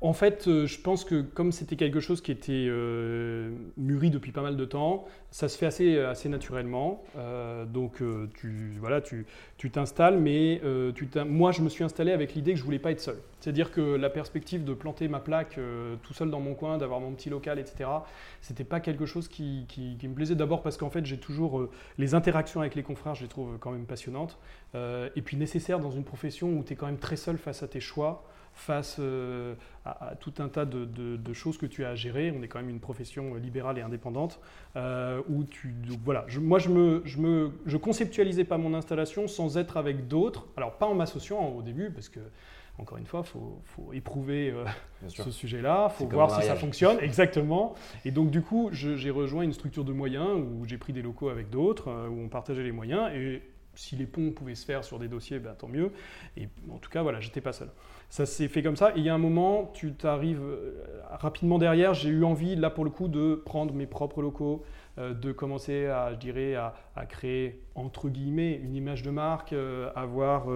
en 0.00 0.12
fait, 0.12 0.46
euh, 0.46 0.64
je 0.66 0.80
pense 0.80 1.04
que 1.04 1.22
comme 1.22 1.50
c'était 1.50 1.74
quelque 1.74 1.98
chose 1.98 2.20
qui 2.20 2.30
était 2.30 2.66
euh, 2.68 3.50
mûri 3.76 4.10
depuis 4.10 4.30
pas 4.30 4.42
mal 4.42 4.56
de 4.56 4.64
temps, 4.64 5.06
ça 5.32 5.48
se 5.48 5.58
fait 5.58 5.66
assez, 5.66 5.98
assez 5.98 6.28
naturellement. 6.28 7.02
donc, 7.66 8.00
tu 8.34 8.76
voilà, 8.78 9.00
tu 9.00 9.26
t'installes, 9.70 10.18
mais 10.18 10.62
moi, 11.26 11.50
je 11.52 11.62
me 11.62 11.68
suis 11.68 11.84
installé 11.84 12.12
avec 12.12 12.34
l'idée 12.34 12.52
que 12.52 12.58
je 12.58 12.64
voulais 12.64 12.78
pas 12.78 12.92
être 12.92 13.00
seul. 13.00 13.16
C'est-à-dire 13.40 13.72
que 13.72 13.80
la 13.80 14.08
perspective 14.08 14.64
de 14.64 14.72
planter 14.72 15.08
ma 15.08 15.20
plaque 15.20 15.58
tout 16.02 16.14
seul 16.14 16.30
dans 16.30 16.40
mon 16.40 16.54
coin, 16.54 16.78
d'avoir 16.78 17.00
mon 17.00 17.12
petit 17.12 17.28
local, 17.28 17.58
etc., 17.58 17.90
c'était 18.40 18.64
pas 18.64 18.80
quelque 18.80 19.04
chose 19.04 19.28
qui, 19.28 19.66
qui 19.68 20.08
me 20.08 20.14
plaisait. 20.14 20.34
D'abord 20.34 20.62
parce 20.62 20.78
qu'en 20.78 20.90
fait, 20.90 21.04
j'ai 21.04 21.18
toujours 21.18 21.68
les 21.98 22.14
interactions 22.14 22.60
avec 22.60 22.74
les 22.74 22.82
confrères, 22.82 23.14
je 23.14 23.22
les 23.22 23.28
trouve 23.28 23.58
quand 23.58 23.72
même 23.72 23.84
passionnantes, 23.84 24.38
et 24.74 25.22
puis 25.22 25.36
nécessaires 25.36 25.80
dans 25.80 25.90
une 25.90 26.04
profession 26.04 26.52
où 26.52 26.64
tu 26.64 26.72
es 26.72 26.76
quand 26.76 26.86
même 26.86 26.98
très 26.98 27.16
seul 27.16 27.36
face 27.36 27.62
à 27.62 27.68
tes 27.68 27.80
choix 27.80 28.24
face 28.58 28.96
euh, 28.98 29.54
à, 29.84 30.14
tout 30.20 30.34
un 30.38 30.48
tas 30.48 30.64
de, 30.64 31.32
choses 31.32 31.58
que 31.58 31.66
tu 31.66 31.84
as 31.84 31.90
à 31.90 31.94
gérer. 31.94 32.32
On 32.36 32.42
est 32.42 32.48
quand 32.48 32.58
même 32.58 32.70
une 32.70 32.80
profession 32.80 33.34
libérale 33.34 33.78
et 33.78 33.82
indépendante. 33.82 34.40
Euh, 34.76 35.22
où 35.28 35.44
tu, 35.44 35.74
voilà, 36.04 36.26
moi, 36.40 36.58
je 36.58 36.68
ne 36.68 37.00
je 37.04 37.18
me, 37.18 37.52
je 37.66 37.76
conceptualisais 37.76 38.44
pas 38.44 38.58
mon 38.58 38.74
installation 38.74 39.28
sans 39.28 39.56
être 39.56 39.76
avec 39.76 40.08
d'autres. 40.08 40.46
Alors, 40.56 40.72
pas 40.72 40.86
en 40.86 40.94
m'associant 40.94 41.48
au 41.48 41.62
début, 41.62 41.90
parce 41.90 42.08
que, 42.08 42.20
encore 42.78 42.98
une 42.98 43.06
fois, 43.06 43.24
il 43.24 43.28
faut, 43.28 43.92
éprouver 43.92 44.50
euh, 44.50 44.64
ce 45.08 45.30
sujet-là, 45.30 45.88
il 45.90 46.04
faut 46.04 46.06
voir 46.06 46.40
si 46.40 46.46
ça 46.46 46.56
fonctionne. 46.56 46.98
Exactement. 47.00 47.74
Et 48.04 48.10
donc, 48.10 48.30
du 48.30 48.42
coup, 48.42 48.70
j'ai 48.72 49.10
rejoint 49.10 49.42
une 49.42 49.52
structure 49.52 49.84
de 49.84 49.92
moyens 49.92 50.30
où 50.38 50.64
j'ai 50.66 50.78
pris 50.78 50.92
des 50.92 51.02
locaux 51.02 51.28
avec 51.28 51.50
d'autres, 51.50 51.88
où 52.08 52.20
on 52.20 52.28
partageait 52.28 52.62
les 52.62 52.72
moyens. 52.72 53.10
Et 53.14 53.42
si 53.78 53.94
les 53.94 54.06
ponts 54.06 54.32
pouvaient 54.32 54.56
se 54.56 54.64
faire 54.64 54.82
sur 54.82 54.98
des 54.98 55.06
dossiers, 55.06 55.38
ben, 55.38 55.54
tant 55.54 55.68
mieux. 55.68 55.92
Et 56.36 56.48
en 56.68 56.78
tout 56.78 56.90
cas, 56.90 57.02
voilà, 57.02 57.20
j'étais 57.20 57.40
pas 57.40 57.52
seul. 57.52 57.70
Ça 58.08 58.24
s'est 58.24 58.48
fait 58.48 58.62
comme 58.62 58.76
ça. 58.76 58.90
Et 58.96 59.00
il 59.00 59.04
y 59.04 59.10
a 59.10 59.14
un 59.14 59.18
moment, 59.18 59.70
tu 59.74 59.92
t'arrives 59.92 60.42
euh, 60.42 60.82
rapidement 61.10 61.58
derrière. 61.58 61.92
J'ai 61.92 62.08
eu 62.08 62.24
envie, 62.24 62.56
là 62.56 62.70
pour 62.70 62.84
le 62.84 62.90
coup, 62.90 63.06
de 63.06 63.34
prendre 63.44 63.74
mes 63.74 63.86
propres 63.86 64.22
locaux, 64.22 64.64
euh, 64.96 65.12
de 65.12 65.30
commencer 65.30 65.86
à, 65.86 66.12
je 66.14 66.18
dirais, 66.18 66.54
à, 66.54 66.72
créer 67.06 67.60
entre 67.74 68.08
guillemets 68.08 68.54
une 68.54 68.74
image 68.74 69.02
de 69.02 69.10
marque, 69.10 69.52
euh, 69.52 69.90
avoir, 69.94 70.46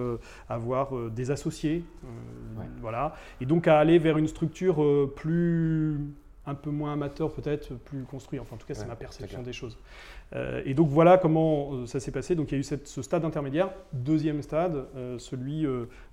avoir 0.49 1.09
des 1.11 1.31
associés, 1.31 1.85
voilà. 2.81 3.13
Et 3.39 3.45
donc 3.45 3.67
à 3.67 3.79
aller 3.79 3.97
vers 3.97 4.17
une 4.17 4.27
structure 4.27 4.83
plus 5.15 5.99
un 6.45 6.55
peu 6.55 6.69
moins 6.69 6.93
amateur 6.93 7.31
peut-être, 7.31 7.73
plus 7.73 8.03
construit. 8.03 8.39
Enfin, 8.39 8.55
en 8.55 8.57
tout 8.57 8.67
cas, 8.67 8.73
c'est 8.73 8.87
ma 8.87 8.95
perception 8.95 9.41
des 9.41 9.53
choses. 9.53 9.77
Euh, 10.35 10.61
et 10.65 10.73
donc 10.73 10.89
voilà 10.89 11.17
comment 11.17 11.73
euh, 11.73 11.85
ça 11.85 11.99
s'est 11.99 12.11
passé. 12.11 12.35
Donc 12.35 12.51
il 12.51 12.55
y 12.55 12.57
a 12.57 12.59
eu 12.59 12.63
ce 12.63 13.01
stade 13.01 13.23
intermédiaire. 13.23 13.69
Deuxième 13.93 14.41
stade, 14.41 14.87
euh, 14.95 15.17
celui 15.19 15.65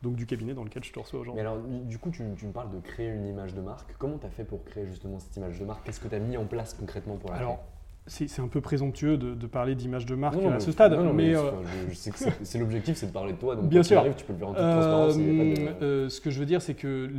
donc 0.03 0.15
du 0.15 0.27
cabinet 0.27 0.55
dans 0.55 0.65
lequel 0.65 0.85
je 0.85 0.93
te 0.93 0.99
reçois 0.99 1.21
aujourd'hui. 1.21 1.43
Mais 1.43 1.49
alors, 1.49 1.59
du 1.59 1.99
coup, 1.99 2.11
tu, 2.11 2.23
me 2.23 2.53
parles 2.53 2.71
de 2.71 2.81
créer 2.81 3.09
une 3.09 3.27
image 3.27 3.55
de 3.55 3.61
marque. 3.61 3.95
Comment 3.99 4.19
tu 4.19 4.27
as 4.27 4.31
fait 4.31 4.45
pour 4.45 4.65
créer 4.65 4.87
justement 4.87 5.19
cette 5.19 5.37
image 5.37 5.59
de 5.59 5.65
marque? 5.65 5.85
Qu'est-ce 5.85 6.01
que 6.01 6.09
tu 6.09 6.15
as 6.15 6.21
mis 6.21 6.37
en 6.37 6.45
place 6.45 6.75
concrètement 6.75 7.17
pour 7.17 7.31
la 7.31 7.37
alors, 7.37 7.65
c'est 8.11 8.41
un 8.41 8.49
peu 8.49 8.61
présomptueux 8.61 9.17
de, 9.17 9.47
parler 9.47 9.75
d'image 9.75 10.05
de 10.05 10.15
marque 10.15 10.43
à 10.43 10.61
ce 10.61 10.73
stade. 10.73 10.99
mais, 11.15 11.35
je, 11.35 11.95
sais 11.95 12.11
que 12.11 12.19
c'est 12.43 12.59
l'objectif, 12.59 12.97
c'est 12.97 13.07
de 13.07 13.13
parler 13.13 13.33
de 13.33 13.39
toi. 13.39 13.57
Donc 13.57 13.69
bien 13.69 13.83
sûr. 13.83 14.03
tu 14.17 14.25
peux 14.25 14.33
le 14.33 14.39
faire 14.39 14.49
en 14.49 14.55
toute 14.55 14.63
transparence. 14.63 15.15
ce 15.15 16.21
que 16.21 16.31
je 16.31 16.41
veux 16.41 16.47
dire, 16.47 16.61
c'est 16.63 16.75
que 16.75 17.11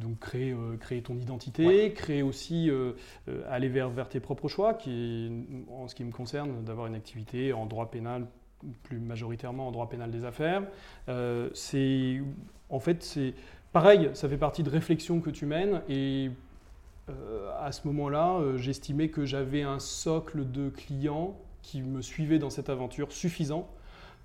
donc 0.00 0.18
créer, 0.18 0.54
créer 0.80 1.02
ton 1.02 1.14
identité, 1.16 1.92
créer 1.92 2.22
aussi 2.22 2.70
aller 3.48 3.68
vers, 3.68 3.88
vers 3.88 4.08
tes 4.08 4.20
propres 4.20 4.48
choix, 4.48 4.74
qui 4.74 5.30
en 5.70 5.88
ce 5.88 5.94
qui 5.94 6.04
me 6.04 6.12
concerne, 6.12 6.64
d'avoir 6.64 6.86
une 6.86 6.94
activité 6.94 7.52
en 7.52 7.66
droit 7.66 7.90
pénal 7.90 8.26
plus 8.84 9.00
majoritairement 9.00 9.66
en 9.68 9.72
droit 9.72 9.88
pénal 9.88 10.10
des 10.10 10.24
affaires. 10.24 10.62
c'est 11.54 12.20
en 12.68 12.80
fait 12.80 13.02
c'est 13.02 13.34
pareil, 13.72 14.10
ça 14.12 14.28
fait 14.28 14.36
partie 14.36 14.62
de 14.62 14.70
réflexions 14.70 15.20
que 15.20 15.30
tu 15.30 15.46
mènes 15.46 15.82
et 15.88 16.28
euh, 16.28 16.30
à 17.62 17.72
ce 17.72 17.86
moment-là, 17.86 18.34
euh, 18.34 18.58
j'estimais 18.58 19.08
que 19.08 19.24
j'avais 19.24 19.62
un 19.62 19.78
socle 19.78 20.50
de 20.50 20.68
clients 20.68 21.36
qui 21.62 21.80
me 21.80 22.02
suivaient 22.02 22.38
dans 22.38 22.50
cette 22.50 22.68
aventure 22.68 23.12
suffisant 23.12 23.68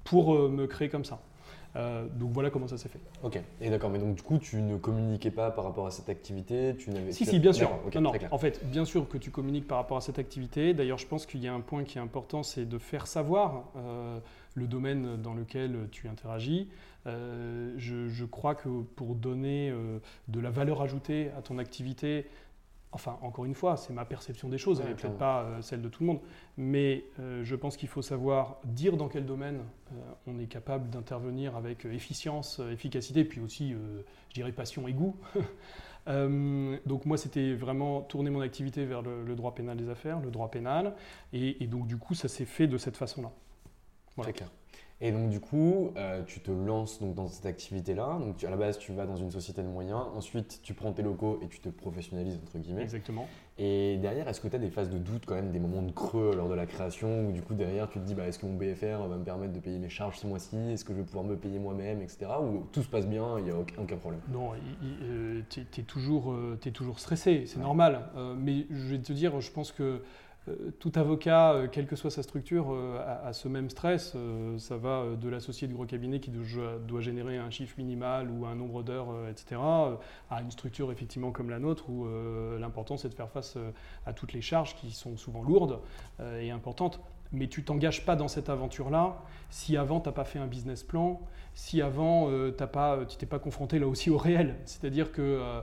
pour 0.03 0.35
euh, 0.35 0.49
me 0.49 0.65
créer 0.65 0.89
comme 0.89 1.05
ça. 1.05 1.19
donc 2.15 2.31
voilà 2.31 2.49
comment 2.49 2.67
ça 2.67 2.77
s'est 2.77 2.89
fait. 2.89 2.99
Ok, 3.21 3.39
et 3.61 3.69
d'accord, 3.69 3.91
mais 3.91 3.99
donc 3.99 4.15
du 4.15 4.23
coup 4.23 4.39
tu 4.39 4.57
ne 4.57 4.77
communiquais 4.77 5.29
pas 5.29 5.51
par 5.51 5.63
rapport 5.63 5.85
à 5.85 5.91
cette 5.91 6.09
activité 6.09 6.75
tu 6.79 6.89
n'avais, 6.89 7.11
Si, 7.11 7.25
si, 7.25 7.37
bien 7.37 7.53
sûr. 7.53 7.69
non, 8.01 8.11
en 8.31 8.37
fait, 8.39 8.65
bien 8.65 8.85
sûr 8.85 9.07
que 9.07 9.19
tu 9.19 9.29
communiques 9.29 9.67
par 9.67 9.77
rapport 9.77 9.97
à 9.97 10.01
cette 10.01 10.17
activité. 10.17 10.73
D'ailleurs, 10.73 10.97
je 10.97 11.05
pense 11.05 11.27
qu'il 11.27 11.43
y 11.43 11.47
a 11.47 11.53
un 11.53 11.59
point 11.61 11.83
qui 11.83 11.99
est 11.99 12.01
important, 12.01 12.41
c'est 12.41 12.65
de 12.65 12.79
faire 12.79 13.05
savoir 13.05 13.65
le 14.55 14.65
domaine 14.65 15.21
dans 15.21 15.35
lequel 15.35 15.87
tu 15.91 16.07
interagis. 16.07 16.67
je, 17.05 18.07
je, 18.07 18.25
crois 18.25 18.55
que 18.55 18.81
pour 18.95 19.13
donner 19.13 19.71
de 20.27 20.39
la 20.39 20.49
valeur 20.49 20.81
ajoutée 20.81 21.29
à 21.37 21.43
ton 21.43 21.59
activité, 21.59 22.25
Enfin, 22.93 23.17
encore 23.21 23.43
une 23.43 23.53
fois, 23.53 23.75
c'est 23.75 23.91
ma 23.91 24.05
perception 24.05 24.47
des 24.47 24.57
choses, 24.57 24.79
elle 24.79 24.87
n'est 24.87 24.95
peut-être 24.95 25.17
pas 25.17 25.43
euh, 25.43 25.61
celle 25.61 25.81
de 25.81 25.89
tout 25.89 26.03
le 26.03 26.07
monde, 26.07 26.21
mais 26.55 27.03
euh, 27.19 27.43
je 27.43 27.55
pense 27.55 27.75
qu'il 27.75 27.89
faut 27.89 28.01
savoir 28.01 28.59
dire 28.63 28.95
dans 28.95 29.09
quel 29.09 29.25
domaine 29.25 29.59
euh, 29.91 29.95
on 30.25 30.39
est 30.39 30.47
capable 30.47 30.89
d'intervenir 30.89 31.57
avec 31.57 31.83
efficience, 31.83 32.61
efficacité, 32.71 33.25
puis 33.25 33.41
aussi, 33.41 33.73
je 33.73 34.33
dirais, 34.33 34.53
passion 34.53 34.87
et 34.87 34.93
goût. 34.93 35.15
donc 36.07 37.05
moi, 37.05 37.17
c'était 37.17 37.53
vraiment 37.55 38.01
tourner 38.01 38.29
mon 38.29 38.39
activité 38.39 38.85
vers 38.85 39.01
le, 39.01 39.35
droit 39.35 39.53
pénal 39.53 39.75
des 39.75 39.89
affaires, 39.89 40.21
le 40.21 40.31
droit 40.31 40.49
pénal, 40.49 40.95
et, 41.33 41.67
donc 41.67 41.87
du 41.87 41.97
coup, 41.97 42.15
ça 42.15 42.29
s'est 42.29 42.45
fait 42.45 42.67
de 42.67 42.77
cette 42.77 42.95
façon-là. 42.95 43.31
Très 44.17 44.33
clair. 44.33 44.49
Et 44.99 45.11
donc 45.11 45.29
du 45.29 45.39
coup, 45.39 45.91
euh, 45.95 46.23
tu 46.25 46.39
te 46.39 46.49
lances 46.49 46.99
donc 46.99 47.13
dans 47.13 47.27
cette 47.27 47.45
activité-là. 47.45 48.17
Donc 48.19 48.43
à 48.43 48.49
la 48.49 48.57
base, 48.57 48.79
tu 48.79 48.93
vas 48.93 49.05
dans 49.05 49.15
une 49.15 49.29
société 49.29 49.61
de 49.61 49.67
moyens. 49.67 50.01
Ensuite, 50.15 50.59
tu 50.63 50.73
prends 50.73 50.91
tes 50.91 51.03
locaux 51.03 51.39
et 51.43 51.47
tu 51.47 51.59
te 51.59 51.69
professionnalises 51.69 52.39
entre 52.43 52.57
guillemets. 52.57 52.81
Exactement. 52.81 53.27
Et 53.59 53.97
derrière, 53.97 54.27
est-ce 54.27 54.41
que 54.41 54.47
tu 54.47 54.55
as 54.55 54.59
des 54.59 54.69
phases 54.69 54.89
de 54.89 54.97
doute 54.97 55.25
quand 55.25 55.35
même, 55.35 55.51
des 55.51 55.59
moments 55.59 55.81
de 55.81 55.91
creux 55.91 56.35
lors 56.35 56.49
de 56.49 56.53
la 56.55 56.65
création 56.65 57.27
où 57.27 57.31
du 57.31 57.41
coup 57.41 57.53
derrière, 57.53 57.89
tu 57.89 57.99
te 57.99 58.05
dis, 58.05 58.15
bah, 58.15 58.27
est-ce 58.27 58.39
que 58.39 58.45
mon 58.47 58.55
BFR 58.55 59.07
va 59.07 59.17
me 59.17 59.23
permettre 59.23 59.53
de 59.53 59.59
payer 59.59 59.77
mes 59.77 59.89
charges 59.89 60.17
ce 60.17 60.25
mois-ci? 60.25 60.57
Est-ce 60.57 60.83
que 60.83 60.93
je 60.93 60.99
vais 60.99 61.05
pouvoir 61.05 61.25
me 61.25 61.35
payer 61.35 61.59
moi-même, 61.59 62.01
etc. 62.01 62.27
Ou 62.41 62.65
tout 62.71 62.81
se 62.81 62.89
passe 62.89 63.07
bien, 63.07 63.37
il 63.37 63.45
n'y 63.45 63.51
a 63.51 63.55
aucun, 63.55 63.97
problème? 63.97 64.21
Non, 64.31 64.51
euh, 65.03 65.41
tu 65.49 65.61
es, 65.61 65.83
toujours, 65.83 66.31
euh, 66.31 66.59
es 66.65 66.71
toujours 66.71 66.99
stressé, 66.99 67.43
c'est 67.45 67.59
normal. 67.59 68.09
mais 68.35 68.65
je 68.71 68.87
vais 68.87 68.99
te 68.99 69.13
dire, 69.13 69.39
je 69.41 69.51
pense 69.51 69.71
que 69.71 69.83
euh, 69.83 69.99
tout 70.79 70.91
avocat, 70.95 71.53
euh, 71.53 71.67
quelle 71.69 71.87
que 71.87 71.95
soit 71.95 72.11
sa 72.11 72.23
structure, 72.23 72.67
euh, 72.71 72.99
a, 73.25 73.33
ce 73.33 73.47
même 73.47 73.69
stress. 73.69 74.15
ça 74.57 74.77
va 74.77 75.03
de 75.19 75.29
l'associé 75.29 75.67
du 75.67 75.73
gros 75.73 75.85
cabinet 75.85 76.19
qui 76.19 76.31
doit, 76.31 77.01
générer 77.01 77.37
un 77.37 77.49
chiffre 77.49 77.75
minimal 77.77 78.29
ou 78.29 78.45
un 78.45 78.55
nombre 78.55 78.83
d'heures, 78.83 79.09
etc., 79.29 79.61
à 80.29 80.41
une 80.41 80.51
structure 80.51 80.91
effectivement 80.91 81.31
comme 81.31 81.49
la 81.49 81.59
nôtre 81.59 81.89
où 81.89 82.07
l'important 82.59 82.97
c'est 82.97 83.09
de 83.09 83.13
faire 83.13 83.29
face 83.29 83.57
à 84.05 84.13
toutes 84.13 84.33
les 84.33 84.41
charges 84.41 84.75
qui 84.75 84.91
sont 84.91 85.17
souvent 85.17 85.43
lourdes 85.43 85.79
et 86.39 86.51
importantes. 86.51 86.99
Mais 87.31 87.47
tu 87.47 87.63
t'engages 87.63 88.05
pas 88.05 88.15
dans 88.15 88.27
cette 88.27 88.49
aventure-là 88.49 89.21
si 89.49 89.77
avant 89.77 89.99
tu 89.99 90.09
n'as 90.09 90.13
pas 90.13 90.23
fait 90.23 90.39
un 90.39 90.47
business 90.47 90.83
plan, 90.83 91.21
si 91.53 91.81
avant 91.81 92.29
tu 92.29 93.17
t'es 93.17 93.25
pas 93.25 93.39
confronté 93.39 93.79
là 93.79 93.87
aussi 93.87 94.09
au 94.09 94.17
réel. 94.17 94.55
C'est-à-dire 94.65 95.11
que 95.11 95.61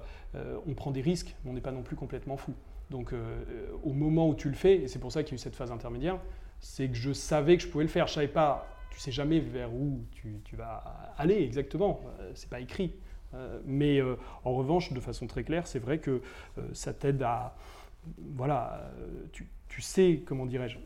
on 0.66 0.74
prend 0.74 0.90
des 0.90 1.02
risques, 1.02 1.34
mais 1.44 1.50
on 1.50 1.54
n'est 1.54 1.60
pas 1.60 1.72
non 1.72 1.82
plus 1.82 1.96
complètement 1.96 2.36
fou. 2.36 2.54
Donc 2.90 3.12
euh, 3.12 3.44
au 3.82 3.92
moment 3.92 4.28
où 4.28 4.34
tu 4.34 4.48
le 4.48 4.54
fais, 4.54 4.76
et 4.76 4.88
c'est 4.88 4.98
pour 4.98 5.12
ça 5.12 5.22
qu'il 5.22 5.32
y 5.32 5.34
a 5.34 5.36
eu 5.36 5.38
cette 5.38 5.56
phase 5.56 5.72
intermédiaire, 5.72 6.18
c'est 6.60 6.88
que 6.88 6.94
je 6.94 7.12
savais 7.12 7.56
que 7.56 7.62
je 7.62 7.68
pouvais 7.68 7.84
le 7.84 7.90
faire. 7.90 8.06
Je 8.06 8.14
savais 8.14 8.28
pas, 8.28 8.66
tu 8.90 9.00
sais 9.00 9.12
jamais 9.12 9.40
vers 9.40 9.72
où 9.72 10.04
tu, 10.12 10.56
vas 10.56 11.12
aller 11.16 11.42
exactement, 11.42 12.00
euh, 12.20 12.30
c'est 12.34 12.48
pas 12.48 12.60
écrit. 12.60 12.94
Euh, 13.34 13.60
mais 13.64 14.00
en 14.44 14.54
revanche, 14.54 14.92
de 14.92 15.00
façon 15.00 15.26
très 15.26 15.42
claire, 15.42 15.66
c'est 15.66 15.80
vrai 15.80 15.98
que 15.98 16.22
ça 16.72 16.94
t'aide 16.94 17.22
à, 17.22 17.56
voilà, 18.18 18.92
tu, 19.32 19.48
tu 19.68 19.80
sais, 19.80 20.22
comment 20.24 20.46
dirais-je, 20.46 20.78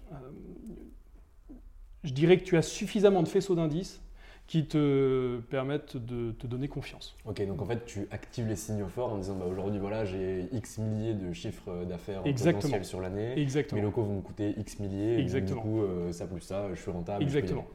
je 2.05 2.13
dirais 2.13 2.39
que 2.39 2.45
tu 2.45 2.57
as 2.57 2.63
suffisamment 2.63 3.23
de 3.23 3.29
faisceaux 3.29 3.55
d'indices 3.55 4.01
qui 4.49 4.65
te 4.65 5.41
permettent 5.51 5.99
de 5.99 6.33
te 6.33 6.47
donner 6.47 6.69
confiance. 6.69 7.15
Ok, 7.27 7.47
donc 7.47 7.61
en 7.61 7.67
fait, 7.67 7.85
tu 7.85 8.09
actives 8.11 8.49
les 8.49 8.57
signaux 8.57 8.89
forts 8.89 9.13
en 9.13 9.19
disant 9.19 9.37
bah, 9.37 9.45
aujourd'hui, 9.47 9.79
voilà, 9.79 10.07
j'ai 10.07 10.49
X 10.53 10.79
milliers 10.79 11.13
de 11.13 11.35
chiffres 11.35 11.85
d'affaires 11.85 12.23
potentiels 12.23 12.85
sur 12.87 13.03
l'année. 13.03 13.39
Exactement. 13.39 13.79
Mes 13.79 13.87
locaux 13.87 14.03
vont 14.03 14.17
me 14.17 14.21
coûter 14.23 14.55
X 14.57 14.81
milliers. 14.81 15.19
Exactement. 15.19 15.61
Et 15.61 15.65
du 15.65 15.69
coup, 15.69 15.83
euh, 15.83 16.13
ça 16.13 16.27
plus 16.27 16.41
ça, 16.41 16.69
je 16.75 16.81
suis 16.81 16.91
rentable. 16.91 17.23
Exactement. 17.23 17.67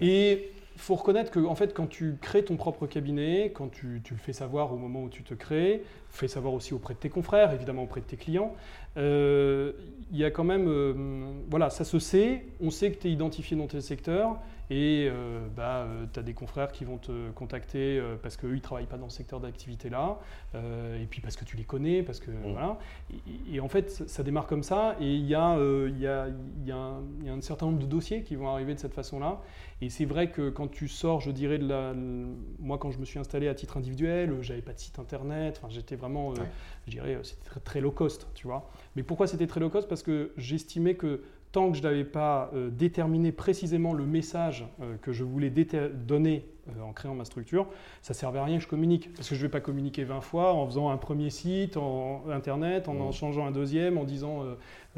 et 0.00 0.48
il 0.76 0.80
faut 0.80 0.94
reconnaître 0.94 1.30
que 1.30 1.38
en 1.38 1.54
fait, 1.54 1.72
quand 1.74 1.86
tu 1.86 2.16
crées 2.20 2.42
ton 2.42 2.56
propre 2.56 2.86
cabinet, 2.86 3.52
quand 3.54 3.68
tu, 3.68 4.00
tu 4.02 4.14
le 4.14 4.18
fais 4.18 4.32
savoir 4.32 4.72
au 4.72 4.76
moment 4.76 5.04
où 5.04 5.08
tu 5.08 5.22
te 5.22 5.34
crées, 5.34 5.84
fais 6.08 6.26
savoir 6.26 6.54
aussi 6.54 6.74
auprès 6.74 6.94
de 6.94 6.98
tes 6.98 7.10
confrères, 7.10 7.52
évidemment 7.52 7.84
auprès 7.84 8.00
de 8.00 8.06
tes 8.06 8.16
clients, 8.16 8.54
euh, 8.96 9.72
il 10.10 10.18
y 10.18 10.24
a 10.24 10.30
quand 10.30 10.44
même, 10.44 10.66
euh, 10.68 10.94
voilà, 11.48 11.70
ça 11.70 11.84
se 11.84 11.98
sait, 11.98 12.46
on 12.60 12.70
sait 12.70 12.90
que 12.90 13.00
tu 13.00 13.08
es 13.08 13.12
identifié 13.12 13.56
dans 13.56 13.66
tes 13.66 13.80
secteurs 13.82 14.38
et 14.70 15.08
euh, 15.10 15.46
bah, 15.56 15.86
tu 16.12 16.18
as 16.20 16.22
des 16.22 16.34
confrères 16.34 16.72
qui 16.72 16.84
vont 16.84 16.98
te 16.98 17.30
contacter 17.32 18.02
parce 18.22 18.36
qu'eux, 18.36 18.50
ils 18.52 18.56
ne 18.56 18.60
travaillent 18.60 18.86
pas 18.86 18.96
dans 18.98 19.08
ce 19.08 19.16
secteur 19.18 19.40
d'activité-là, 19.40 20.18
et 20.54 21.06
puis 21.08 21.20
parce 21.20 21.36
que 21.36 21.44
tu 21.44 21.56
les 21.56 21.64
connais, 21.64 22.02
parce 22.02 22.20
que 22.20 22.30
Mmh. 22.30 22.52
voilà. 22.52 22.78
Et, 23.12 23.56
et 23.56 23.60
en 23.60 23.68
fait, 23.68 23.90
ça 23.90 24.22
démarre 24.22 24.46
comme 24.46 24.62
ça, 24.62 24.96
et 25.00 25.14
il 25.14 25.26
y, 25.26 25.34
euh, 25.34 25.88
y, 25.90 26.06
a, 26.06 26.28
y 26.64 26.72
a 26.72 26.94
y 27.22 27.28
a 27.28 27.32
un 27.32 27.40
certain 27.40 27.66
nombre 27.66 27.78
de 27.78 27.86
dossiers 27.86 28.22
qui 28.22 28.34
vont 28.36 28.48
arriver 28.48 28.74
de 28.74 28.78
cette 28.78 28.94
façon-là. 28.94 29.40
Et 29.80 29.88
c'est 29.90 30.04
vrai 30.04 30.30
que 30.30 30.50
quand 30.50 30.68
tu 30.68 30.88
sors, 30.88 31.20
je 31.20 31.30
dirais, 31.30 31.58
de 31.58 31.68
la. 31.68 31.92
Moi, 32.58 32.78
quand 32.78 32.90
je 32.90 32.98
me 32.98 33.04
suis 33.04 33.18
installé 33.18 33.48
à 33.48 33.54
titre 33.54 33.76
individuel, 33.76 34.30
euh, 34.30 34.42
j'avais 34.42 34.62
pas 34.62 34.72
de 34.72 34.78
site 34.78 34.98
internet, 34.98 35.60
j'étais 35.68 35.96
vraiment. 35.96 36.30
euh, 36.30 36.34
Ouais. 36.34 36.48
Je 36.86 36.92
dirais, 36.92 37.14
euh, 37.14 37.22
c'était 37.22 37.44
très, 37.48 37.60
très 37.60 37.80
low 37.80 37.90
cost, 37.90 38.26
tu 38.34 38.46
vois. 38.46 38.70
Mais 38.96 39.02
pourquoi 39.02 39.26
c'était 39.26 39.46
très 39.46 39.60
low 39.60 39.70
cost? 39.70 39.88
Parce 39.88 40.02
que 40.02 40.32
j'estimais 40.36 40.94
que 40.94 41.22
tant 41.54 41.70
que 41.70 41.78
je 41.78 41.82
n'avais 41.84 42.04
pas 42.04 42.50
euh, 42.52 42.68
déterminé 42.68 43.30
précisément 43.30 43.92
le 43.92 44.04
message 44.04 44.66
euh, 44.82 44.96
que 45.00 45.12
je 45.12 45.22
voulais 45.22 45.50
donner 45.50 46.44
euh, 46.68 46.82
en 46.82 46.92
créant 46.92 47.14
ma 47.14 47.24
structure, 47.24 47.68
ça 48.02 48.12
servait 48.12 48.40
à 48.40 48.44
rien 48.44 48.56
que 48.56 48.64
je 48.64 48.68
communique. 48.68 49.14
Parce 49.14 49.28
que 49.28 49.36
je 49.36 49.40
ne 49.40 49.46
vais 49.46 49.52
pas 49.52 49.60
communiquer 49.60 50.02
20 50.02 50.20
fois 50.20 50.52
en 50.52 50.66
faisant 50.66 50.90
un 50.90 50.96
premier 50.96 51.30
site, 51.30 51.76
en 51.76 52.24
Internet, 52.28 52.88
en 52.88 52.96
en 52.96 53.06
Mhm. 53.06 53.12
changeant 53.12 53.46
un 53.46 53.52
deuxième, 53.52 53.98
en 53.98 54.04
disant, 54.04 54.42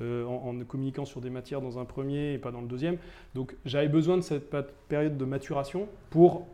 en, 0.01 0.25
en 0.25 0.65
communiquant 0.67 1.05
sur 1.05 1.21
des 1.21 1.29
matières 1.29 1.61
dans 1.61 1.79
un 1.79 1.85
premier 1.85 2.33
et 2.33 2.39
pas 2.39 2.53
dans 2.53 2.63
le 2.63 2.69
deuxième. 2.69 2.97
Donc 3.35 3.55
j'avais 3.67 3.89
besoin 3.89 4.17
de 4.17 4.23
cette 4.23 4.51
période 4.89 5.19
de 5.19 5.25
maturation 5.27 5.89
pour, 6.09 6.47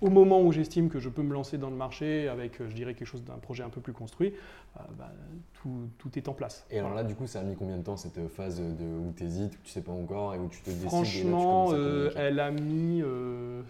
au 0.00 0.10
moment 0.10 0.42
où 0.42 0.52
j'estime 0.52 0.88
que 0.88 0.98
je 0.98 1.08
peux 1.08 1.22
me 1.22 1.32
lancer 1.32 1.58
dans 1.58 1.70
le 1.70 1.76
marché 1.76 2.28
avec, 2.28 2.60
euh, 2.60 2.68
je 2.68 2.74
dirais, 2.74 2.94
quelque 2.94 3.08
chose 3.08 3.24
d'un 3.24 3.38
projet 3.38 3.62
un 3.62 3.68
peu 3.68 3.80
plus 3.80 3.92
construit, 3.92 4.34
euh, 4.76 4.80
bah, 4.98 5.12
tout, 5.54 5.88
tout 5.98 6.18
est 6.18 6.28
en 6.28 6.32
place. 6.32 6.66
Et 6.70 6.78
alors 6.78 6.94
là, 6.94 7.04
du 7.04 7.14
coup, 7.14 7.26
ça 7.26 7.40
a 7.40 7.42
mis 7.42 7.56
combien 7.56 7.76
de 7.76 7.82
temps 7.82 7.96
cette 7.96 8.28
phase 8.28 8.60
de, 8.60 8.84
où 8.84 9.12
tu 9.16 9.24
hésites, 9.24 9.54
où 9.54 9.58
tu 9.62 9.70
sais 9.70 9.82
pas 9.82 9.92
encore 9.92 10.34
et 10.34 10.38
où 10.38 10.48
tu 10.48 10.60
te 10.60 10.70
décides 10.70 10.82
et 10.82 10.84
là, 10.84 11.02
tu 11.04 11.20
Franchement, 11.20 11.68
euh, 11.72 12.10
elle 12.16 12.40
a 12.40 12.50
mis, 12.50 13.02
euh, 13.02 13.62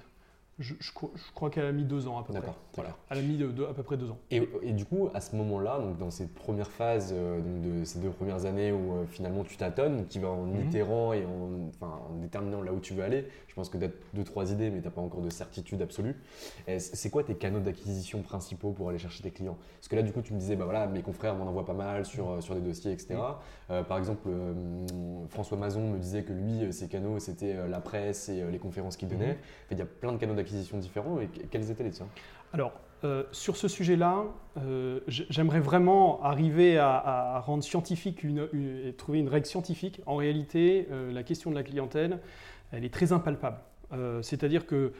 je, 0.58 0.74
je 0.78 0.92
crois, 0.92 1.10
je 1.14 1.32
crois 1.34 1.50
qu'elle 1.50 1.64
a 1.66 1.72
mis 1.72 1.84
deux 1.84 2.06
ans 2.06 2.18
à 2.18 2.22
peu 2.22 2.32
près. 2.32 2.40
D'accord, 2.40 2.56
voilà. 2.74 2.96
Elle 3.10 3.18
a 3.18 3.22
mis 3.22 3.36
de- 3.36 3.48
de- 3.50 3.64
à 3.64 3.74
peu 3.74 3.82
près 3.82 3.96
deux 3.96 4.10
ans. 4.10 4.18
Et, 4.30 4.48
et 4.62 4.72
du 4.72 4.84
coup, 4.84 5.08
à 5.12 5.20
ce 5.20 5.34
moment-là, 5.36 5.78
donc 5.80 5.98
dans 5.98 6.10
cette 6.10 6.32
première 6.32 6.70
phase, 6.70 7.12
euh, 7.12 7.40
donc 7.40 7.60
de 7.80 7.84
ces 7.84 7.98
deux 7.98 8.10
premières 8.10 8.44
années 8.44 8.70
où 8.72 8.92
euh, 8.92 9.04
finalement 9.06 9.42
tu 9.44 9.56
tâtonnes, 9.56 10.06
qui 10.06 10.18
va 10.20 10.28
en 10.28 10.44
Mhm. 10.46 10.60
itérant 10.68 11.12
et 11.12 11.24
en, 11.24 11.68
enfin, 11.70 11.98
en 12.10 12.14
déterminant 12.20 12.62
là 12.62 12.72
où 12.72 12.78
tu 12.80 12.94
veux 12.94 13.02
aller, 13.02 13.26
je 13.48 13.54
pense 13.54 13.68
que 13.68 13.78
tu 13.78 13.84
as 13.84 13.90
deux, 14.14 14.24
trois 14.24 14.50
idées, 14.52 14.70
mais 14.70 14.78
tu 14.80 14.84
n'as 14.84 14.90
pas 14.92 15.00
encore 15.00 15.20
de 15.22 15.30
certitude 15.30 15.82
absolue. 15.82 16.14
C'est 16.78 17.10
quoi 17.10 17.24
tes 17.24 17.34
canaux 17.34 17.60
d'acquisition 17.60 18.22
principaux 18.22 18.70
pour 18.70 18.88
aller 18.88 18.98
chercher 18.98 19.22
tes 19.22 19.30
clients? 19.30 19.56
Parce 19.78 19.88
que 19.88 19.96
là, 19.96 20.02
du 20.02 20.12
coup, 20.12 20.22
tu 20.22 20.32
me 20.34 20.38
disais, 20.38 20.56
bah 20.56 20.64
voilà, 20.64 20.86
mes 20.86 21.02
confrères 21.02 21.34
m'en 21.34 21.46
envoient 21.46 21.64
pas 21.66 21.72
mal 21.74 22.04
sur, 22.04 22.30
euh, 22.30 22.40
sur 22.40 22.54
des 22.54 22.60
dossiers, 22.60 22.92
etc. 22.92 23.16
Euh, 23.70 23.82
par 23.82 23.98
exemple, 23.98 24.28
François 25.30 25.56
Mazon 25.58 25.88
me 25.92 25.98
disait 25.98 26.22
que 26.22 26.32
lui, 26.32 26.72
ses 26.72 26.88
canaux, 26.88 27.18
c'était 27.18 27.54
la 27.68 27.80
presse 27.80 28.28
et 28.28 28.44
les 28.50 28.58
conférences 28.58 28.96
qu'il 28.96 29.08
donnait. 29.08 29.24
Mhm. 29.26 29.32
En 29.32 29.68
fait, 29.68 29.74
Il 29.74 29.78
y 29.78 29.82
a 29.82 29.86
plein 29.86 30.12
de 30.12 30.18
canaux 30.18 30.34
d'acquisition 30.34 30.43
différents. 30.52 31.20
Et 31.20 31.26
que- 31.26 31.46
quels 31.50 31.70
étaient 31.70 31.84
les 31.84 31.90
tiens? 31.90 32.08
Alors, 32.52 32.72
euh, 33.04 33.24
sur 33.32 33.56
ce 33.56 33.68
sujet-là, 33.68 34.24
euh, 34.56 35.00
j'aimerais 35.08 35.60
vraiment 35.60 36.22
arriver 36.22 36.78
à, 36.78 37.40
rendre 37.44 37.62
scientifique 37.62 38.22
une, 38.22 38.48
trouver 38.96 39.18
une 39.18 39.28
règle 39.28 39.46
scientifique. 39.46 40.00
En 40.06 40.16
réalité, 40.16 40.88
euh, 40.90 41.12
la 41.12 41.22
question 41.22 41.50
de 41.50 41.54
la 41.54 41.62
clientèle, 41.62 42.20
elle 42.72 42.84
est 42.84 42.92
très 42.92 43.12
impalpable. 43.12 43.58
C'est-à-dire 44.22 44.66
que 44.66 44.92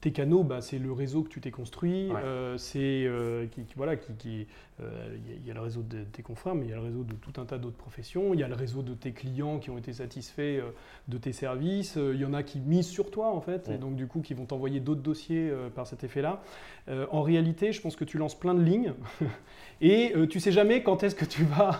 tes 0.00 0.12
canaux, 0.12 0.42
bah, 0.42 0.60
c'est 0.60 0.78
le 0.78 0.92
réseau 0.92 1.22
que 1.22 1.28
tu 1.28 1.40
t'es 1.40 1.50
construit. 1.50 2.10
Ouais. 2.10 2.20
euh, 2.22 2.56
c'est 2.58 3.04
euh, 3.06 3.46
qui, 3.46 3.64
qui- 3.64 3.74
voilà, 3.76 3.96
qui, 3.96 4.12
qui, 4.14 4.46
euh, 4.80 5.16
il 5.40 5.46
y 5.46 5.50
a- 5.50 5.54
le 5.54 5.60
réseau 5.60 5.82
de 5.82 6.02
tes 6.04 6.22
confrères, 6.22 6.54
mais 6.54 6.66
il 6.66 6.70
y 6.70 6.72
a 6.72 6.76
le 6.76 6.82
réseau 6.82 7.04
de 7.04 7.14
tout 7.14 7.40
un 7.40 7.44
tas 7.44 7.58
d'autres 7.58 7.76
professions. 7.76 8.34
Il 8.34 8.40
y 8.40 8.42
a 8.42 8.48
le 8.48 8.54
réseau 8.54 8.82
de 8.82 8.94
tes 8.94 9.12
clients 9.12 9.58
qui 9.58 9.70
ont 9.70 9.78
été 9.78 9.92
satisfaits 9.92 10.40
euh, 10.60 10.70
de 11.08 11.16
tes 11.18 11.32
services. 11.32 11.96
Il 11.96 12.20
y 12.20 12.24
en 12.24 12.34
a 12.34 12.42
qui 12.42 12.58
misent 12.60 12.88
sur 12.88 13.10
toi 13.10 13.30
en 13.34 13.40
fait, 13.40 13.68
et 13.68 13.72
Ouais. 13.72 13.78
donc 13.78 13.96
du 13.96 14.06
coup 14.06 14.20
qui 14.20 14.34
vont 14.34 14.46
t'envoyer 14.46 14.80
d'autres 14.80 15.02
dossiers 15.02 15.52
par 15.74 15.86
cet 15.86 16.04
effet-là. 16.04 16.42
En 17.10 17.22
réalité, 17.22 17.72
je 17.72 17.80
pense 17.80 17.96
que 17.96 18.04
tu 18.04 18.18
lances 18.18 18.38
plein 18.38 18.54
de 18.54 18.62
lignes 18.62 18.92
et 19.84 20.16
euh, 20.16 20.26
tu 20.26 20.40
sais 20.40 20.50
jamais 20.50 20.82
quand 20.82 21.02
est-ce 21.02 21.14
que 21.14 21.26
tu 21.26 21.44
vas, 21.44 21.78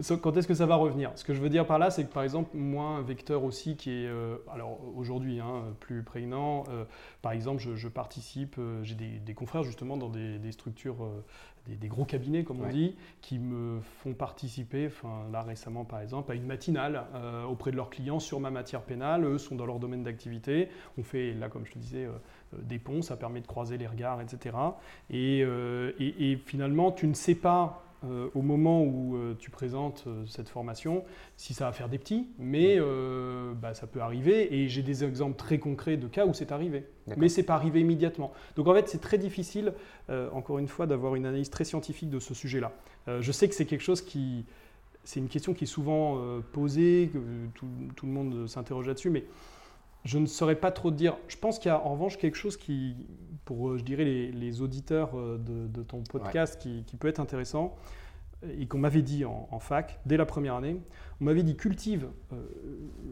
quand 0.22 0.36
est-ce 0.38 0.48
que 0.48 0.54
ça 0.54 0.64
va 0.64 0.76
revenir. 0.76 1.12
Ce 1.16 1.22
que 1.22 1.34
je 1.34 1.40
veux 1.40 1.50
dire 1.50 1.66
par 1.66 1.78
là, 1.78 1.90
c'est 1.90 2.04
que 2.04 2.12
par 2.12 2.22
exemple, 2.22 2.56
moi, 2.56 2.86
un 2.86 3.02
vecteur 3.02 3.44
aussi 3.44 3.76
qui 3.76 3.90
est, 3.90 4.06
euh, 4.06 4.38
alors 4.50 4.80
aujourd'hui, 4.96 5.38
hein, 5.38 5.64
plus 5.78 6.02
prégnant, 6.02 6.64
euh, 6.70 6.84
par 7.20 7.32
exemple, 7.32 7.60
je, 7.60 7.88
participe, 7.88 8.56
euh, 8.58 8.82
j'ai 8.82 8.94
des, 8.94 9.34
confrères 9.34 9.64
justement 9.64 9.98
dans 9.98 10.08
des, 10.08 10.52
structures, 10.52 11.06
des, 11.66 11.76
des 11.76 11.88
gros 11.88 12.04
cabinets 12.04 12.42
comme 12.44 12.60
on 12.60 12.64
Ouais. 12.64 12.72
dit, 12.72 12.96
qui 13.20 13.38
me 13.38 13.80
font 13.80 14.14
participer, 14.14 14.86
enfin 14.88 15.26
là 15.32 15.42
récemment 15.42 15.84
par 15.84 16.00
exemple, 16.00 16.32
à 16.32 16.34
une 16.34 16.46
matinale 16.46 17.04
euh, 17.14 17.44
auprès 17.44 17.70
de 17.70 17.76
leurs 17.76 17.90
clients 17.90 18.18
sur 18.20 18.40
ma 18.40 18.50
matière 18.50 18.82
pénale. 18.82 19.24
Eux 19.24 19.38
sont 19.38 19.54
dans 19.54 19.66
leur 19.66 19.78
domaine 19.78 20.02
d'activité. 20.02 20.68
On 20.98 21.02
fait 21.02 21.32
là, 21.34 21.48
comme 21.48 21.64
je 21.66 21.72
te 21.72 21.78
disais, 21.78 22.04
euh, 22.04 22.10
euh, 22.54 22.58
des 22.62 22.78
ponts, 22.78 23.02
ça 23.02 23.16
permet 23.16 23.40
de 23.40 23.46
croiser 23.46 23.78
les 23.78 23.86
regards, 23.86 24.20
etc. 24.20 24.56
Et, 25.10 25.42
euh, 25.44 25.92
et- 25.98 26.32
et 26.32 26.36
finalement, 26.36 26.90
tu 26.92 27.06
ne 27.06 27.14
sais 27.14 27.34
pas 27.36 27.84
euh, 28.04 28.28
au 28.34 28.42
moment 28.42 28.82
où 28.82 29.16
euh, 29.16 29.36
tu 29.38 29.50
présentes 29.50 30.04
euh, 30.06 30.24
cette 30.26 30.48
formation 30.48 31.04
si 31.36 31.54
ça 31.54 31.66
va 31.66 31.72
faire 31.72 31.88
des 31.88 31.98
petits, 31.98 32.28
mais 32.38 32.78
bah, 33.60 33.74
ça 33.74 33.86
peut 33.86 34.00
arriver. 34.00 34.54
Et 34.54 34.68
j'ai 34.68 34.82
des 34.82 35.04
exemples 35.04 35.36
très 35.36 35.58
concrets 35.58 35.96
de 35.96 36.06
cas 36.06 36.26
où 36.26 36.34
c'est 36.34 36.52
arrivé. 36.52 36.86
Mais 37.16 37.28
c'est 37.28 37.42
pas 37.42 37.54
arrivé 37.54 37.80
immédiatement. 37.80 38.32
Donc 38.56 38.68
en 38.68 38.74
fait, 38.74 38.88
c'est 38.88 39.00
très 39.00 39.18
difficile, 39.18 39.74
encore 40.32 40.58
une 40.58 40.68
fois, 40.68 40.86
d'avoir 40.86 41.16
une 41.16 41.26
analyse 41.26 41.50
très 41.50 41.64
scientifique 41.64 42.10
de 42.10 42.20
ce 42.20 42.32
sujet-là. 42.32 42.72
Je 43.20 43.32
sais 43.32 43.48
que 43.48 43.54
c'est 43.54 43.64
quelque 43.64 43.82
chose 43.82 44.02
qui, 44.02 44.44
c'est 45.02 45.18
une 45.18 45.28
question 45.28 45.52
qui 45.52 45.64
est 45.64 45.66
souvent 45.66 46.20
posée, 46.52 47.10
que 47.12 47.18
tout, 47.54 47.66
tout 47.96 48.06
le 48.06 48.12
monde 48.12 48.46
s'interroge 48.46 48.86
là-dessus, 48.86 49.10
mais 49.10 49.24
je 50.04 50.18
ne 50.18 50.26
saurais 50.26 50.56
pas 50.56 50.70
trop 50.70 50.90
te 50.90 50.96
dire. 50.96 51.16
Je 51.28 51.36
pense 51.36 51.58
qu'il 51.58 51.68
y 51.68 51.72
a 51.72 51.84
en 51.84 51.92
revanche 51.92 52.18
quelque 52.18 52.36
chose 52.36 52.56
qui, 52.56 52.96
pour 53.44 53.70
euh, 53.70 53.78
je 53.78 53.84
dirais 53.84 54.04
les, 54.04 54.32
les 54.32 54.62
auditeurs 54.62 55.16
euh, 55.16 55.38
de, 55.38 55.66
de 55.68 55.82
ton 55.82 56.02
podcast, 56.02 56.60
qui, 56.60 56.84
qui 56.86 56.96
peut 56.96 57.08
être 57.08 57.20
intéressant 57.20 57.76
et 58.58 58.66
qu'on 58.66 58.78
m'avait 58.78 59.02
dit 59.02 59.24
en, 59.24 59.48
en 59.50 59.58
fac 59.58 60.00
dès 60.06 60.16
la 60.16 60.26
première 60.26 60.54
année. 60.54 60.76
On 61.20 61.24
m'avait 61.24 61.42
dit 61.42 61.56
cultive 61.56 62.08
euh, 62.32 62.36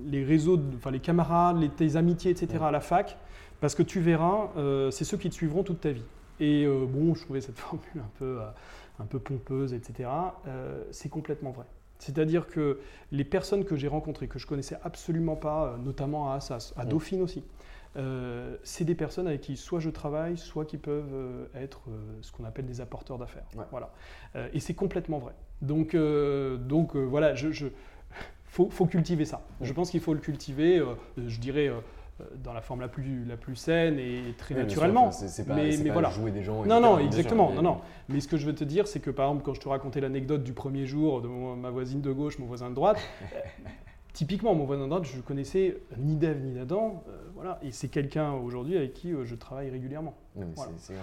les 0.07 0.25
réseaux, 0.25 0.61
enfin 0.77 0.91
les 0.91 1.01
camarades, 1.01 1.59
les, 1.59 1.69
tes 1.69 1.97
amitiés, 1.97 2.31
etc. 2.31 2.65
à 2.65 2.71
la 2.71 2.81
fac, 2.81 3.19
parce 3.61 3.75
que 3.75 3.83
tu 3.83 4.01
verras, 4.01 4.51
euh, 4.57 4.91
c'est 4.91 5.05
ceux 5.05 5.17
qui 5.17 5.31
te 5.31 5.35
suivront 5.35 5.63
toute 5.63 5.81
ta 5.81 5.93
vie. 5.93 6.05
Et 6.41 6.65
euh, 6.65 6.87
bon, 6.87 7.15
je 7.15 7.23
trouvais 7.25 7.41
cette 7.41 7.59
formule 7.59 7.99
un 7.99 8.11
peu, 8.19 8.41
un 8.99 9.05
peu 9.05 9.19
pompeuse, 9.19 9.73
etc. 9.73 10.09
C'est 10.91 11.09
complètement 11.09 11.51
vrai. 11.51 11.67
C'est-à-dire 12.01 12.47
que 12.49 12.81
les 13.13 13.25
personnes 13.25 13.65
que 13.65 13.77
j'ai 13.77 13.87
rencontrées, 13.89 14.27
que 14.27 14.39
je 14.39 14.47
connaissais 14.47 14.77
absolument 14.83 15.37
pas, 15.37 15.67
euh, 15.67 15.77
notamment 15.77 16.33
à 16.33 16.37
Assas, 16.37 16.73
à 16.77 16.85
Mm. 16.85 16.89
Dauphine 16.89 17.23
aussi, 17.23 17.45
euh, 17.97 18.57
c'est 18.63 18.85
des 18.85 18.95
personnes 18.95 19.27
avec 19.27 19.43
qui 19.43 19.57
soit 19.57 19.81
je 19.81 19.91
travaille, 19.91 20.37
soit 20.39 20.65
qui 20.65 20.79
peuvent 20.79 21.13
euh, 21.13 21.47
être 21.55 21.83
euh, 21.89 22.01
ce 22.23 22.33
qu'on 22.33 22.45
appelle 22.45 22.67
des 22.67 22.81
apporteurs 22.81 23.19
d'affaires. 23.19 23.45
Ouais. 23.57 23.65
Voilà. 23.71 23.91
Et 24.53 24.61
c'est 24.61 24.75
complètement 24.75 25.19
vrai. 25.19 25.33
Donc, 25.63 25.95
donc 25.95 26.97
voilà, 26.97 27.35
je, 27.35 27.51
je- 27.53 27.67
faut, 28.47 28.71
faut 28.71 28.87
cultiver 28.87 29.25
ça. 29.25 29.43
Mm. 29.61 29.65
Je 29.67 29.73
pense 29.73 29.91
qu'il 29.91 30.01
faut 30.01 30.15
le 30.15 30.21
cultiver, 30.21 30.83
je 31.19 31.39
dirais, 31.39 31.71
dans 32.43 32.53
la 32.53 32.61
forme 32.61 32.81
la 32.81 32.89
plus, 32.89 33.25
la 33.25 33.37
plus 33.37 33.57
saine 33.57 33.99
et 33.99 34.35
très 34.39 34.55
Oui, 34.55 34.63
naturellement. 34.63 35.11
c'est- 35.11 35.47
pas, 35.47 35.55
mais 35.55 35.71
mais 35.79 35.85
pas 35.89 35.93
voilà. 35.95 36.11
jouer 36.11 36.31
des 36.31 36.43
gens. 36.43 36.65
Non, 36.65 36.81
non, 36.81 36.97
sûr, 36.97 37.07
exactement. 37.07 37.49
mais- 37.51 37.57
Non, 37.57 37.63
non. 37.63 37.79
Mais 38.09 38.21
ce 38.21 38.29
que 38.29 38.37
je 38.37 38.47
veux 38.47 38.55
te 38.55 38.65
dire, 38.65 38.87
c'est 38.89 39.01
que 39.01 39.11
par 39.11 39.27
exemple, 39.29 39.45
quand 39.45 39.55
je 39.55 39.61
te 39.61 39.69
racontais 39.69 40.01
l'anecdote 40.01 40.43
du 40.43 40.53
premier 40.53 40.87
jour 40.87 41.21
de 41.23 41.29
mon- 41.29 41.57
ma 41.57 41.71
voisine 41.71 42.01
de 42.01 42.13
gauche, 42.13 42.39
mon 42.39 42.47
voisin 42.47 42.71
de 42.71 42.75
droite, 42.75 42.99
euh, 43.35 43.39
typiquement, 44.13 44.55
mon 44.55 44.65
voisin 44.65 44.85
de 44.85 44.89
droite, 44.91 45.05
je 45.05 45.21
connaissais 45.21 45.77
ni 45.99 46.17
d'Ève 46.17 46.41
ni 46.43 46.53
d'Adam. 46.53 47.03
euh, 47.09 47.13
voilà. 47.41 47.59
Et 47.63 47.71
c'est 47.73 47.89
quelqu'un 47.89 48.33
aujourd'hui 48.33 48.77
avec 48.77 48.93
qui 48.95 49.13
euh, 49.13 49.25
je 49.25 49.35
travaille 49.35 49.71
régulièrement. 49.71 50.15
Un 50.39 50.43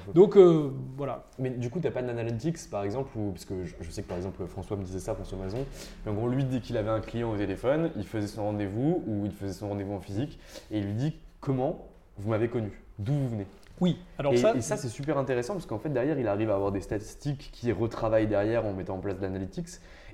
peu- 0.05 0.13
Donc 0.13 0.37
euh, 0.37 0.71
voilà. 0.95 1.25
Mais 1.39 1.49
du 1.49 1.69
coup, 1.69 1.79
tu 1.79 1.85
n'as 1.87 1.91
pas 1.91 2.01
d'analytics 2.01 2.57
par 2.69 2.83
exemple, 2.83 3.09
ou, 3.17 3.31
parce 3.31 3.45
que 3.45 3.65
je, 3.65 3.75
je 3.81 3.91
sais 3.91 4.03
que 4.03 4.07
par 4.07 4.17
exemple 4.17 4.45
François 4.47 4.77
me 4.77 4.83
disait 4.83 4.99
ça, 4.99 5.15
François 5.15 5.37
Mazon. 5.37 5.65
Mais 6.05 6.11
en 6.11 6.15
gros, 6.15 6.29
lui, 6.29 6.43
dès 6.45 6.59
qu'il 6.61 6.77
avait 6.77 6.89
un 6.89 7.01
client 7.01 7.31
au 7.31 7.37
téléphone, 7.37 7.91
il 7.95 8.05
faisait 8.05 8.27
son 8.27 8.43
rendez-vous 8.45 9.03
ou 9.07 9.25
il 9.25 9.31
faisait 9.31 9.53
son 9.53 9.69
rendez-vous 9.69 9.93
en 9.93 9.99
physique 9.99 10.39
et 10.71 10.79
il 10.79 10.85
lui 10.85 10.93
dit 10.93 11.15
Comment 11.39 11.87
vous 12.17 12.29
m'avez 12.29 12.49
connu? 12.49 12.71
D'où 12.99 13.13
vous 13.13 13.29
venez? 13.29 13.45
Oui. 13.79 13.99
Alors 14.17 14.33
et, 14.33 14.37
ça, 14.37 14.55
et 14.55 14.61
ça, 14.61 14.75
c'est 14.75 14.89
super 14.89 15.17
intéressant 15.19 15.53
parce 15.53 15.67
qu'en 15.67 15.77
fait, 15.77 15.89
derrière, 15.89 16.17
il 16.17 16.27
arrive 16.27 16.49
à 16.49 16.55
avoir 16.55 16.71
des 16.71 16.81
statistiques 16.81 17.49
qui 17.53 17.71
retravaillent 17.71 18.25
derrière 18.27 18.65
en 18.65 18.73
mettant 18.73 18.95
en 18.95 18.99
place 18.99 19.17
de 19.17 19.21
l'analytics. 19.21 19.67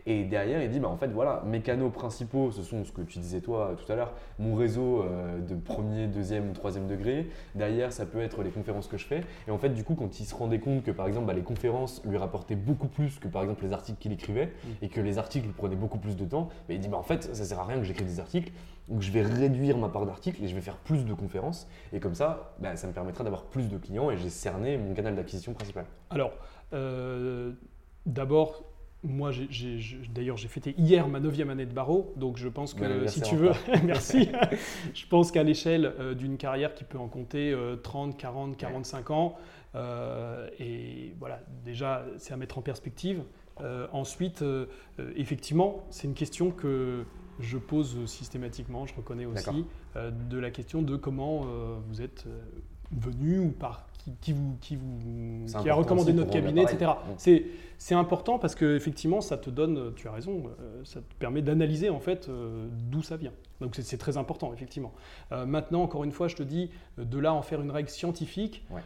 Et 0.06 0.26
derrière, 0.26 0.62
il 0.62 0.70
dit, 0.70 0.80
bah, 0.80 0.90
en 0.90 0.98
fait, 0.98 1.08
voilà, 1.08 1.44
mes 1.46 1.62
canaux 1.62 1.90
principaux, 1.90 2.52
ce 2.52 2.62
sont 2.62 2.84
ce 2.84 2.92
que 2.92 3.02
tu 3.02 3.20
disais 3.20 3.40
toi 3.40 3.76
tout 3.78 3.90
à 3.92 3.96
l'heure, 3.96 4.14
mon 4.38 4.56
réseau 4.56 5.02
euh, 5.02 5.40
de 5.40 5.56
premier, 5.56 6.08
deuxième 6.08 6.50
ou 6.50 6.54
troisième 6.54 6.88
degré. 6.88 7.28
Derrière, 7.56 7.94
ça 7.94 8.06
peut 8.06 8.22
être 8.22 8.44
les 8.44 8.50
conférences 8.50 8.88
que 8.88 8.98
je 8.98 9.06
fais. 9.06 9.22
Et 9.48 9.52
en 9.52 9.58
fait, 9.58 9.70
du 9.70 9.84
coup, 9.84 9.96
quand 9.96 10.20
il 10.20 10.26
se 10.26 10.36
rendait 10.36 10.60
compte 10.60 10.84
que, 10.84 10.92
par 10.92 11.08
exemple, 11.08 11.28
bah, 11.28 11.34
les 11.34 11.42
conférences 11.42 12.02
lui 12.06 12.18
rapportaient 12.18 12.56
beaucoup 12.56 12.88
plus 12.88 13.20
que, 13.20 13.28
par 13.28 13.44
exemple, 13.44 13.64
les 13.64 13.74
articles 13.74 14.00
qu'il 14.00 14.12
écrivait, 14.12 14.44
Mm. 14.64 14.68
et 14.82 14.90
que 14.90 15.02
les 15.02 15.18
articles 15.18 15.48
prenaient 15.50 15.76
beaucoup 15.76 15.98
plus 15.98 16.16
de 16.16 16.26
temps, 16.26 16.50
bah, 16.68 16.74
il 16.74 16.80
dit, 16.80 16.88
bah, 16.90 16.98
en 16.98 17.04
fait, 17.04 17.34
ça 17.36 17.44
sert 17.44 17.60
à 17.60 17.66
rien 17.66 17.78
que 17.78 17.84
j'écrive 17.84 18.08
des 18.08 18.20
articles. 18.20 18.52
Donc, 18.90 19.02
je 19.02 19.12
vais 19.12 19.22
réduire 19.22 19.78
ma 19.78 19.88
part 19.90 20.06
d'articles 20.06 20.44
et 20.44 20.48
je 20.48 20.56
vais 20.56 20.62
faire 20.62 20.78
plus 20.78 21.06
de 21.06 21.14
conférences. 21.14 21.68
Et 21.94 22.00
comme 22.00 22.16
ça, 22.16 22.54
bah, 22.60 22.76
ça 22.76 22.88
me 22.88 22.94
permettra 22.94 23.24
d'avoir 23.24 23.44
plus 23.44 23.70
de 23.70 23.78
clients 23.78 24.12
et 24.12 24.18
j'ai 24.18 24.30
cerné 24.30 24.78
mon 24.78 24.94
canal 24.94 25.16
d'acquisition 25.16 25.54
principal. 25.54 25.86
Alors, 26.10 26.34
euh, 26.74 27.54
d'abord, 28.06 28.64
moi, 29.04 29.32
d'ailleurs, 30.14 30.38
j'ai 30.38 30.48
fêté 30.48 30.74
hier 30.78 31.08
ma 31.08 31.20
neuvième 31.20 31.50
année 31.50 31.66
de 31.66 31.74
barreau, 31.74 32.14
donc 32.16 32.38
je 32.38 32.48
pense 32.48 32.74
que 32.74 33.08
si 33.08 33.22
tu 33.22 33.36
veux, 33.36 33.52
merci, 33.84 34.30
je 34.94 35.06
pense 35.08 35.32
qu'à 35.32 35.44
l'échelle 35.44 35.94
euh, 36.00 36.14
d'une 36.14 36.38
carrière 36.38 36.74
qui 36.74 36.84
peut 36.84 36.98
en 36.98 37.08
compter 37.08 37.52
euh, 37.52 37.76
30, 37.76 38.18
40, 38.18 38.58
45 38.58 39.12
ans, 39.12 39.36
euh, 39.76 40.48
et 40.60 41.14
voilà, 41.20 41.42
déjà, 41.66 42.06
c'est 42.18 42.34
à 42.34 42.38
mettre 42.38 42.58
en 42.58 42.62
perspective. 42.62 43.24
Euh, 43.62 43.88
ensuite, 43.92 44.44
effectivement, 45.16 45.86
c'est 45.90 46.08
une 46.08 46.14
question 46.14 46.52
que 46.52 47.04
je 47.40 47.58
pose 47.58 48.06
systématiquement, 48.06 48.86
je 48.86 48.96
reconnais 48.96 49.26
aussi, 49.26 49.66
de 49.96 50.38
la 50.38 50.50
question 50.50 50.82
de 50.82 50.96
comment 50.96 51.46
vous 51.88 52.02
êtes 52.02 52.26
venu 52.92 53.40
ou 53.40 53.50
par 53.50 53.88
qui, 54.04 54.12
qui 54.22 54.34
vous, 54.34 54.58
qui, 54.60 54.76
vous, 54.76 55.46
qui 55.62 55.70
a 55.70 55.74
recommandé 55.74 56.12
notre 56.14 56.32
cabinet, 56.32 56.64
etc. 56.64 56.92
C'est, 57.18 57.46
c'est 57.78 57.96
important 57.96 58.38
parce 58.40 58.54
que 58.56 58.76
effectivement, 58.76 59.22
ça 59.22 59.38
te 59.38 59.50
donne, 59.50 59.94
tu 59.96 60.08
as 60.08 60.12
raison, 60.12 60.44
euh, 60.60 60.82
ça 60.84 61.00
te 61.00 61.14
permet 61.20 61.42
d'analyser 61.42 61.90
en 61.90 62.00
fait 62.00 62.28
euh, 62.28 62.68
d'où 62.92 63.02
ça 63.02 63.16
vient. 63.16 63.32
Donc 63.62 63.76
c'est, 63.76 63.82
c'est 63.82 63.98
très 63.98 64.18
important, 64.18 64.52
effectivement. 64.54 64.92
Euh, 65.32 65.46
maintenant, 65.46 65.84
encore 65.84 66.04
une 66.04 66.12
fois, 66.12 66.28
je 66.28 66.36
te 66.36 66.44
dis, 66.44 66.70
de 66.98 67.18
là 67.20 67.34
en 67.34 67.42
faire 67.42 67.62
une 67.62 67.72
règle 67.72 67.88
scientifique, 67.90 68.66
Ouais. 68.72 68.82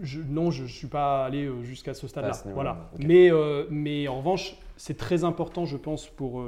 je- 0.00 0.20
non, 0.22 0.50
je 0.50 0.62
ne 0.62 0.68
suis 0.68 0.86
pas 0.86 1.24
allé 1.26 1.50
jusqu'à 1.62 1.92
ce 1.94 2.06
stade-là. 2.08 2.32
Voilà. 2.54 2.90
Mais, 2.98 3.30
mais 3.70 4.08
en 4.08 4.18
revanche, 4.18 4.56
c'est 4.76 4.96
très 4.96 5.24
important, 5.24 5.66
je 5.66 5.76
pense, 5.76 6.06
pour, 6.06 6.42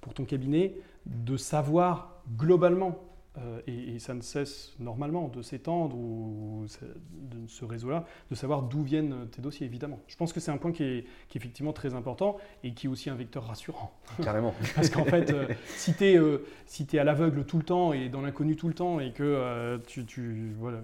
pour 0.00 0.14
ton 0.14 0.24
cabinet, 0.24 0.74
de 1.06 1.36
savoir 1.36 2.20
globalement, 2.36 2.98
euh, 3.38 3.60
et, 3.66 3.94
et 3.94 3.98
ça 3.98 4.14
ne 4.14 4.20
cesse 4.22 4.74
normalement 4.78 5.28
de 5.28 5.42
s'étendre, 5.42 5.96
ou 5.96 6.64
de 7.12 7.46
ce 7.46 7.64
réseau-là, 7.64 8.04
de 8.30 8.34
savoir 8.34 8.62
d'où 8.62 8.82
viennent 8.82 9.28
tes 9.30 9.42
dossiers, 9.42 9.66
évidemment. 9.66 10.00
Je 10.08 10.16
pense 10.16 10.32
que 10.32 10.40
c'est 10.40 10.50
un 10.50 10.56
point 10.56 10.72
qui 10.72 10.82
est, 10.84 11.04
qui 11.28 11.36
est 11.36 11.40
effectivement 11.40 11.72
très 11.72 11.94
important 11.94 12.36
et 12.64 12.72
qui 12.72 12.86
est 12.86 12.90
aussi 12.90 13.10
un 13.10 13.14
vecteur 13.14 13.44
rassurant. 13.44 13.92
Carrément. 14.22 14.54
Parce 14.74 14.90
qu'en 14.90 15.04
fait, 15.04 15.30
euh, 15.32 15.48
si 15.76 15.94
tu 15.94 16.04
es, 16.96 16.98
à 16.98 17.04
l'aveugle 17.04 17.44
tout 17.44 17.58
le 17.58 17.64
temps 17.64 17.92
et 17.92 18.08
dans 18.08 18.22
l'inconnu 18.22 18.56
tout 18.56 18.68
le 18.68 18.74
temps 18.74 19.00
et 19.00 19.12
que 19.12 19.22
euh, 19.22 19.78
tu, 19.86 20.04
tu 20.06 20.54
voilà, 20.58 20.78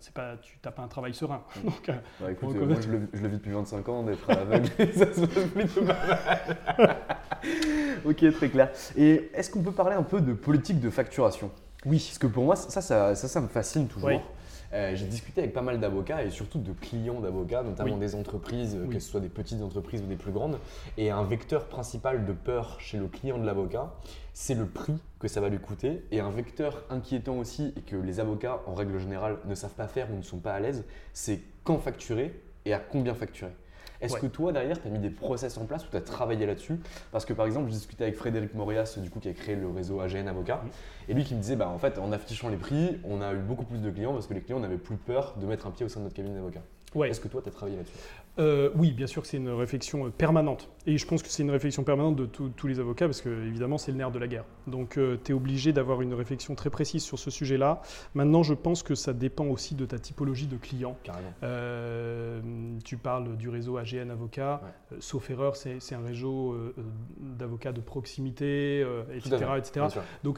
c'est- 0.00 0.12
pas, 0.12 0.36
tu 0.36 0.58
n'as 0.64 0.70
pas 0.70 0.82
un 0.82 0.88
travail 0.88 1.14
serein. 1.14 1.42
Donc, 1.64 1.88
euh, 1.88 1.94
Bah, 2.20 2.30
écoute, 2.32 2.54
euh, 2.56 2.66
moi 2.66 2.76
je 2.80 2.90
le, 2.90 3.08
je 3.12 3.22
le 3.22 3.28
vis 3.28 3.36
depuis 3.36 3.52
25 3.52 3.88
ans 3.88 4.02
d'être 4.02 4.28
à 4.30 4.34
l'aveugle 4.34 4.68
ça 4.92 5.12
se 5.12 5.20
passe 5.20 5.44
plutôt 5.46 5.84
pas 5.84 6.06
mal. 6.06 6.96
ok, 8.04 8.32
très 8.32 8.48
clair. 8.48 8.70
Et 8.96 9.30
est-ce 9.34 9.50
qu'on 9.50 9.62
peut 9.62 9.72
parler 9.72 9.96
un 9.96 10.02
peu 10.02 10.20
de 10.20 10.32
politique 10.32 10.80
de 10.80 10.90
facturation? 10.90 11.50
Oui. 11.84 11.98
Parce 12.06 12.18
que 12.18 12.26
pour 12.26 12.44
moi, 12.44 12.56
ça, 12.56 12.80
ça, 12.80 13.14
ça, 13.14 13.28
ça 13.28 13.40
me 13.40 13.48
fascine 13.48 13.86
toujours. 13.88 14.08
Oui. 14.08 14.18
Euh, 14.72 14.96
J'ai 14.96 15.06
discuté 15.06 15.42
avec 15.42 15.52
pas 15.52 15.62
mal 15.62 15.78
d'avocats 15.78 16.24
et 16.24 16.30
surtout 16.30 16.58
de 16.58 16.72
clients 16.72 17.20
d'avocats, 17.20 17.62
notamment 17.62 17.94
Oui. 17.94 18.00
des 18.00 18.14
entreprises, 18.16 18.74
euh, 18.74 18.82
Oui. 18.88 18.94
que 18.94 18.98
ce 19.00 19.08
soit 19.08 19.20
des 19.20 19.28
petites 19.28 19.62
entreprises 19.62 20.02
ou 20.02 20.06
des 20.06 20.16
plus 20.16 20.32
grandes. 20.32 20.58
Et 20.98 21.10
un 21.10 21.22
vecteur 21.22 21.66
principal 21.68 22.26
de 22.26 22.32
peur 22.32 22.76
chez 22.80 22.98
le 22.98 23.06
client 23.06 23.38
de 23.38 23.46
l'avocat, 23.46 23.94
c'est 24.34 24.54
le 24.54 24.66
prix 24.66 24.96
que 25.20 25.28
ça 25.28 25.40
va 25.40 25.48
lui 25.48 25.60
coûter. 25.60 26.02
Et 26.10 26.18
un 26.18 26.30
vecteur 26.30 26.82
inquiétant 26.90 27.38
aussi, 27.38 27.72
et 27.76 27.80
que 27.82 27.94
les 27.96 28.18
avocats, 28.18 28.60
en 28.66 28.74
règle 28.74 28.98
générale, 28.98 29.36
ne 29.46 29.54
savent 29.54 29.70
pas 29.74 29.86
faire 29.86 30.08
ou 30.12 30.16
ne 30.16 30.22
sont 30.22 30.38
pas 30.38 30.52
à 30.54 30.60
l'aise, 30.60 30.84
c'est 31.12 31.40
quand 31.62 31.78
facturer 31.78 32.38
et 32.64 32.72
à 32.74 32.80
combien 32.80 33.14
facturer. 33.14 33.52
Est-ce 34.00 34.14
Ouais. 34.14 34.20
que 34.20 34.26
toi, 34.26 34.52
derrière, 34.52 34.80
tu 34.80 34.88
as 34.88 34.90
mis 34.90 34.98
des 34.98 35.10
process 35.10 35.56
en 35.58 35.64
place 35.64 35.84
ou 35.86 35.90
tu 35.90 35.96
as 35.96 36.00
travaillé 36.00 36.46
là-dessus 36.46 36.78
Parce 37.12 37.24
que 37.24 37.32
par 37.32 37.46
exemple, 37.46 37.68
j'ai 37.68 37.76
discuté 37.76 38.04
avec 38.04 38.16
Frédéric 38.16 38.54
Morias, 38.54 38.98
du 38.98 39.10
coup, 39.10 39.20
qui 39.20 39.28
a 39.28 39.32
créé 39.32 39.56
le 39.56 39.68
réseau 39.70 40.00
AGN 40.00 40.28
Avocat, 40.28 40.62
et 41.08 41.14
lui 41.14 41.24
qui 41.24 41.34
me 41.34 41.40
disait, 41.40 41.56
bah, 41.56 41.68
en 41.68 41.78
fait, 41.78 41.98
en 41.98 42.12
affichant 42.12 42.48
les 42.48 42.56
prix, 42.56 42.98
on 43.04 43.20
a 43.22 43.32
eu 43.32 43.38
beaucoup 43.38 43.64
plus 43.64 43.80
de 43.80 43.90
clients 43.90 44.12
parce 44.12 44.26
que 44.26 44.34
les 44.34 44.40
clients 44.42 44.60
n'avaient 44.60 44.76
plus 44.78 44.96
peur 44.96 45.34
de 45.40 45.46
mettre 45.46 45.66
un 45.66 45.70
pied 45.70 45.84
au 45.86 45.88
sein 45.88 46.00
de 46.00 46.04
notre 46.04 46.16
cabinet 46.16 46.34
d'avocat. 46.34 46.60
Ouais. 46.96 47.10
Est-ce 47.10 47.20
que 47.20 47.28
toi, 47.28 47.40
tu 47.42 47.48
as 47.48 47.52
travaillé 47.52 47.76
là-dessus? 47.76 47.94
Euh, 48.38 48.70
oui, 48.74 48.90
bien 48.92 49.06
sûr 49.06 49.22
que 49.22 49.28
c'est 49.28 49.36
une 49.38 49.48
réflexion 49.48 50.06
euh, 50.06 50.10
permanente. 50.10 50.68
Et 50.86 50.98
je 50.98 51.06
pense 51.06 51.22
que 51.22 51.28
c'est 51.30 51.42
une 51.42 51.50
réflexion 51.50 51.84
permanente 51.84 52.16
de 52.16 52.26
tous- 52.26 52.50
tous 52.50 52.66
les 52.66 52.80
avocats, 52.80 53.06
parce 53.06 53.20
que 53.22 53.28
évidemment, 53.46 53.78
c'est 53.78 53.92
le 53.92 53.96
nerf 53.98 54.10
de 54.10 54.18
la 54.18 54.26
guerre. 54.28 54.44
Donc, 54.66 54.98
tu 55.24 55.32
es 55.32 55.34
obligé 55.34 55.72
d'avoir 55.72 56.02
une 56.02 56.12
réflexion 56.14 56.54
très 56.54 56.68
précise 56.70 57.02
sur 57.02 57.18
ce 57.18 57.30
sujet-là. 57.30 57.80
Maintenant, 58.14 58.42
je 58.42 58.52
pense 58.54 58.82
que 58.82 58.94
ça 58.94 59.12
dépend 59.14 59.46
aussi 59.46 59.74
de 59.74 59.86
ta 59.86 59.98
typologie 59.98 60.46
de 60.46 60.56
client. 60.56 60.96
Carrément. 61.02 61.32
Euh, 61.42 62.40
tu 62.84 62.96
parles 62.96 63.36
du 63.36 63.48
réseau 63.48 63.76
AGN 63.78 64.10
Avocat, 64.10 64.60
Ouais. 64.62 64.96
euh, 64.96 65.00
sauf 65.00 65.28
erreur, 65.30 65.56
c'est 65.56 65.78
un 65.94 66.02
réseau 66.04 66.52
euh, 66.52 66.74
euh, 66.78 66.82
d'avocats 67.38 67.72
de 67.72 67.80
proximité, 67.80 68.82
euh, 68.84 69.02
etc. 69.14 69.36
etc. 69.58 69.86
Euh, 69.86 70.30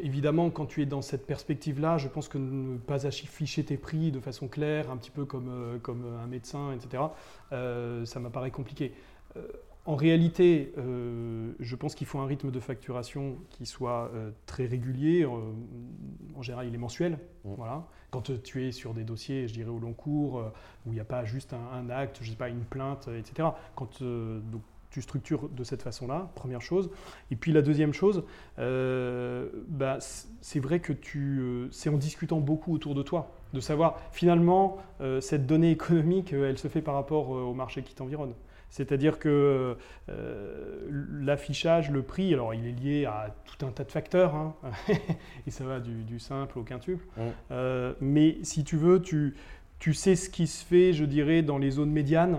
évidemment, 0.00 0.50
quand 0.50 0.66
tu 0.66 0.82
es 0.82 0.86
dans 0.86 1.02
cette 1.02 1.26
perspective-là, 1.26 1.98
je 1.98 2.08
pense 2.08 2.28
que 2.28 2.38
ne 2.38 2.78
pas 2.78 3.06
afficher 3.06 3.64
tes 3.64 3.76
prix 3.76 4.12
de 4.12 4.20
façon 4.20 4.48
claire, 4.48 4.90
un 4.90 4.96
petit 4.96 5.10
peu 5.10 5.24
comme, 5.24 5.48
euh, 5.48 5.78
comme 5.78 6.04
un 6.22 6.26
médecin, 6.26 6.72
etc., 6.72 7.04
euh, 7.52 8.04
ça 8.04 8.20
m'apparaît 8.20 8.50
compliqué. 8.50 8.92
Euh, 9.36 9.46
en 9.84 9.94
réalité, 9.94 10.72
euh, 10.78 11.52
je 11.60 11.76
pense 11.76 11.94
qu'il 11.94 12.08
faut 12.08 12.18
un 12.18 12.26
rythme 12.26 12.50
de 12.50 12.58
facturation 12.58 13.36
qui 13.50 13.66
soit 13.66 14.10
très 14.44 14.66
régulier. 14.66 15.24
en 15.24 16.42
général, 16.42 16.66
il 16.66 16.74
est 16.74 16.78
mensuel. 16.78 17.12
Mm. 17.44 17.54
Voilà. 17.56 17.86
Quand 18.10 18.32
tu 18.42 18.66
es 18.66 18.72
sur 18.72 18.94
des 18.94 19.04
dossiers, 19.04 19.46
je 19.46 19.52
dirais 19.52 19.70
au 19.70 19.78
long 19.78 19.92
cours, 19.92 20.42
où 20.86 20.90
il 20.90 20.94
n'y 20.94 21.00
a 21.00 21.04
pas 21.04 21.24
juste 21.24 21.52
un, 21.52 21.78
un 21.78 21.90
acte, 21.90 22.18
je 22.20 22.30
sais 22.30 22.36
pas, 22.36 22.48
une 22.48 22.64
plainte, 22.64 23.08
etc. 23.16 23.50
Quand 23.76 24.02
donc, 24.02 24.62
tu 24.96 25.02
structures 25.02 25.50
de 25.50 25.62
cette 25.62 25.82
façon-là, 25.82 26.30
première 26.34 26.62
chose. 26.62 26.88
Et 27.30 27.36
puis 27.36 27.52
la 27.52 27.60
deuxième 27.60 27.92
chose, 27.92 28.24
euh, 28.58 29.50
bah, 29.68 29.98
c'est 30.40 30.58
vrai 30.58 30.80
que 30.80 30.94
tu, 30.94 31.38
euh, 31.38 31.68
c'est 31.70 31.90
en 31.90 31.98
discutant 31.98 32.40
beaucoup 32.40 32.74
autour 32.74 32.94
de 32.94 33.02
toi, 33.02 33.30
de 33.52 33.60
savoir 33.60 34.00
finalement 34.10 34.78
euh, 35.02 35.20
cette 35.20 35.46
donnée 35.46 35.70
économique, 35.70 36.32
elle 36.32 36.56
se 36.56 36.68
fait 36.68 36.80
par 36.80 36.94
rapport 36.94 37.28
au 37.28 37.52
marché 37.52 37.82
qui 37.82 37.94
t'environne. 37.94 38.32
C'est-à-dire 38.70 39.18
que 39.18 39.76
euh, 40.08 40.88
l'affichage, 41.20 41.90
le 41.90 42.02
prix, 42.02 42.32
alors 42.32 42.54
il 42.54 42.66
est 42.66 42.72
lié 42.72 43.04
à 43.04 43.34
tout 43.44 43.66
un 43.66 43.70
tas 43.70 43.84
de 43.84 43.92
facteurs, 43.92 44.34
hein, 44.34 44.54
et 45.46 45.50
ça 45.50 45.64
va 45.64 45.78
du, 45.78 46.04
du 46.04 46.18
simple 46.18 46.58
au 46.58 46.62
quintuple. 46.62 47.04
Mm. 47.18 47.20
Euh, 47.50 47.92
mais 48.00 48.38
si 48.44 48.64
tu 48.64 48.78
veux, 48.78 49.02
tu, 49.02 49.36
tu 49.78 49.92
sais 49.92 50.16
ce 50.16 50.30
qui 50.30 50.46
se 50.46 50.64
fait, 50.64 50.94
je 50.94 51.04
dirais, 51.04 51.42
dans 51.42 51.58
les 51.58 51.72
zones 51.72 51.92
médianes, 51.92 52.38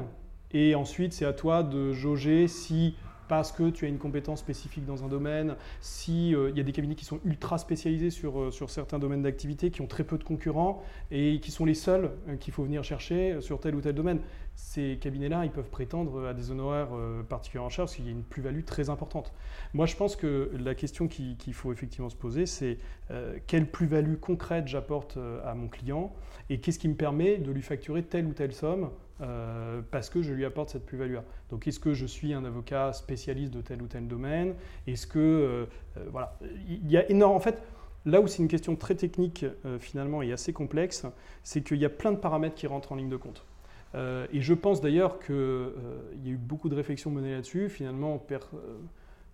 et 0.52 0.76
ensuite 0.76 1.14
c'est 1.14 1.26
à 1.26 1.34
toi 1.34 1.64
de 1.64 1.94
jauger 1.94 2.48
si 2.48 2.96
parce 3.28 3.52
que 3.52 3.70
tu 3.70 3.86
as 3.86 3.88
une 3.90 3.98
compétence 3.98 4.40
spécifique 4.40 4.86
dans 4.86 5.04
un 5.04 5.08
domaine, 5.08 5.56
si 5.82 6.34
euh, 6.34 6.50
il 6.50 6.58
y 6.58 6.60
a 6.60 6.64
des 6.64 6.72
cabinets 6.72 6.96
qui 6.96 7.06
sont 7.06 7.20
ultra 7.26 7.58
spécialisés 7.58 8.10
sur, 8.10 8.40
euh, 8.40 8.52
sur 8.52 8.70
certains 8.70 9.00
domaines 9.00 9.22
d'activité, 9.22 9.70
qui 9.70 9.82
ont 9.82 9.88
très 9.88 10.04
peu 10.04 10.18
de 10.18 10.24
concurrents 10.24 10.82
et 11.12 11.40
qui 11.42 11.52
sont 11.52 11.66
les 11.66 11.74
seuls 11.74 12.12
euh, 12.30 12.38
qu'il 12.38 12.54
faut 12.54 12.64
venir 12.64 12.84
chercher 12.84 13.42
sur 13.42 13.60
tel 13.60 13.76
ou 13.76 13.82
tel 13.82 13.96
domaine. 13.96 14.22
Ces 14.56 14.98
cabinets-là, 15.00 15.46
ils 15.46 15.52
peuvent 15.52 15.70
prétendre 15.70 16.26
à 16.26 16.34
des 16.34 16.50
honoraires 16.50 16.90
particulièrement 17.30 17.70
chers 17.70 17.86
parce 17.86 17.96
qu'il 17.96 18.06
y 18.06 18.08
a 18.08 18.12
une 18.12 18.24
plus-value 18.24 18.64
très 18.64 18.90
importante. 18.90 19.32
Moi, 19.76 19.86
je 19.86 19.96
pense 19.96 20.16
que 20.16 20.50
la 20.58 20.74
question 20.74 21.08
qui- 21.08 21.36
qu'il 21.38 21.54
faut 21.54 21.72
effectivement 21.72 22.10
se 22.10 22.16
poser, 22.16 22.48
c'est 22.48 22.80
quelle 23.46 23.70
plus-value 23.70 24.16
concrète 24.16 24.68
j'apporte 24.68 25.20
à 25.46 25.54
mon 25.54 25.68
client 25.68 26.12
et 26.50 26.60
qu'est-ce 26.60 26.80
qui 26.80 26.88
me 26.88 26.96
permet 26.96 27.38
de 27.38 27.52
lui 27.52 27.62
facturer 27.62 28.02
telle 28.02 28.26
ou 28.26 28.34
telle 28.34 28.52
somme 28.52 28.90
euh, 29.22 29.82
parce 29.92 30.10
que 30.10 30.22
je 30.22 30.34
lui 30.34 30.46
apporte 30.46 30.70
cette 30.70 30.86
plus-value-là. 30.86 31.24
Donc, 31.50 31.68
est-ce 31.68 31.80
que 31.80 31.94
je 31.94 32.06
suis 32.06 32.34
un 32.34 32.46
avocat 32.46 32.94
spécialiste 32.94 33.54
de 33.54 33.62
tel 33.62 33.82
ou 33.82 33.88
tel 33.88 34.08
domaine? 34.08 34.56
Est-ce 34.86 35.08
que, 35.08 35.20
euh, 35.20 35.66
euh, 35.98 36.06
voilà, 36.12 36.38
il 36.68 36.90
y 36.92 36.98
a 36.98 37.10
énorme. 37.10 37.36
En 37.36 37.40
fait, 37.40 37.62
là 38.06 38.22
où 38.22 38.28
c'est 38.28 38.42
une 38.42 38.48
question 38.48 38.76
très 38.76 38.96
technique 38.96 39.46
finalement 39.80 40.22
et 40.22 40.32
assez 40.32 40.54
complexe, 40.54 41.06
c'est 41.44 41.62
qu'il 41.62 41.78
y 41.78 41.86
a 41.86 41.90
plein 41.90 42.12
de 42.12 42.18
paramètres 42.18 42.56
qui 42.56 42.68
rentrent 42.68 42.92
en 42.92 42.96
ligne 42.96 43.10
de 43.10 43.18
compte. 43.18 43.44
Et 43.96 44.42
je 44.42 44.54
pense 44.54 44.80
d'ailleurs 44.80 45.20
qu'il 45.20 45.36
y 46.24 46.30
a 46.30 46.32
eu 46.32 46.38
beaucoup 46.38 46.70
de 46.70 46.76
réflexions 46.76 47.12
menées 47.12 47.34
là-dessus. 47.34 47.68
Finalement, 47.68 48.18
per- 48.18 48.40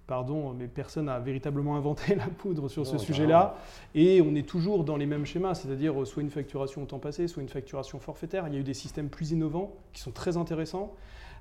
pardon, 0.08 0.54
mais 0.54 0.68
personne 0.68 1.06
n'a 1.06 1.20
véritablement 1.20 1.76
inventé 1.76 2.16
la 2.16 2.28
poudre 2.28 2.70
sur 2.70 2.86
ce 2.86 2.98
sujet-là. 2.98 3.56
Et 3.96 4.22
on 4.22 4.36
est 4.36 4.48
toujours 4.48 4.84
dans 4.84 4.98
les 4.98 5.06
mêmes 5.06 5.26
schémas, 5.26 5.56
c'est-à-dire 5.56 6.02
euh, 6.02 6.06
soit 6.06 6.22
une 6.22 6.30
facturation 6.30 6.84
au 6.84 6.86
temps 6.86 7.00
passé, 7.00 7.28
soit 7.28 7.42
une 7.42 7.50
facturation 7.50 8.00
forfaitaire. 8.00 8.48
Il 8.48 8.54
y 8.54 8.58
a 8.58 8.60
eu 8.60 8.64
des 8.64 8.74
systèmes 8.74 9.10
plus 9.10 9.32
innovants 9.32 9.76
qui 9.94 10.02
sont 10.02 10.12
très 10.12 10.38
intéressants. 10.38 10.94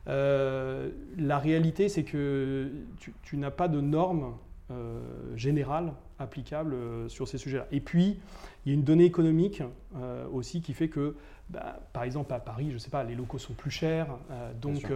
Euh, 0.09 0.91
la 1.17 1.39
réalité, 1.39 1.89
c'est 1.89 2.05
que 2.05 2.71
tu, 2.99 3.13
tu 3.23 3.37
n'as 3.37 3.51
pas 3.51 3.69
de 3.69 3.81
normes 3.81 4.35
euh, 4.71 5.01
générales 5.37 5.93
applicable 6.19 6.77
sur 7.09 7.27
ces 7.27 7.39
sujets-là. 7.39 7.67
Et 7.73 7.81
puis, 7.81 8.21
il 8.65 8.69
y 8.69 8.73
a 8.73 8.75
une 8.75 8.85
donnée 8.85 9.05
économique 9.05 9.61
aussi 10.33 10.61
qui 10.61 10.73
fait 10.73 10.89
que, 10.89 11.17
bah, 11.53 11.81
par 11.93 12.05
exemple, 12.05 12.33
à 12.33 12.41
Paris, 12.41 12.67
je 12.69 12.75
ne 12.75 12.79
sais 12.79 12.91
pas, 12.91 13.05
les 13.05 13.15
locaux 13.15 13.39
sont 13.39 13.55
plus 13.55 13.71
chers, 13.71 14.09
donc 14.61 14.91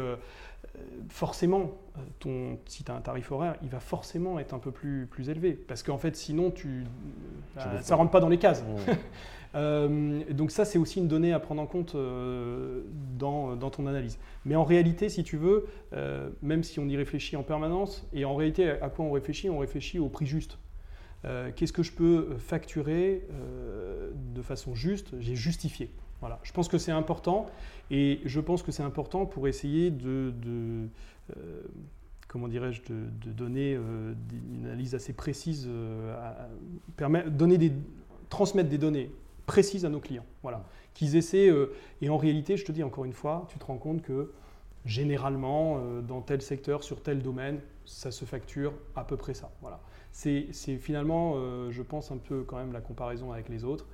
forcément, 1.09 1.73
ton, 2.19 2.59
si 2.67 2.85
tu 2.85 2.91
as 2.91 2.95
un 2.95 3.01
tarif 3.01 3.31
horaire, 3.33 3.57
il 3.63 3.69
va 3.69 3.81
forcément 3.81 4.39
être 4.39 4.55
un 4.55 4.59
peu 4.59 4.71
plus, 4.71 5.07
plus 5.07 5.29
élevé. 5.29 5.53
Parce 5.53 5.83
qu'en 5.83 5.99
fait, 5.99 6.17
sinon, 6.17 6.51
tu, 6.51 6.85
ça 7.57 7.95
ne 7.95 7.99
rentre 7.99 8.11
pas 8.11 8.21
dans 8.21 8.29
les 8.29 8.39
cases. 8.39 8.63
Mmh. 8.63 8.93
Euh, 9.55 10.23
donc 10.33 10.51
ça, 10.51 10.65
c'est 10.65 10.79
aussi 10.79 10.99
une 10.99 11.09
donnée 11.09 11.33
à 11.33 11.41
prendre 11.41 11.63
en 11.63 11.67
compte 11.67 11.95
euh, 11.95 12.83
dans, 13.19 13.57
ton 13.71 13.87
analyse. 13.87 14.19
Mais 14.45 14.55
en 14.55 14.65
réalité, 14.65 15.09
si 15.09 15.25
tu 15.25 15.39
veux, 15.39 15.67
euh, 15.95 16.29
même 16.43 16.63
si 16.63 16.79
on 16.79 16.87
y 16.89 16.97
réfléchit 16.97 17.37
en 17.37 17.43
permanence, 17.43 18.07
et 18.13 18.25
en 18.25 18.35
réalité, 18.35 18.69
à 18.69 18.91
quoi 18.91 19.05
on 19.07 19.13
réfléchit? 19.13 19.49
On 19.49 19.59
réfléchit 19.59 19.99
au 19.99 20.09
prix 20.09 20.27
juste. 20.27 20.59
Qu'est-ce 21.57 21.73
que 21.73 21.83
je 21.83 21.91
peux 21.91 22.37
facturer 22.39 23.27
de 24.35 24.43
façon 24.43 24.77
juste? 24.77 25.13
J'ai 25.19 25.35
justifié. 25.35 25.91
Voilà. 26.21 26.39
Je 26.43 26.53
pense 26.53 26.69
que 26.69 26.79
c'est 26.79 26.93
important, 26.93 27.47
et 27.91 28.21
je 28.25 28.41
pense 28.41 28.63
que 28.63 28.73
c'est 28.73 28.83
important 28.83 29.27
pour 29.27 29.49
essayer 29.49 29.91
de, 29.91 30.33
comment 32.27 32.49
dirais-je, 32.49 32.83
de, 32.91 33.33
donner 33.33 33.75
une 33.75 34.65
analyse 34.65 34.95
assez 34.95 35.13
précise, 35.13 35.69
donner 36.99 37.59
des, 37.59 37.73
transmettre 38.29 38.69
des 38.69 38.79
données 38.79 39.11
précise 39.47 39.85
à 39.85 39.89
nos 39.89 40.01
clients. 40.01 40.27
Voilà. 40.43 40.65
Qu'ils 40.95 41.17
essaient, 41.17 41.49
euh, 41.49 41.73
et 42.03 42.11
en 42.11 42.17
réalité, 42.17 42.57
je 42.57 42.65
te 42.65 42.73
dis 42.73 42.83
encore 42.83 43.05
une 43.05 43.13
fois, 43.13 43.47
tu 43.49 43.59
te 43.59 43.65
rends 43.65 43.79
compte 43.79 44.03
que 44.03 44.33
généralement, 44.85 45.79
euh, 45.79 46.01
dans 46.01 46.21
tel 46.21 46.43
secteur, 46.43 46.83
sur 46.83 47.03
tel 47.03 47.23
domaine, 47.23 47.61
ça 47.85 48.11
se 48.11 48.25
facture 48.25 48.73
à 48.95 49.05
peu 49.05 49.17
près 49.17 49.35
ça. 49.35 49.51
Voilà. 49.61 49.81
C'est 50.11 50.51
finalement, 50.79 51.35
euh, 51.37 51.71
je 51.71 51.83
pense, 51.83 52.11
un 52.11 52.17
peu 52.17 52.43
quand 52.43 52.57
même 52.57 52.73
la 52.73 52.81
comparaison 52.81 53.33
avec 53.33 53.49
les 53.49 53.65
autres 53.65 53.87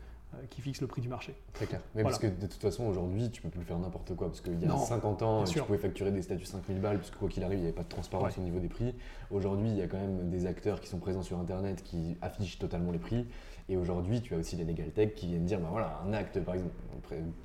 qui 0.51 0.61
fixe 0.61 0.81
le 0.81 0.87
prix 0.87 1.01
du 1.01 1.09
marché. 1.09 1.35
Très 1.53 1.67
clair. 1.67 1.81
Mais 1.95 2.03
parce 2.03 2.19
que 2.19 2.27
de 2.27 2.47
toute 2.47 2.61
façon, 2.61 2.85
aujourd'hui, 2.85 3.31
tu 3.31 3.43
peux 3.43 3.49
plus 3.49 3.63
faire 3.63 3.79
n'importe 3.79 4.15
quoi. 4.15 4.29
Parce 4.29 4.41
qu'il 4.41 4.61
y 4.61 4.65
a 4.65 4.77
50 4.77 5.23
ans, 5.23 5.45
tu 5.45 5.61
pouvais 5.61 5.79
facturer 5.79 6.11
des 6.11 6.23
statuts 6.23 6.47
5000 6.47 6.81
balles, 6.81 6.99
puisque 6.99 7.17
quoi 7.17 7.29
qu'il 7.29 7.45
arrive, 7.45 7.59
il 7.59 7.63
n'y 7.63 7.69
avait 7.69 7.77
pas 7.77 7.85
de 7.85 7.89
transparence 7.89 8.39
au 8.39 8.43
niveau 8.43 8.59
des 8.59 8.69
prix. 8.69 8.95
Aujourd'hui, 9.31 9.69
il 9.69 9.77
y 9.77 9.83
a 9.83 9.87
quand 9.87 9.99
même 9.99 10.31
des 10.31 10.47
acteurs 10.47 10.81
qui 10.81 10.89
sont 10.89 10.99
présents 10.99 11.23
sur 11.23 11.39
Internet 11.39 11.83
qui 11.83 12.17
affichent 12.21 12.59
totalement 12.59 12.93
les 12.93 12.99
prix. 12.99 13.27
Et 13.73 13.77
aujourd'hui, 13.79 14.21
tu 14.21 14.35
as 14.35 14.37
aussi 14.37 14.55
les 14.57 14.65
legal 14.65 14.91
tech 14.91 15.15
qui 15.15 15.29
viennent 15.29 15.47
dire, 15.47 15.59
bah 15.59 15.69
voilà, 15.71 16.03
un 16.07 16.13
acte, 16.13 16.39
par 16.41 16.55
exemple, 16.55 16.75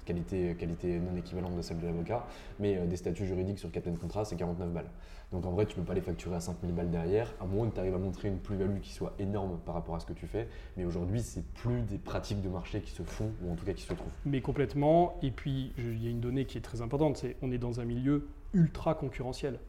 qualité, 0.04 0.58
qualité 0.60 1.00
non 1.00 1.16
équivalente 1.16 1.56
de 1.56 1.62
celle 1.62 1.80
de 1.80 1.86
l'avocat, 1.86 2.28
mais 2.60 2.76
euh, 2.76 2.86
des 2.86 2.98
statuts 2.98 3.26
juridiques 3.26 3.60
sur 3.60 3.72
Captain 3.72 3.96
Contrat, 3.96 4.26
c'est 4.26 4.36
49 4.36 4.70
balles. 4.74 4.90
Donc 5.32 5.46
en 5.46 5.52
vrai, 5.52 5.66
tu 5.66 5.78
ne 5.78 5.82
peux 5.82 5.88
pas 5.88 5.94
les 5.94 6.02
facturer 6.02 6.36
à 6.36 6.42
5000 6.42 6.74
balles 6.74 6.90
derrière, 6.90 7.34
à 7.40 7.46
moins 7.46 7.70
que 7.70 7.76
tu 7.76 7.80
arrives 7.80 7.96
à 7.96 7.98
montrer 7.98 8.28
une 8.28 8.40
plus-value 8.40 8.82
qui 8.82 8.92
soit 8.92 9.14
énorme 9.20 9.58
par 9.66 9.76
rapport 9.76 9.96
à 9.96 10.02
ce 10.02 10.06
que 10.06 10.12
tu 10.12 10.28
fais. 10.28 10.50
Mais 10.76 10.84
aujourd'hui, 10.84 11.22
c'est 11.22 11.46
plus 11.54 11.82
des 11.84 11.98
pratiques 11.98 12.42
de 12.42 12.50
marché 12.50 12.82
qui 12.82 12.92
se 12.92 13.04
font, 13.04 13.32
ou 13.42 13.54
en 13.54 13.56
tout 13.56 13.66
cas 13.66 13.72
qui 13.72 13.84
se 13.84 13.94
trouvent. 13.94 14.12
Mais 14.26 14.42
complètement. 14.42 15.18
Et 15.22 15.32
puis, 15.32 15.72
il 15.78 16.04
y 16.04 16.08
a 16.08 16.10
une 16.10 16.20
donnée 16.20 16.44
qui 16.44 16.58
est 16.58 16.62
très 16.62 16.82
importante, 16.82 17.16
c'est 17.16 17.38
on 17.42 17.54
est 17.54 17.58
dans 17.58 17.80
un 17.80 17.86
milieu 17.86 18.28
ultra 18.54 18.96
concurrentiel. 18.96 19.62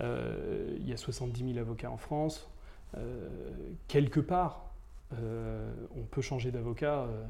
Euh, 0.00 0.76
il 0.78 0.88
y 0.88 0.92
a 0.92 0.96
70 0.96 1.54
000 1.54 1.58
avocats 1.58 1.90
en 1.90 1.96
France. 1.96 2.48
Euh, 2.96 3.28
quelque 3.88 4.20
part, 4.20 4.67
on 5.12 6.02
peut 6.10 6.22
changer 6.22 6.50
d'avocat 6.50 7.00
euh, 7.00 7.24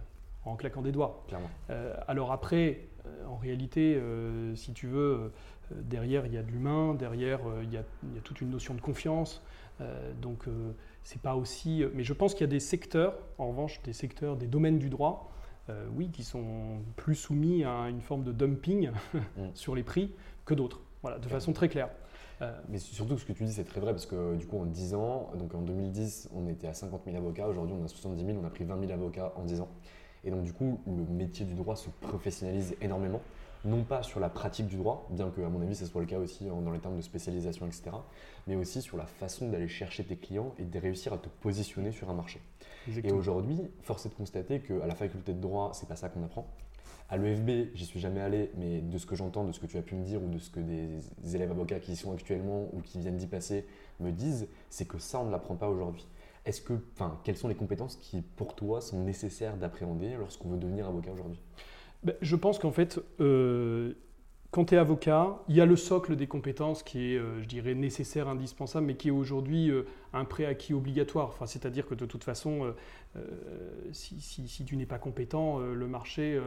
en 0.45 0.57
claquant 0.57 0.83
des 0.83 0.93
doigts. 0.93 1.25
Euh, 1.71 1.95
alors 2.07 2.33
après, 2.33 2.87
en 3.27 3.37
réalité, 3.37 4.01
si 4.55 4.73
tu 4.73 4.87
veux, 4.87 5.33
derrière 5.71 6.27
il 6.27 6.33
y 6.33 6.37
a 6.39 6.43
de 6.43 6.51
l'humain, 6.51 6.95
derrière 6.95 7.41
il 7.63 7.73
y, 7.73 7.77
a, 7.77 7.83
toute 8.25 8.41
une 8.41 8.51
notion 8.51 8.75
de 8.75 8.81
confiance. 8.81 9.43
donc 10.21 10.45
c'est 11.03 11.21
pas 11.21 11.35
aussi. 11.35 11.85
Mais 11.95 12.05
je 12.05 12.13
pense 12.13 12.35
qu'il 12.35 12.43
y 12.43 12.45
a 12.45 12.53
des 12.53 12.61
secteurs, 12.61 13.19
en 13.39 13.49
revanche, 13.49 13.83
des 13.83 13.93
secteurs, 13.93 14.37
des 14.37 14.47
domaines 14.47 14.79
du 14.79 14.91
droit, 14.91 15.33
oui, 15.95 16.11
qui 16.11 16.23
sont 16.23 16.83
plus 16.97 17.15
soumis 17.15 17.65
à 17.65 17.89
une 17.89 18.01
forme 18.01 18.25
de 18.25 18.33
dumping 18.33 18.91
mm. 19.15 19.21
sur 19.55 19.75
les 19.75 19.83
prix 19.83 20.15
que 20.47 20.55
d'autres. 20.55 20.81
Voilà, 21.03 21.19
de 21.19 21.29
façon 21.29 21.53
très 21.53 21.69
claire. 21.69 21.91
Euh, 22.41 22.53
mais 22.69 22.79
surtout, 22.79 23.19
ce 23.19 23.25
que 23.25 23.33
tu 23.33 23.45
dis, 23.45 23.53
c'est 23.53 23.65
très 23.65 23.81
vrai 23.81 23.93
parce 23.93 24.07
que 24.07 24.37
du 24.37 24.47
coup, 24.47 24.59
en 24.59 24.67
10 24.67 24.95
ans, 24.95 25.31
donc 25.37 25.55
en 25.55 25.63
2010, 25.63 26.31
on 26.35 26.49
était 26.49 26.69
à 26.69 26.75
50 26.75 27.03
000 27.05 27.17
avocats. 27.17 27.49
Aujourd'hui, 27.49 27.75
on 27.79 27.85
a 27.85 27.89
70 27.89 28.25
000. 28.25 28.39
On 28.41 28.47
a 28.47 28.51
pris 28.51 28.65
20 28.65 28.81
000 28.81 28.93
avocats 28.93 29.33
en 29.37 29.45
10 29.45 29.61
ans. 29.61 29.69
Et 30.25 30.31
donc, 30.31 30.43
du 30.43 30.53
coup, 30.53 30.81
le 30.87 31.05
métier 31.05 31.45
du 31.45 31.55
droit 31.55 31.77
se 31.77 31.89
professionnalise 32.01 32.77
énormément. 32.81 33.21
Non 33.65 33.83
pas 33.83 34.05
sur 34.05 34.21
la 34.21 34.29
pratique 34.29 34.69
du 34.69 34.77
droit, 34.77 35.09
bien 35.11 35.31
que, 35.31 35.41
à 35.41 35.49
mon 35.49 35.61
avis, 35.61 35.75
ce 35.75 35.85
soit 35.85 36.01
le 36.01 36.07
cas 36.07 36.19
aussi 36.19 36.45
dans 36.47 36.71
les 36.71 36.79
termes 36.79 36.97
de 36.97 37.03
spécialisation, 37.03 37.67
etc. 37.67 37.91
Mais 38.47 38.55
aussi 38.55 38.83
sur 38.83 38.97
la 38.97 39.07
façon 39.07 39.49
d'aller 39.49 39.67
chercher 39.67 40.05
tes 40.05 40.17
clients 40.17 40.55
et 40.59 40.65
de 40.65 40.79
réussir 40.79 41.13
à 41.13 41.19
te 41.19 41.29
positionner 41.29 41.91
sur 41.91 42.09
un 42.09 42.15
marché. 42.15 42.41
Et 43.03 43.11
aujourd'hui, 43.11 43.59
force 43.83 44.07
est 44.07 44.11
de 44.11 44.15
constater 44.15 44.61
qu'à 44.61 44.87
la 44.87 44.95
faculté 44.95 45.33
de 45.33 45.41
droit, 45.41 45.73
c'est 45.75 45.89
pas 45.89 45.97
ça 45.97 46.09
qu'on 46.09 46.23
apprend. 46.23 46.47
À 47.11 47.17
l'EFB, 47.17 47.71
j'y 47.75 47.87
suis 47.87 48.01
jamais 48.01 48.21
allé, 48.21 48.51
mais 48.57 48.81
de 48.81 48.99
ce 48.99 49.07
que 49.07 49.17
j'entends, 49.17 49.45
de 49.45 49.53
ce 49.53 49.61
que 49.61 49.67
tu 49.67 49.79
as 49.79 49.83
pu 49.83 49.95
me 49.95 50.05
dire 50.05 50.23
ou 50.23 50.29
de 50.29 50.39
ce 50.39 50.51
que 50.51 50.61
des 50.61 51.01
élèves 51.35 51.51
avocats 51.51 51.81
qui 51.81 51.93
y 51.93 51.97
sont 51.97 52.13
actuellement 52.13 52.69
ou 52.75 52.83
qui 52.83 52.99
viennent 52.99 53.17
d'y 53.17 53.27
passer 53.27 53.67
me 54.01 54.11
disent, 54.13 54.49
c'est 54.69 54.87
que 54.87 54.99
ça, 54.99 55.21
on 55.21 55.25
ne 55.25 55.31
l'apprend 55.31 55.57
pas 55.57 55.69
aujourd'hui. 55.69 56.07
Est-ce 56.45 56.63
que, 56.63 56.75
enfin, 56.95 57.19
quelles 57.25 57.37
sont 57.37 57.49
les 57.49 57.55
compétences 57.55 57.97
qui, 57.97 58.23
pour 58.23 58.55
toi, 58.55 58.81
sont 58.81 59.03
nécessaires 59.03 59.57
d'appréhender 59.57 60.17
lorsqu'on 60.19 60.49
veut 60.49 60.57
devenir 60.57 60.87
avocat 60.87 61.13
aujourd'hui? 61.13 61.41
Ben, 62.05 62.15
Je 62.23 62.37
pense 62.37 62.59
qu'en 62.59 62.73
fait, 62.73 62.99
euh, 63.21 63.93
quand 64.51 64.67
tu 64.67 64.75
es 64.75 64.79
avocat, 64.79 65.39
il 65.49 65.57
y 65.57 65.61
a 65.61 65.67
le 65.67 65.77
socle 65.77 66.17
des 66.17 66.27
compétences 66.27 66.83
qui 66.83 67.13
est, 67.13 67.19
euh, 67.19 67.43
je 67.43 67.47
dirais, 67.47 67.75
nécessaire, 67.75 68.29
indispensable, 68.29 68.87
mais 68.87 68.97
qui 68.97 69.09
est 69.09 69.13
aujourd'hui 69.13 69.71
euh, 69.71 69.85
un 70.15 70.25
préacquis 70.25 70.73
obligatoire. 70.73 71.29
Enfin, 71.29 71.45
C'est-à-dire 71.47 71.87
que 71.87 71.95
de 71.95 72.07
toute 72.07 72.25
façon, 72.25 72.75
si, 73.93 74.21
si, 74.21 74.65
tu 74.65 74.77
n'es 74.77 74.87
pas 74.87 74.99
compétent, 74.99 75.59
le 75.59 75.87
marché 75.87 76.41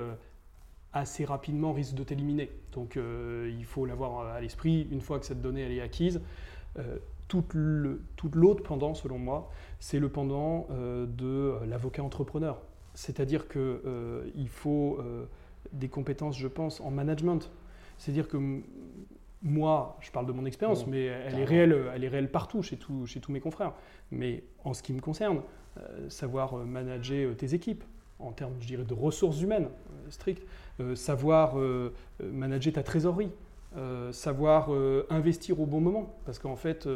assez 0.93 1.25
rapidement 1.25 1.73
risque 1.73 1.95
de 1.95 2.03
t'éliminer. 2.03 2.51
Donc 2.73 2.97
euh, 2.97 3.53
il 3.57 3.65
faut 3.65 3.85
l'avoir 3.85 4.27
à 4.27 4.41
l'esprit, 4.41 4.87
une 4.91 5.01
fois 5.01 5.19
que 5.19 5.25
cette 5.25 5.41
donnée 5.41 5.61
elle 5.61 5.71
est 5.71 5.81
acquise. 5.81 6.21
Euh, 6.79 6.97
toute 7.27 7.55
l'autre 8.35 8.61
pendant, 8.61 8.93
selon 8.93 9.17
moi, 9.17 9.49
c'est 9.79 9.99
le 9.99 10.09
pendant 10.09 10.67
euh, 10.69 11.05
de 11.05 11.65
l'avocat 11.65 12.03
entrepreneur. 12.03 12.61
C'est-à-dire 12.93 13.47
qu'il 13.47 14.49
faut 14.49 14.99
des 15.71 15.87
compétences, 15.87 16.37
je 16.37 16.49
pense, 16.49 16.81
en 16.81 16.91
management. 16.91 17.49
C'est-à-dire 17.97 18.27
que 18.27 18.59
moi, 19.41 19.97
je 20.01 20.11
parle 20.11 20.25
de 20.25 20.33
mon 20.33 20.43
expérience, 20.43 20.85
mais 20.87 21.05
elle 21.05 21.39
est, 21.39 21.45
réelle, 21.45 21.85
elle 21.95 22.03
est 22.03 22.09
réelle 22.09 22.29
partout, 22.29 22.61
chez, 22.63 22.75
tout, 22.75 23.05
chez 23.05 23.21
tous 23.21 23.31
mes 23.31 23.39
confrères. 23.39 23.71
Mais 24.11 24.43
en 24.65 24.73
ce 24.73 24.83
qui 24.83 24.91
me 24.91 24.99
concerne, 24.99 25.41
savoir 26.09 26.53
manager 26.65 27.33
tes 27.37 27.53
équipes, 27.53 27.85
en 28.22 28.32
termes, 28.32 28.53
de 28.59 28.93
ressources 28.93 29.41
humaines 29.41 29.67
strictes, 30.09 30.45
euh, 30.80 30.95
savoir 30.95 31.57
euh, 31.57 31.93
manager 32.22 32.74
ta 32.74 32.84
trésorerie, 32.84 33.32
euh, 33.78 34.11
savoir 34.11 34.69
investir 35.09 35.59
au 35.59 35.65
bon 35.65 35.80
moment. 35.80 36.19
Parce 36.26 36.39
qu'en 36.39 36.55
fait, 36.55 36.88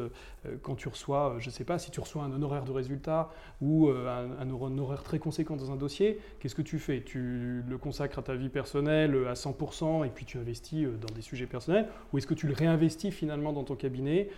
quand 0.61 0.75
tu 0.75 0.87
reçois, 0.87 1.35
je 1.39 1.47
ne 1.47 1.51
sais 1.51 1.63
pas, 1.63 1.79
si 1.79 1.91
tu 1.91 1.99
reçois 1.99 2.23
un 2.23 2.31
honoraire 2.31 2.65
de 2.65 2.71
résultat 2.71 3.29
ou 3.61 3.89
un, 3.89 4.49
honoraire 4.49 5.03
très 5.03 5.19
conséquent 5.19 5.55
dans 5.55 5.71
un 5.71 5.75
dossier, 5.75 6.19
qu'est-ce 6.39 6.55
que 6.55 6.61
tu 6.61 6.79
fais? 6.79 7.01
Tu 7.01 7.63
le 7.67 7.77
consacres 7.77 8.19
à 8.19 8.21
ta 8.21 8.35
vie 8.35 8.49
personnelle 8.49 9.15
à 9.27 9.33
100% 9.33 10.05
et 10.05 10.09
puis 10.09 10.25
tu 10.25 10.37
investis 10.37 10.85
dans 10.85 11.13
des 11.13 11.21
sujets 11.21 11.47
personnels? 11.47 11.87
Ou 12.11 12.17
est-ce 12.17 12.27
que 12.27 12.33
tu 12.33 12.47
le 12.47 12.53
réinvestis 12.53 13.11
finalement 13.11 13.53
dans 13.53 13.63
ton 13.63 13.75
cabinet 13.75 14.29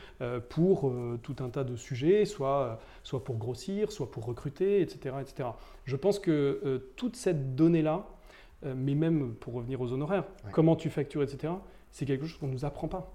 pour 0.49 0.93
tout 1.23 1.35
un 1.39 1.49
tas 1.49 1.63
de 1.63 1.75
sujets, 1.75 2.25
soit, 2.25 2.79
soit 3.03 3.23
pour 3.23 3.37
grossir, 3.37 3.91
soit 3.91 4.11
pour 4.11 4.25
recruter, 4.25 4.81
etc. 4.81 5.15
etc. 5.21 5.49
Je 5.85 5.95
pense 5.95 6.19
que 6.19 6.83
toute 6.95 7.15
cette 7.15 7.55
donnée-là, 7.55 8.05
euh, 8.65 8.73
mais 8.75 8.95
même 8.95 9.35
pour 9.35 9.53
revenir 9.53 9.79
aux 9.81 9.91
honoraires, 9.93 10.23
comment 10.51 10.75
tu 10.75 10.89
factures, 10.89 11.21
etc., 11.21 11.53
c'est 11.97 12.05
quelque 12.05 12.27
chose 12.27 12.37
qu'on 12.37 12.47
ne 12.47 12.53
nous 12.53 12.63
apprend 12.63 12.87
pas. 12.87 13.11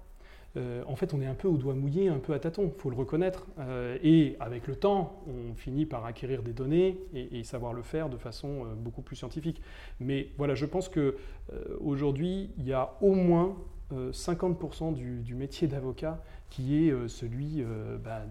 Euh, 0.57 0.83
en 0.87 0.97
fait, 0.97 1.13
on 1.13 1.21
est 1.21 1.25
un 1.25 1.35
peu 1.35 1.47
au 1.47 1.55
doigt 1.55 1.73
mouillé, 1.73 2.09
un 2.09 2.19
peu 2.19 2.33
à 2.33 2.39
tâtons, 2.39 2.69
il 2.75 2.81
faut 2.81 2.89
le 2.89 2.97
reconnaître. 2.97 3.47
Euh, 3.59 3.97
et 4.03 4.35
avec 4.41 4.67
le 4.67 4.75
temps, 4.75 5.23
on 5.25 5.55
finit 5.55 5.85
par 5.85 6.05
acquérir 6.05 6.43
des 6.43 6.51
données 6.51 6.99
et, 7.13 7.45
savoir 7.45 7.71
le 7.71 7.81
faire 7.81 8.09
de 8.09 8.17
façon 8.17 8.65
beaucoup 8.75 9.01
plus 9.01 9.15
scientifique. 9.15 9.61
Mais 10.01 10.31
voilà, 10.37 10.53
je 10.53 10.65
pense 10.65 10.89
qu'aujourd'hui, 10.89 12.51
il 12.57 12.67
y 12.67 12.73
a 12.73 12.97
au 12.99 13.13
moins 13.13 13.55
50% 13.93 14.93
du, 14.93 15.33
métier 15.33 15.69
d'avocat 15.69 16.21
qui 16.49 16.75
est 16.75 17.07
celui 17.07 17.63
bah, 18.03 18.25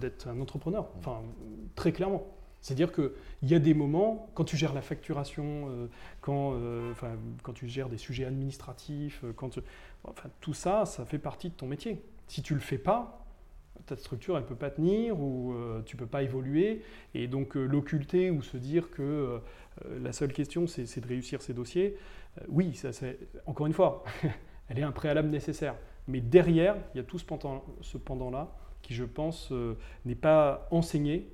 d'être 0.00 0.28
un 0.28 0.40
entrepreneur, 0.40 0.88
enfin, 0.98 1.22
très 1.74 1.92
clairement. 1.92 2.24
C'est-à-dire 2.60 2.92
qu'il 2.92 3.10
y 3.42 3.54
a 3.54 3.58
des 3.58 3.74
moments, 3.74 4.28
quand 4.34 4.44
tu 4.44 4.56
gères 4.56 4.74
la 4.74 4.82
facturation, 4.82 5.68
euh, 5.70 5.86
quand, 6.20 6.52
euh, 6.54 6.92
quand 7.42 7.52
tu 7.52 7.68
gères 7.68 7.88
des 7.88 7.96
sujets 7.96 8.26
administratifs, 8.26 9.22
euh, 9.24 9.32
quand 9.34 9.58
enfin, 10.04 10.28
tout 10.40 10.52
ça, 10.52 10.84
ça 10.84 11.04
fait 11.06 11.18
partie 11.18 11.48
de 11.48 11.54
ton 11.54 11.66
métier. 11.66 12.02
Si 12.26 12.42
tu 12.42 12.52
ne 12.52 12.58
le 12.58 12.64
fais 12.64 12.78
pas, 12.78 13.24
ta 13.86 13.96
structure, 13.96 14.36
elle 14.36 14.42
ne 14.42 14.48
peut 14.48 14.54
pas 14.54 14.70
tenir 14.70 15.18
ou 15.18 15.54
tu 15.86 15.96
ne 15.96 15.98
peux 15.98 16.06
pas 16.06 16.22
évoluer. 16.22 16.82
Et 17.14 17.26
donc 17.26 17.54
l'occulter 17.54 18.30
ou 18.30 18.42
se 18.42 18.58
dire 18.58 18.90
que 18.90 19.40
la 20.02 20.12
seule 20.12 20.32
question, 20.32 20.66
c'est 20.66 21.00
de 21.00 21.08
réussir 21.08 21.40
ces 21.40 21.54
dossiers, 21.54 21.96
oui, 22.48 22.74
ça, 22.74 22.90
encore 23.46 23.66
une 23.66 23.72
fois, 23.72 24.04
elle 24.68 24.78
est 24.78 24.82
un 24.82 24.92
préalable 24.92 25.30
nécessaire. 25.30 25.74
Mais 26.06 26.20
derrière, 26.20 26.76
il 26.94 26.98
y 26.98 27.00
a 27.00 27.04
tout 27.04 27.18
ce 27.18 27.96
pendant-là 27.96 28.54
qui, 28.82 28.94
je 28.94 29.04
pense, 29.04 29.50
n'est 30.04 30.14
pas 30.14 30.68
enseigné 30.70 31.26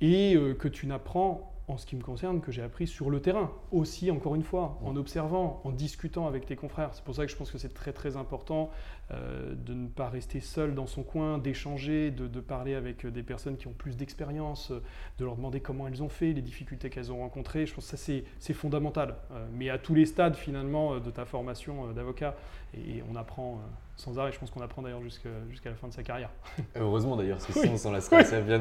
et 0.00 0.34
euh, 0.36 0.54
que 0.54 0.68
tu 0.68 0.86
n'apprends 0.86 1.52
en 1.68 1.78
ce 1.78 1.84
qui 1.84 1.96
me 1.96 2.02
concerne, 2.02 2.40
que 2.40 2.52
j'ai 2.52 2.62
appris 2.62 2.86
sur 2.86 3.10
le 3.10 3.20
terrain, 3.20 3.50
aussi 3.72 4.12
encore 4.12 4.36
une 4.36 4.44
fois, 4.44 4.78
en 4.84 4.94
observant, 4.94 5.60
en 5.64 5.72
discutant 5.72 6.28
avec 6.28 6.46
tes 6.46 6.54
confrères. 6.54 6.90
C'est 6.92 7.02
pour 7.02 7.16
ça 7.16 7.26
que 7.26 7.32
je 7.32 7.36
pense 7.36 7.50
que 7.50 7.58
c'est 7.58 7.74
très 7.74 7.92
très 7.92 8.16
important 8.16 8.70
euh, 9.10 9.52
de 9.52 9.74
ne 9.74 9.88
pas 9.88 10.08
rester 10.08 10.38
seul 10.38 10.76
dans 10.76 10.86
son 10.86 11.02
coin, 11.02 11.38
d'échanger, 11.38 12.12
de, 12.12 12.28
de 12.28 12.40
parler 12.40 12.76
avec 12.76 13.04
des 13.04 13.22
personnes 13.24 13.56
qui 13.56 13.66
ont 13.66 13.72
plus 13.72 13.96
d'expérience, 13.96 14.70
euh, 14.70 14.80
de 15.18 15.24
leur 15.24 15.34
demander 15.34 15.58
comment 15.58 15.88
elles 15.88 16.04
ont 16.04 16.08
fait, 16.08 16.32
les 16.32 16.42
difficultés 16.42 16.88
qu'elles 16.88 17.10
ont 17.10 17.18
rencontrées. 17.18 17.66
Je 17.66 17.74
pense 17.74 17.90
que 17.90 17.96
ça 17.96 18.12
c'est 18.38 18.54
fondamental. 18.54 19.16
Euh, 19.32 19.44
mais 19.52 19.68
à 19.68 19.78
tous 19.78 19.94
les 19.94 20.06
stades 20.06 20.36
finalement 20.36 20.94
euh, 20.94 21.00
de 21.00 21.10
ta 21.10 21.24
formation 21.24 21.88
euh, 21.88 21.92
d'avocat, 21.92 22.36
et, 22.74 22.98
et 22.98 23.04
on 23.10 23.16
apprend 23.16 23.54
euh, 23.54 23.56
sans 23.96 24.18
arrêt, 24.18 24.32
je 24.32 24.38
pense 24.38 24.50
qu'on 24.50 24.60
apprend 24.60 24.82
d'ailleurs 24.82 25.02
jusqu'à 25.02 25.30
la 25.70 25.74
fin 25.74 25.88
de 25.88 25.92
sa 25.92 26.02
carrière. 26.02 26.30
Heureusement 26.76 27.16
d'ailleurs, 27.16 27.38
parce 27.38 27.50
que 27.52 27.60
sinon 27.60 27.74
on 27.74 27.78
s'en 27.78 27.92
lasserait 27.92 28.16
assez. 28.16 28.36
Ouais. 28.36 28.60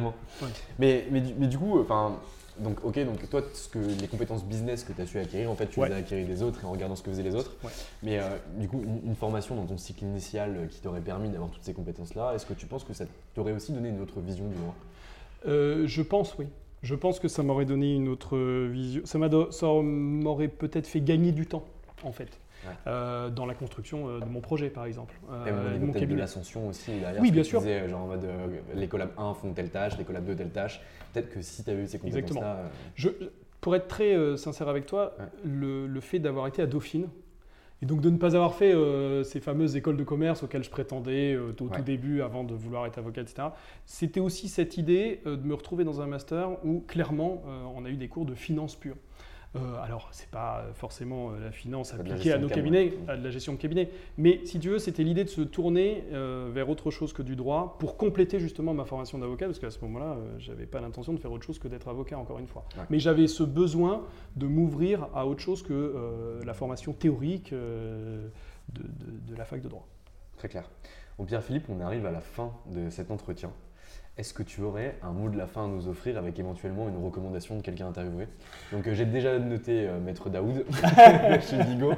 Mais, 0.80 1.06
mais, 1.12 1.22
du, 1.22 1.34
mais 1.38 1.48
du 1.48 1.58
coup, 1.58 1.80
enfin, 1.80 2.18
donc 2.58 2.84
ok, 2.86 2.98
donc 3.06 3.30
toi, 3.30 3.42
ce 3.54 3.68
que, 3.68 3.80
les 3.80 4.08
compétences 4.08 4.46
business 4.46 4.84
que 4.86 4.94
tu 4.94 5.02
as 5.02 5.06
su 5.06 5.20
acquérir, 5.20 5.52
en 5.52 5.56
fait, 5.56 5.68
tu 5.68 5.80
Ouais. 5.80 5.90
les 5.90 5.96
as 5.96 5.98
acquéries 5.98 6.24
des 6.26 6.42
autres 6.42 6.64
et 6.64 6.66
en 6.66 6.72
regardant 6.72 6.96
ce 6.96 7.04
que 7.04 7.12
faisaient 7.12 7.22
les 7.24 7.36
autres. 7.36 7.52
Ouais. 7.64 7.72
Mais 8.02 8.20
euh, 8.20 8.38
du 8.58 8.68
coup, 8.70 8.82
une, 8.82 9.10
une 9.10 9.16
formation 9.16 9.56
dans 9.56 9.66
ton 9.66 9.78
cycle 9.78 10.06
initial 10.06 10.56
euh, 10.56 10.66
qui 10.68 10.80
t'aurait 10.80 11.02
permis 11.02 11.30
d'avoir 11.30 11.50
toutes 11.52 11.64
ces 11.64 11.74
compétences-là, 11.74 12.34
est-ce 12.34 12.46
que 12.46 12.54
tu 12.54 12.66
penses 12.66 12.86
que 12.86 12.94
ça 12.94 13.06
t'aurait 13.34 13.52
aussi 13.52 13.74
donné 13.74 13.90
une 13.90 14.00
autre 14.02 14.22
vision 14.22 14.48
du 14.48 14.56
Euh, 15.48 15.86
je 15.86 16.02
pense, 16.02 16.36
oui. 16.40 16.48
Je 16.82 16.96
pense 16.96 17.20
que 17.20 17.28
ça 17.28 17.42
m'aurait 17.44 17.66
donné 17.66 17.94
une 17.94 18.08
autre 18.08 18.38
vision. 18.68 19.02
Ça 19.06 19.18
m'aurait 19.18 20.48
peut-être 20.48 20.88
fait 20.88 21.02
gagner 21.02 21.32
du 21.32 21.46
temps, 21.48 21.66
en 22.04 22.12
fait, 22.12 22.30
Ouais. 22.68 22.74
euh, 22.88 23.30
dans 23.30 23.46
la 23.46 23.54
construction 23.54 24.08
euh, 24.10 24.20
de 24.20 24.26
mon 24.26 24.42
projet, 24.42 24.70
par 24.70 24.86
exemple, 24.86 25.16
euh, 25.32 25.46
Et 25.46 25.52
de 25.52 25.74
niveau 25.74 25.86
mon 25.88 25.92
peut-être 25.92 25.94
de 25.94 26.00
cabinet. 26.00 26.20
l'ascension 26.22 26.68
aussi 26.68 26.92
derrière. 27.00 27.22
Oui, 27.22 27.32
bien 27.32 27.44
sûr. 27.44 27.60
disais, 27.60 27.82
euh, 27.82 27.90
genre 27.90 28.02
en 28.02 28.08
mode 28.08 28.24
euh, 28.24 28.48
les 28.74 28.88
collabs 28.88 29.12
1 29.18 29.34
font 29.36 29.54
telle 29.54 29.70
tâche, 29.70 29.98
les 29.98 30.04
collabs 30.04 30.26
2 30.26 30.36
telle 30.36 30.52
tâche. 30.52 30.82
Peut-être 31.14 31.30
que 31.30 31.42
si 31.42 31.64
tu 31.64 31.70
avais 31.70 31.84
eu 31.84 31.88
ces 31.88 31.98
Exactement. 32.06 32.40
compétences-là. 32.42 32.56
euh, 32.64 32.68
Je, 32.96 33.10
pour 33.62 33.76
être 33.76 33.88
très 33.88 34.16
euh, 34.16 34.38
sincère 34.38 34.68
avec 34.68 34.86
toi, 34.86 35.16
Ouais. 35.20 35.26
le, 35.44 35.88
le 35.88 36.00
fait 36.00 36.20
d'avoir 36.20 36.48
été 36.48 36.62
à 36.62 36.66
Dauphine, 36.68 37.08
et 37.82 37.86
donc 37.86 38.00
de 38.00 38.10
ne 38.10 38.18
pas 38.18 38.36
avoir 38.38 38.54
fait 38.56 38.74
euh, 38.74 39.24
ces 39.24 39.42
fameuses 39.42 39.76
écoles 39.76 39.98
de 39.98 40.04
commerce 40.06 40.44
auxquelles 40.44 40.64
je 40.64 40.70
prétendais 40.70 41.34
euh, 41.34 41.54
au 41.60 41.64
Ouais. 41.66 41.70
tout 41.78 41.82
début 41.82 42.22
avant 42.22 42.44
de 42.46 42.54
vouloir 42.54 42.86
être 42.86 42.98
avocat, 43.00 43.22
etc., 43.22 43.50
c'était 43.86 44.22
aussi 44.22 44.48
cette 44.48 44.78
idée 44.78 45.20
euh, 45.26 45.36
de 45.36 45.46
me 45.46 45.54
retrouver 45.54 45.84
dans 45.84 46.00
un 46.02 46.08
master 46.08 46.52
où 46.66 46.80
clairement 46.88 47.44
euh, 47.48 47.64
on 47.76 47.84
a 47.86 47.90
eu 47.90 47.98
des 47.98 48.08
cours 48.08 48.26
de 48.26 48.34
finance 48.34 48.76
pure. 48.76 48.96
Euh, 49.56 49.82
alors, 49.82 50.10
c'est 50.12 50.30
pas 50.30 50.66
forcément 50.74 51.32
euh, 51.32 51.40
la 51.46 51.52
finance 51.52 51.94
la 51.94 52.00
appliquée 52.00 52.32
à 52.34 52.38
nos 52.38 52.50
cabinets, 52.50 52.86
ouais. 52.92 52.98
à 53.10 53.16
de 53.16 53.24
la 53.24 53.30
gestion 53.30 53.54
de 53.54 53.58
cabinet, 53.58 53.90
mais 54.18 54.42
si 54.46 54.60
tu 54.60 54.70
veux, 54.70 54.80
c'était 54.80 55.04
l'idée 55.04 55.24
de 55.24 55.30
se 55.30 55.42
tourner 55.42 56.04
euh, 56.12 56.50
vers 56.54 56.70
autre 56.70 56.92
chose 56.92 57.14
que 57.14 57.22
du 57.22 57.36
droit 57.38 57.78
pour 57.80 57.96
compléter 57.96 58.40
justement 58.40 58.74
ma 58.74 58.84
formation 58.84 59.18
d'avocat, 59.18 59.46
parce 59.46 59.60
qu'à 59.60 59.72
ce 59.72 59.80
moment-là, 59.86 60.18
euh, 60.18 60.36
j'avais 60.40 60.66
pas 60.66 60.82
l'intention 60.82 61.14
de 61.14 61.20
faire 61.20 61.32
autre 61.32 61.46
chose 61.46 61.58
que 61.60 61.68
d'être 61.70 61.88
avocat, 61.88 62.18
encore 62.18 62.40
une 62.40 62.48
fois. 62.48 62.66
Ouais. 62.78 62.84
Mais 62.90 63.00
j'avais 63.00 63.28
ce 63.28 63.44
besoin 63.44 64.04
de 64.36 64.46
m'ouvrir 64.48 65.08
à 65.16 65.26
autre 65.26 65.42
chose 65.42 65.64
que 65.64 65.72
euh, 65.74 66.44
la 66.44 66.54
formation 66.54 66.92
théorique 66.92 67.54
euh, 67.54 68.28
de, 68.74 68.82
de- 68.84 69.32
de 69.32 69.36
la 69.38 69.46
fac 69.46 69.62
de 69.62 69.70
droit. 69.70 69.88
Très 70.38 70.50
clair. 70.50 70.70
Bon, 71.18 71.24
Pierre-Philippe, 71.24 71.70
on 71.70 71.80
arrive 71.80 72.06
à 72.06 72.12
la 72.12 72.20
fin 72.20 72.52
de 72.74 72.90
cet 72.90 73.10
entretien. 73.10 73.52
Est-ce 74.18 74.34
que 74.34 74.44
tu 74.44 74.62
aurais 74.62 74.98
un 75.04 75.12
mot 75.12 75.28
de 75.28 75.38
la 75.38 75.46
fin 75.46 75.66
à 75.66 75.68
nous 75.68 75.90
offrir 75.90 76.18
avec 76.18 76.40
éventuellement 76.40 76.88
une 76.88 77.04
recommandation 77.04 77.58
de 77.58 77.62
quelqu'un 77.62 77.88
interviewé 77.88 78.28
Donc 78.72 78.88
euh, 78.88 78.94
j'ai 78.94 79.04
déjà 79.04 79.38
noté 79.40 79.90
euh, 79.90 80.00
Maître 80.00 80.30
Daoud 80.30 80.66
chez 81.42 81.62
Vigo, 81.64 81.92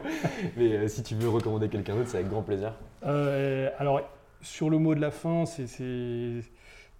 mais 0.58 0.74
euh, 0.74 0.88
si 0.88 1.04
tu 1.04 1.14
veux 1.14 1.30
recommander 1.30 1.70
quelqu'un 1.70 1.96
d'autre, 1.96 2.10
c'est 2.10 2.18
avec 2.18 2.30
grand 2.30 2.42
plaisir. 2.42 2.74
Alors, 3.04 4.02
sur 4.42 4.72
le 4.72 4.80
mot 4.80 4.96
de 4.96 5.00
la 5.00 5.12
fin, 5.12 5.46
c'est- 5.46 6.42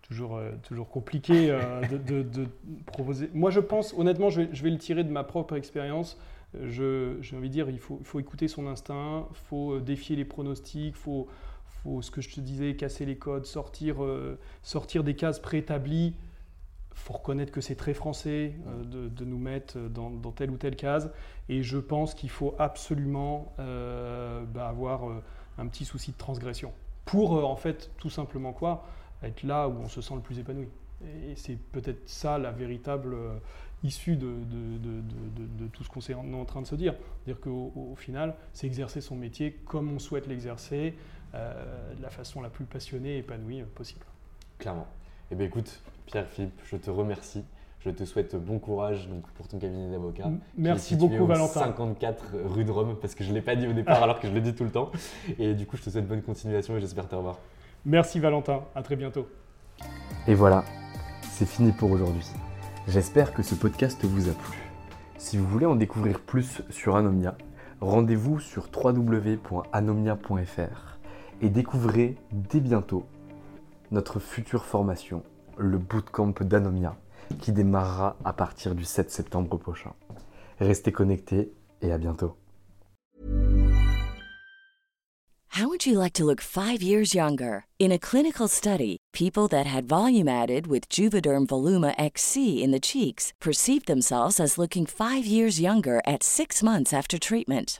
toujours, 0.04 0.40
toujours 0.64 0.88
compliqué 0.88 1.48
de, 1.92 2.48
proposer. 2.86 3.30
Moi, 3.34 3.50
je 3.50 3.60
pense, 3.60 3.94
honnêtement, 3.98 4.30
je 4.30 4.42
vais, 4.42 4.70
le 4.70 4.78
tirer 4.78 5.04
de 5.04 5.12
ma 5.12 5.24
propre 5.24 5.58
expérience. 5.58 6.18
J'ai 6.64 7.36
envie 7.36 7.50
de 7.50 7.54
dire, 7.54 7.70
il 7.70 7.80
faut, 7.80 8.00
faut 8.04 8.20
écouter 8.20 8.48
son 8.48 8.68
instinct, 8.68 9.28
il 9.32 9.48
faut 9.50 9.80
défier 9.80 10.16
les 10.16 10.24
pronostics, 10.24 10.86
il 10.86 10.94
faut, 10.94 11.28
faut, 11.84 12.02
ce 12.02 12.12
que 12.12 12.22
je 12.22 12.30
te 12.30 12.40
disais, 12.40 12.76
casser 12.76 13.06
les 13.06 13.18
codes, 13.18 13.46
sortir, 13.46 14.04
euh, 14.04 14.38
sortir 14.64 15.04
des 15.04 15.16
cases 15.16 15.40
préétablies. 15.40 16.14
Il 16.92 17.00
faut 17.00 17.14
reconnaître 17.14 17.52
que 17.52 17.62
c'est 17.62 17.76
très 17.76 17.94
français 17.94 18.54
euh, 18.68 18.84
de, 18.84 19.08
de 19.08 19.26
nous 19.26 19.38
mettre 19.38 19.78
dans, 19.78 20.10
dans 20.10 20.32
telle 20.32 20.50
ou 20.52 20.58
telle 20.58 20.76
case. 20.76 21.12
Et 21.50 21.62
je 21.64 21.78
pense 21.78 22.14
qu'il 22.14 22.30
faut 22.30 22.56
absolument 22.60 23.54
euh, 23.60 24.44
bah, 24.46 24.68
avoir 24.68 25.04
un 25.58 25.68
petit 25.68 25.86
souci 25.86 26.12
de 26.12 26.18
transgression. 26.18 26.74
Pour, 27.06 27.32
en 27.46 27.56
fait, 27.56 27.92
tout 27.98 28.10
simplement 28.10 28.52
quoi 28.54 28.86
Être 29.24 29.44
là 29.44 29.68
où 29.70 29.74
on 29.80 29.88
se 29.88 30.02
sent 30.02 30.16
le 30.16 30.22
plus 30.22 30.40
épanoui. 30.40 30.68
Et 31.30 31.36
c'est 31.36 31.56
peut-être 31.56 32.10
ça 32.10 32.38
la 32.38 32.52
véritable 32.52 33.16
issue 33.84 34.16
de, 34.16 34.26
de- 34.26 34.78
de- 34.80 35.64
de- 35.64 35.68
tout 35.68 35.84
ce 35.84 35.90
qu'on 35.90 36.00
est 36.02 36.14
en, 36.16 36.46
train 36.46 36.62
de 36.62 36.68
se 36.68 36.76
dire. 36.76 36.96
C'est-à-dire 37.24 37.40
qu'au 37.42 37.72
au 37.76 37.96
final, 37.96 38.36
c'est 38.52 38.66
exercer 38.68 39.02
son 39.02 39.16
métier 39.16 39.54
comme 39.66 39.92
on 39.92 40.00
souhaite 40.00 40.28
l'exercer, 40.28 40.96
de 41.34 42.02
la 42.02 42.10
façon 42.10 42.42
la 42.42 42.50
plus 42.50 42.66
passionnée 42.66 43.16
et 43.16 43.18
épanouie 43.20 43.62
euh, 43.62 43.66
possible. 43.76 44.06
Clairement. 44.60 44.88
Eh 45.32 45.36
bien 45.36 45.46
écoute, 45.48 45.82
Pierre-Philippe, 46.06 46.60
je 46.66 46.78
te 46.78 46.90
remercie. 46.90 47.44
Je 47.82 47.90
te 47.92 48.04
souhaite 48.06 48.36
bon 48.36 48.58
courage 48.60 49.08
donc, 49.08 49.24
pour 49.36 49.48
ton 49.48 49.60
cabinet 49.60 49.92
d'avocat. 49.92 50.24
M- 50.26 50.40
qui 50.40 50.62
est 50.62 50.64
Merci 50.64 50.94
situé 50.96 51.08
beaucoup, 51.10 51.24
au 51.24 51.28
Valentin. 51.28 51.60
54 51.60 52.34
rue 52.46 52.64
de 52.66 52.72
Rome, 52.72 52.96
parce 53.00 53.14
que 53.16 53.24
je 53.24 53.30
ne 53.30 53.36
l'ai 53.36 53.42
pas 53.42 53.56
dit 53.56 53.68
au 53.68 53.74
départ 53.74 54.02
alors 54.04 54.20
que 54.20 54.28
je 54.28 54.34
le 54.34 54.42
dis 54.42 54.54
tout 54.56 54.64
le 54.64 54.72
temps. 54.72 54.92
Et 55.38 55.54
du 55.54 55.66
coup, 55.68 55.78
je 55.78 55.84
te 55.84 55.90
souhaite 55.90 56.08
bonne 56.08 56.22
continuation 56.24 56.76
et 56.76 56.82
j'espère 56.82 57.08
te 57.08 57.16
revoir. 57.16 57.38
Merci 57.86 58.20
Valentin, 58.20 58.64
à 58.76 58.82
très 58.82 58.96
bientôt. 58.96 59.28
Et 60.28 60.34
voilà, 60.34 60.64
c'est 61.30 61.46
fini 61.46 61.72
pour 61.72 61.92
aujourd'hui. 61.92 62.26
J'espère 62.88 63.32
que 63.34 63.44
ce 63.44 63.54
podcast 63.56 64.04
vous 64.06 64.28
a 64.28 64.34
plu. 64.34 64.58
Si 65.18 65.38
vous 65.38 65.48
voulez 65.48 65.66
en 65.68 65.76
découvrir 65.76 66.20
plus 66.20 66.62
sur 66.70 66.96
Anomia, 66.96 67.36
rendez-vous 67.80 68.40
sur 68.40 68.68
www.anomia.fr 68.74 70.97
et 71.42 71.50
découvrez 71.50 72.16
dès 72.32 72.60
bientôt 72.60 73.06
notre 73.92 74.20
future 74.20 74.66
formation, 74.66 75.24
le 75.58 75.78
Bootcamp 75.78 76.34
d'Anomia, 76.42 76.98
qui 77.40 77.52
démarrera 77.52 78.18
à 78.26 78.34
partir 78.34 78.76
du 78.76 78.86
7 78.86 79.12
septembre 79.12 79.58
prochain. 79.58 79.94
Restez 80.60 80.92
connectés 80.92 81.52
et 81.82 81.92
à 81.92 81.98
bientôt. 81.98 82.36
How 85.58 85.68
would 85.68 85.88
you 85.88 85.98
like 85.98 86.14
to 86.14 86.24
look 86.24 86.40
five 86.40 86.84
years 86.84 87.16
younger? 87.16 87.66
In 87.80 87.92
a 87.92 87.98
clinical 87.98 88.48
study, 88.48 88.98
people 89.12 89.48
that 89.48 89.66
had 89.66 89.88
volume 89.88 90.28
added 90.28 90.68
with 90.68 90.88
Juvederm 90.88 91.48
Voluma 91.48 91.96
XC 91.98 92.64
in 92.64 92.70
the 92.70 92.80
cheeks 92.80 93.34
perceived 93.42 93.88
themselves 93.88 94.40
as 94.40 94.60
looking 94.60 94.86
five 94.86 95.26
years 95.26 95.60
younger 95.60 96.00
at 96.06 96.22
six 96.22 96.62
months 96.62 96.94
after 96.94 97.18
treatment. 97.18 97.80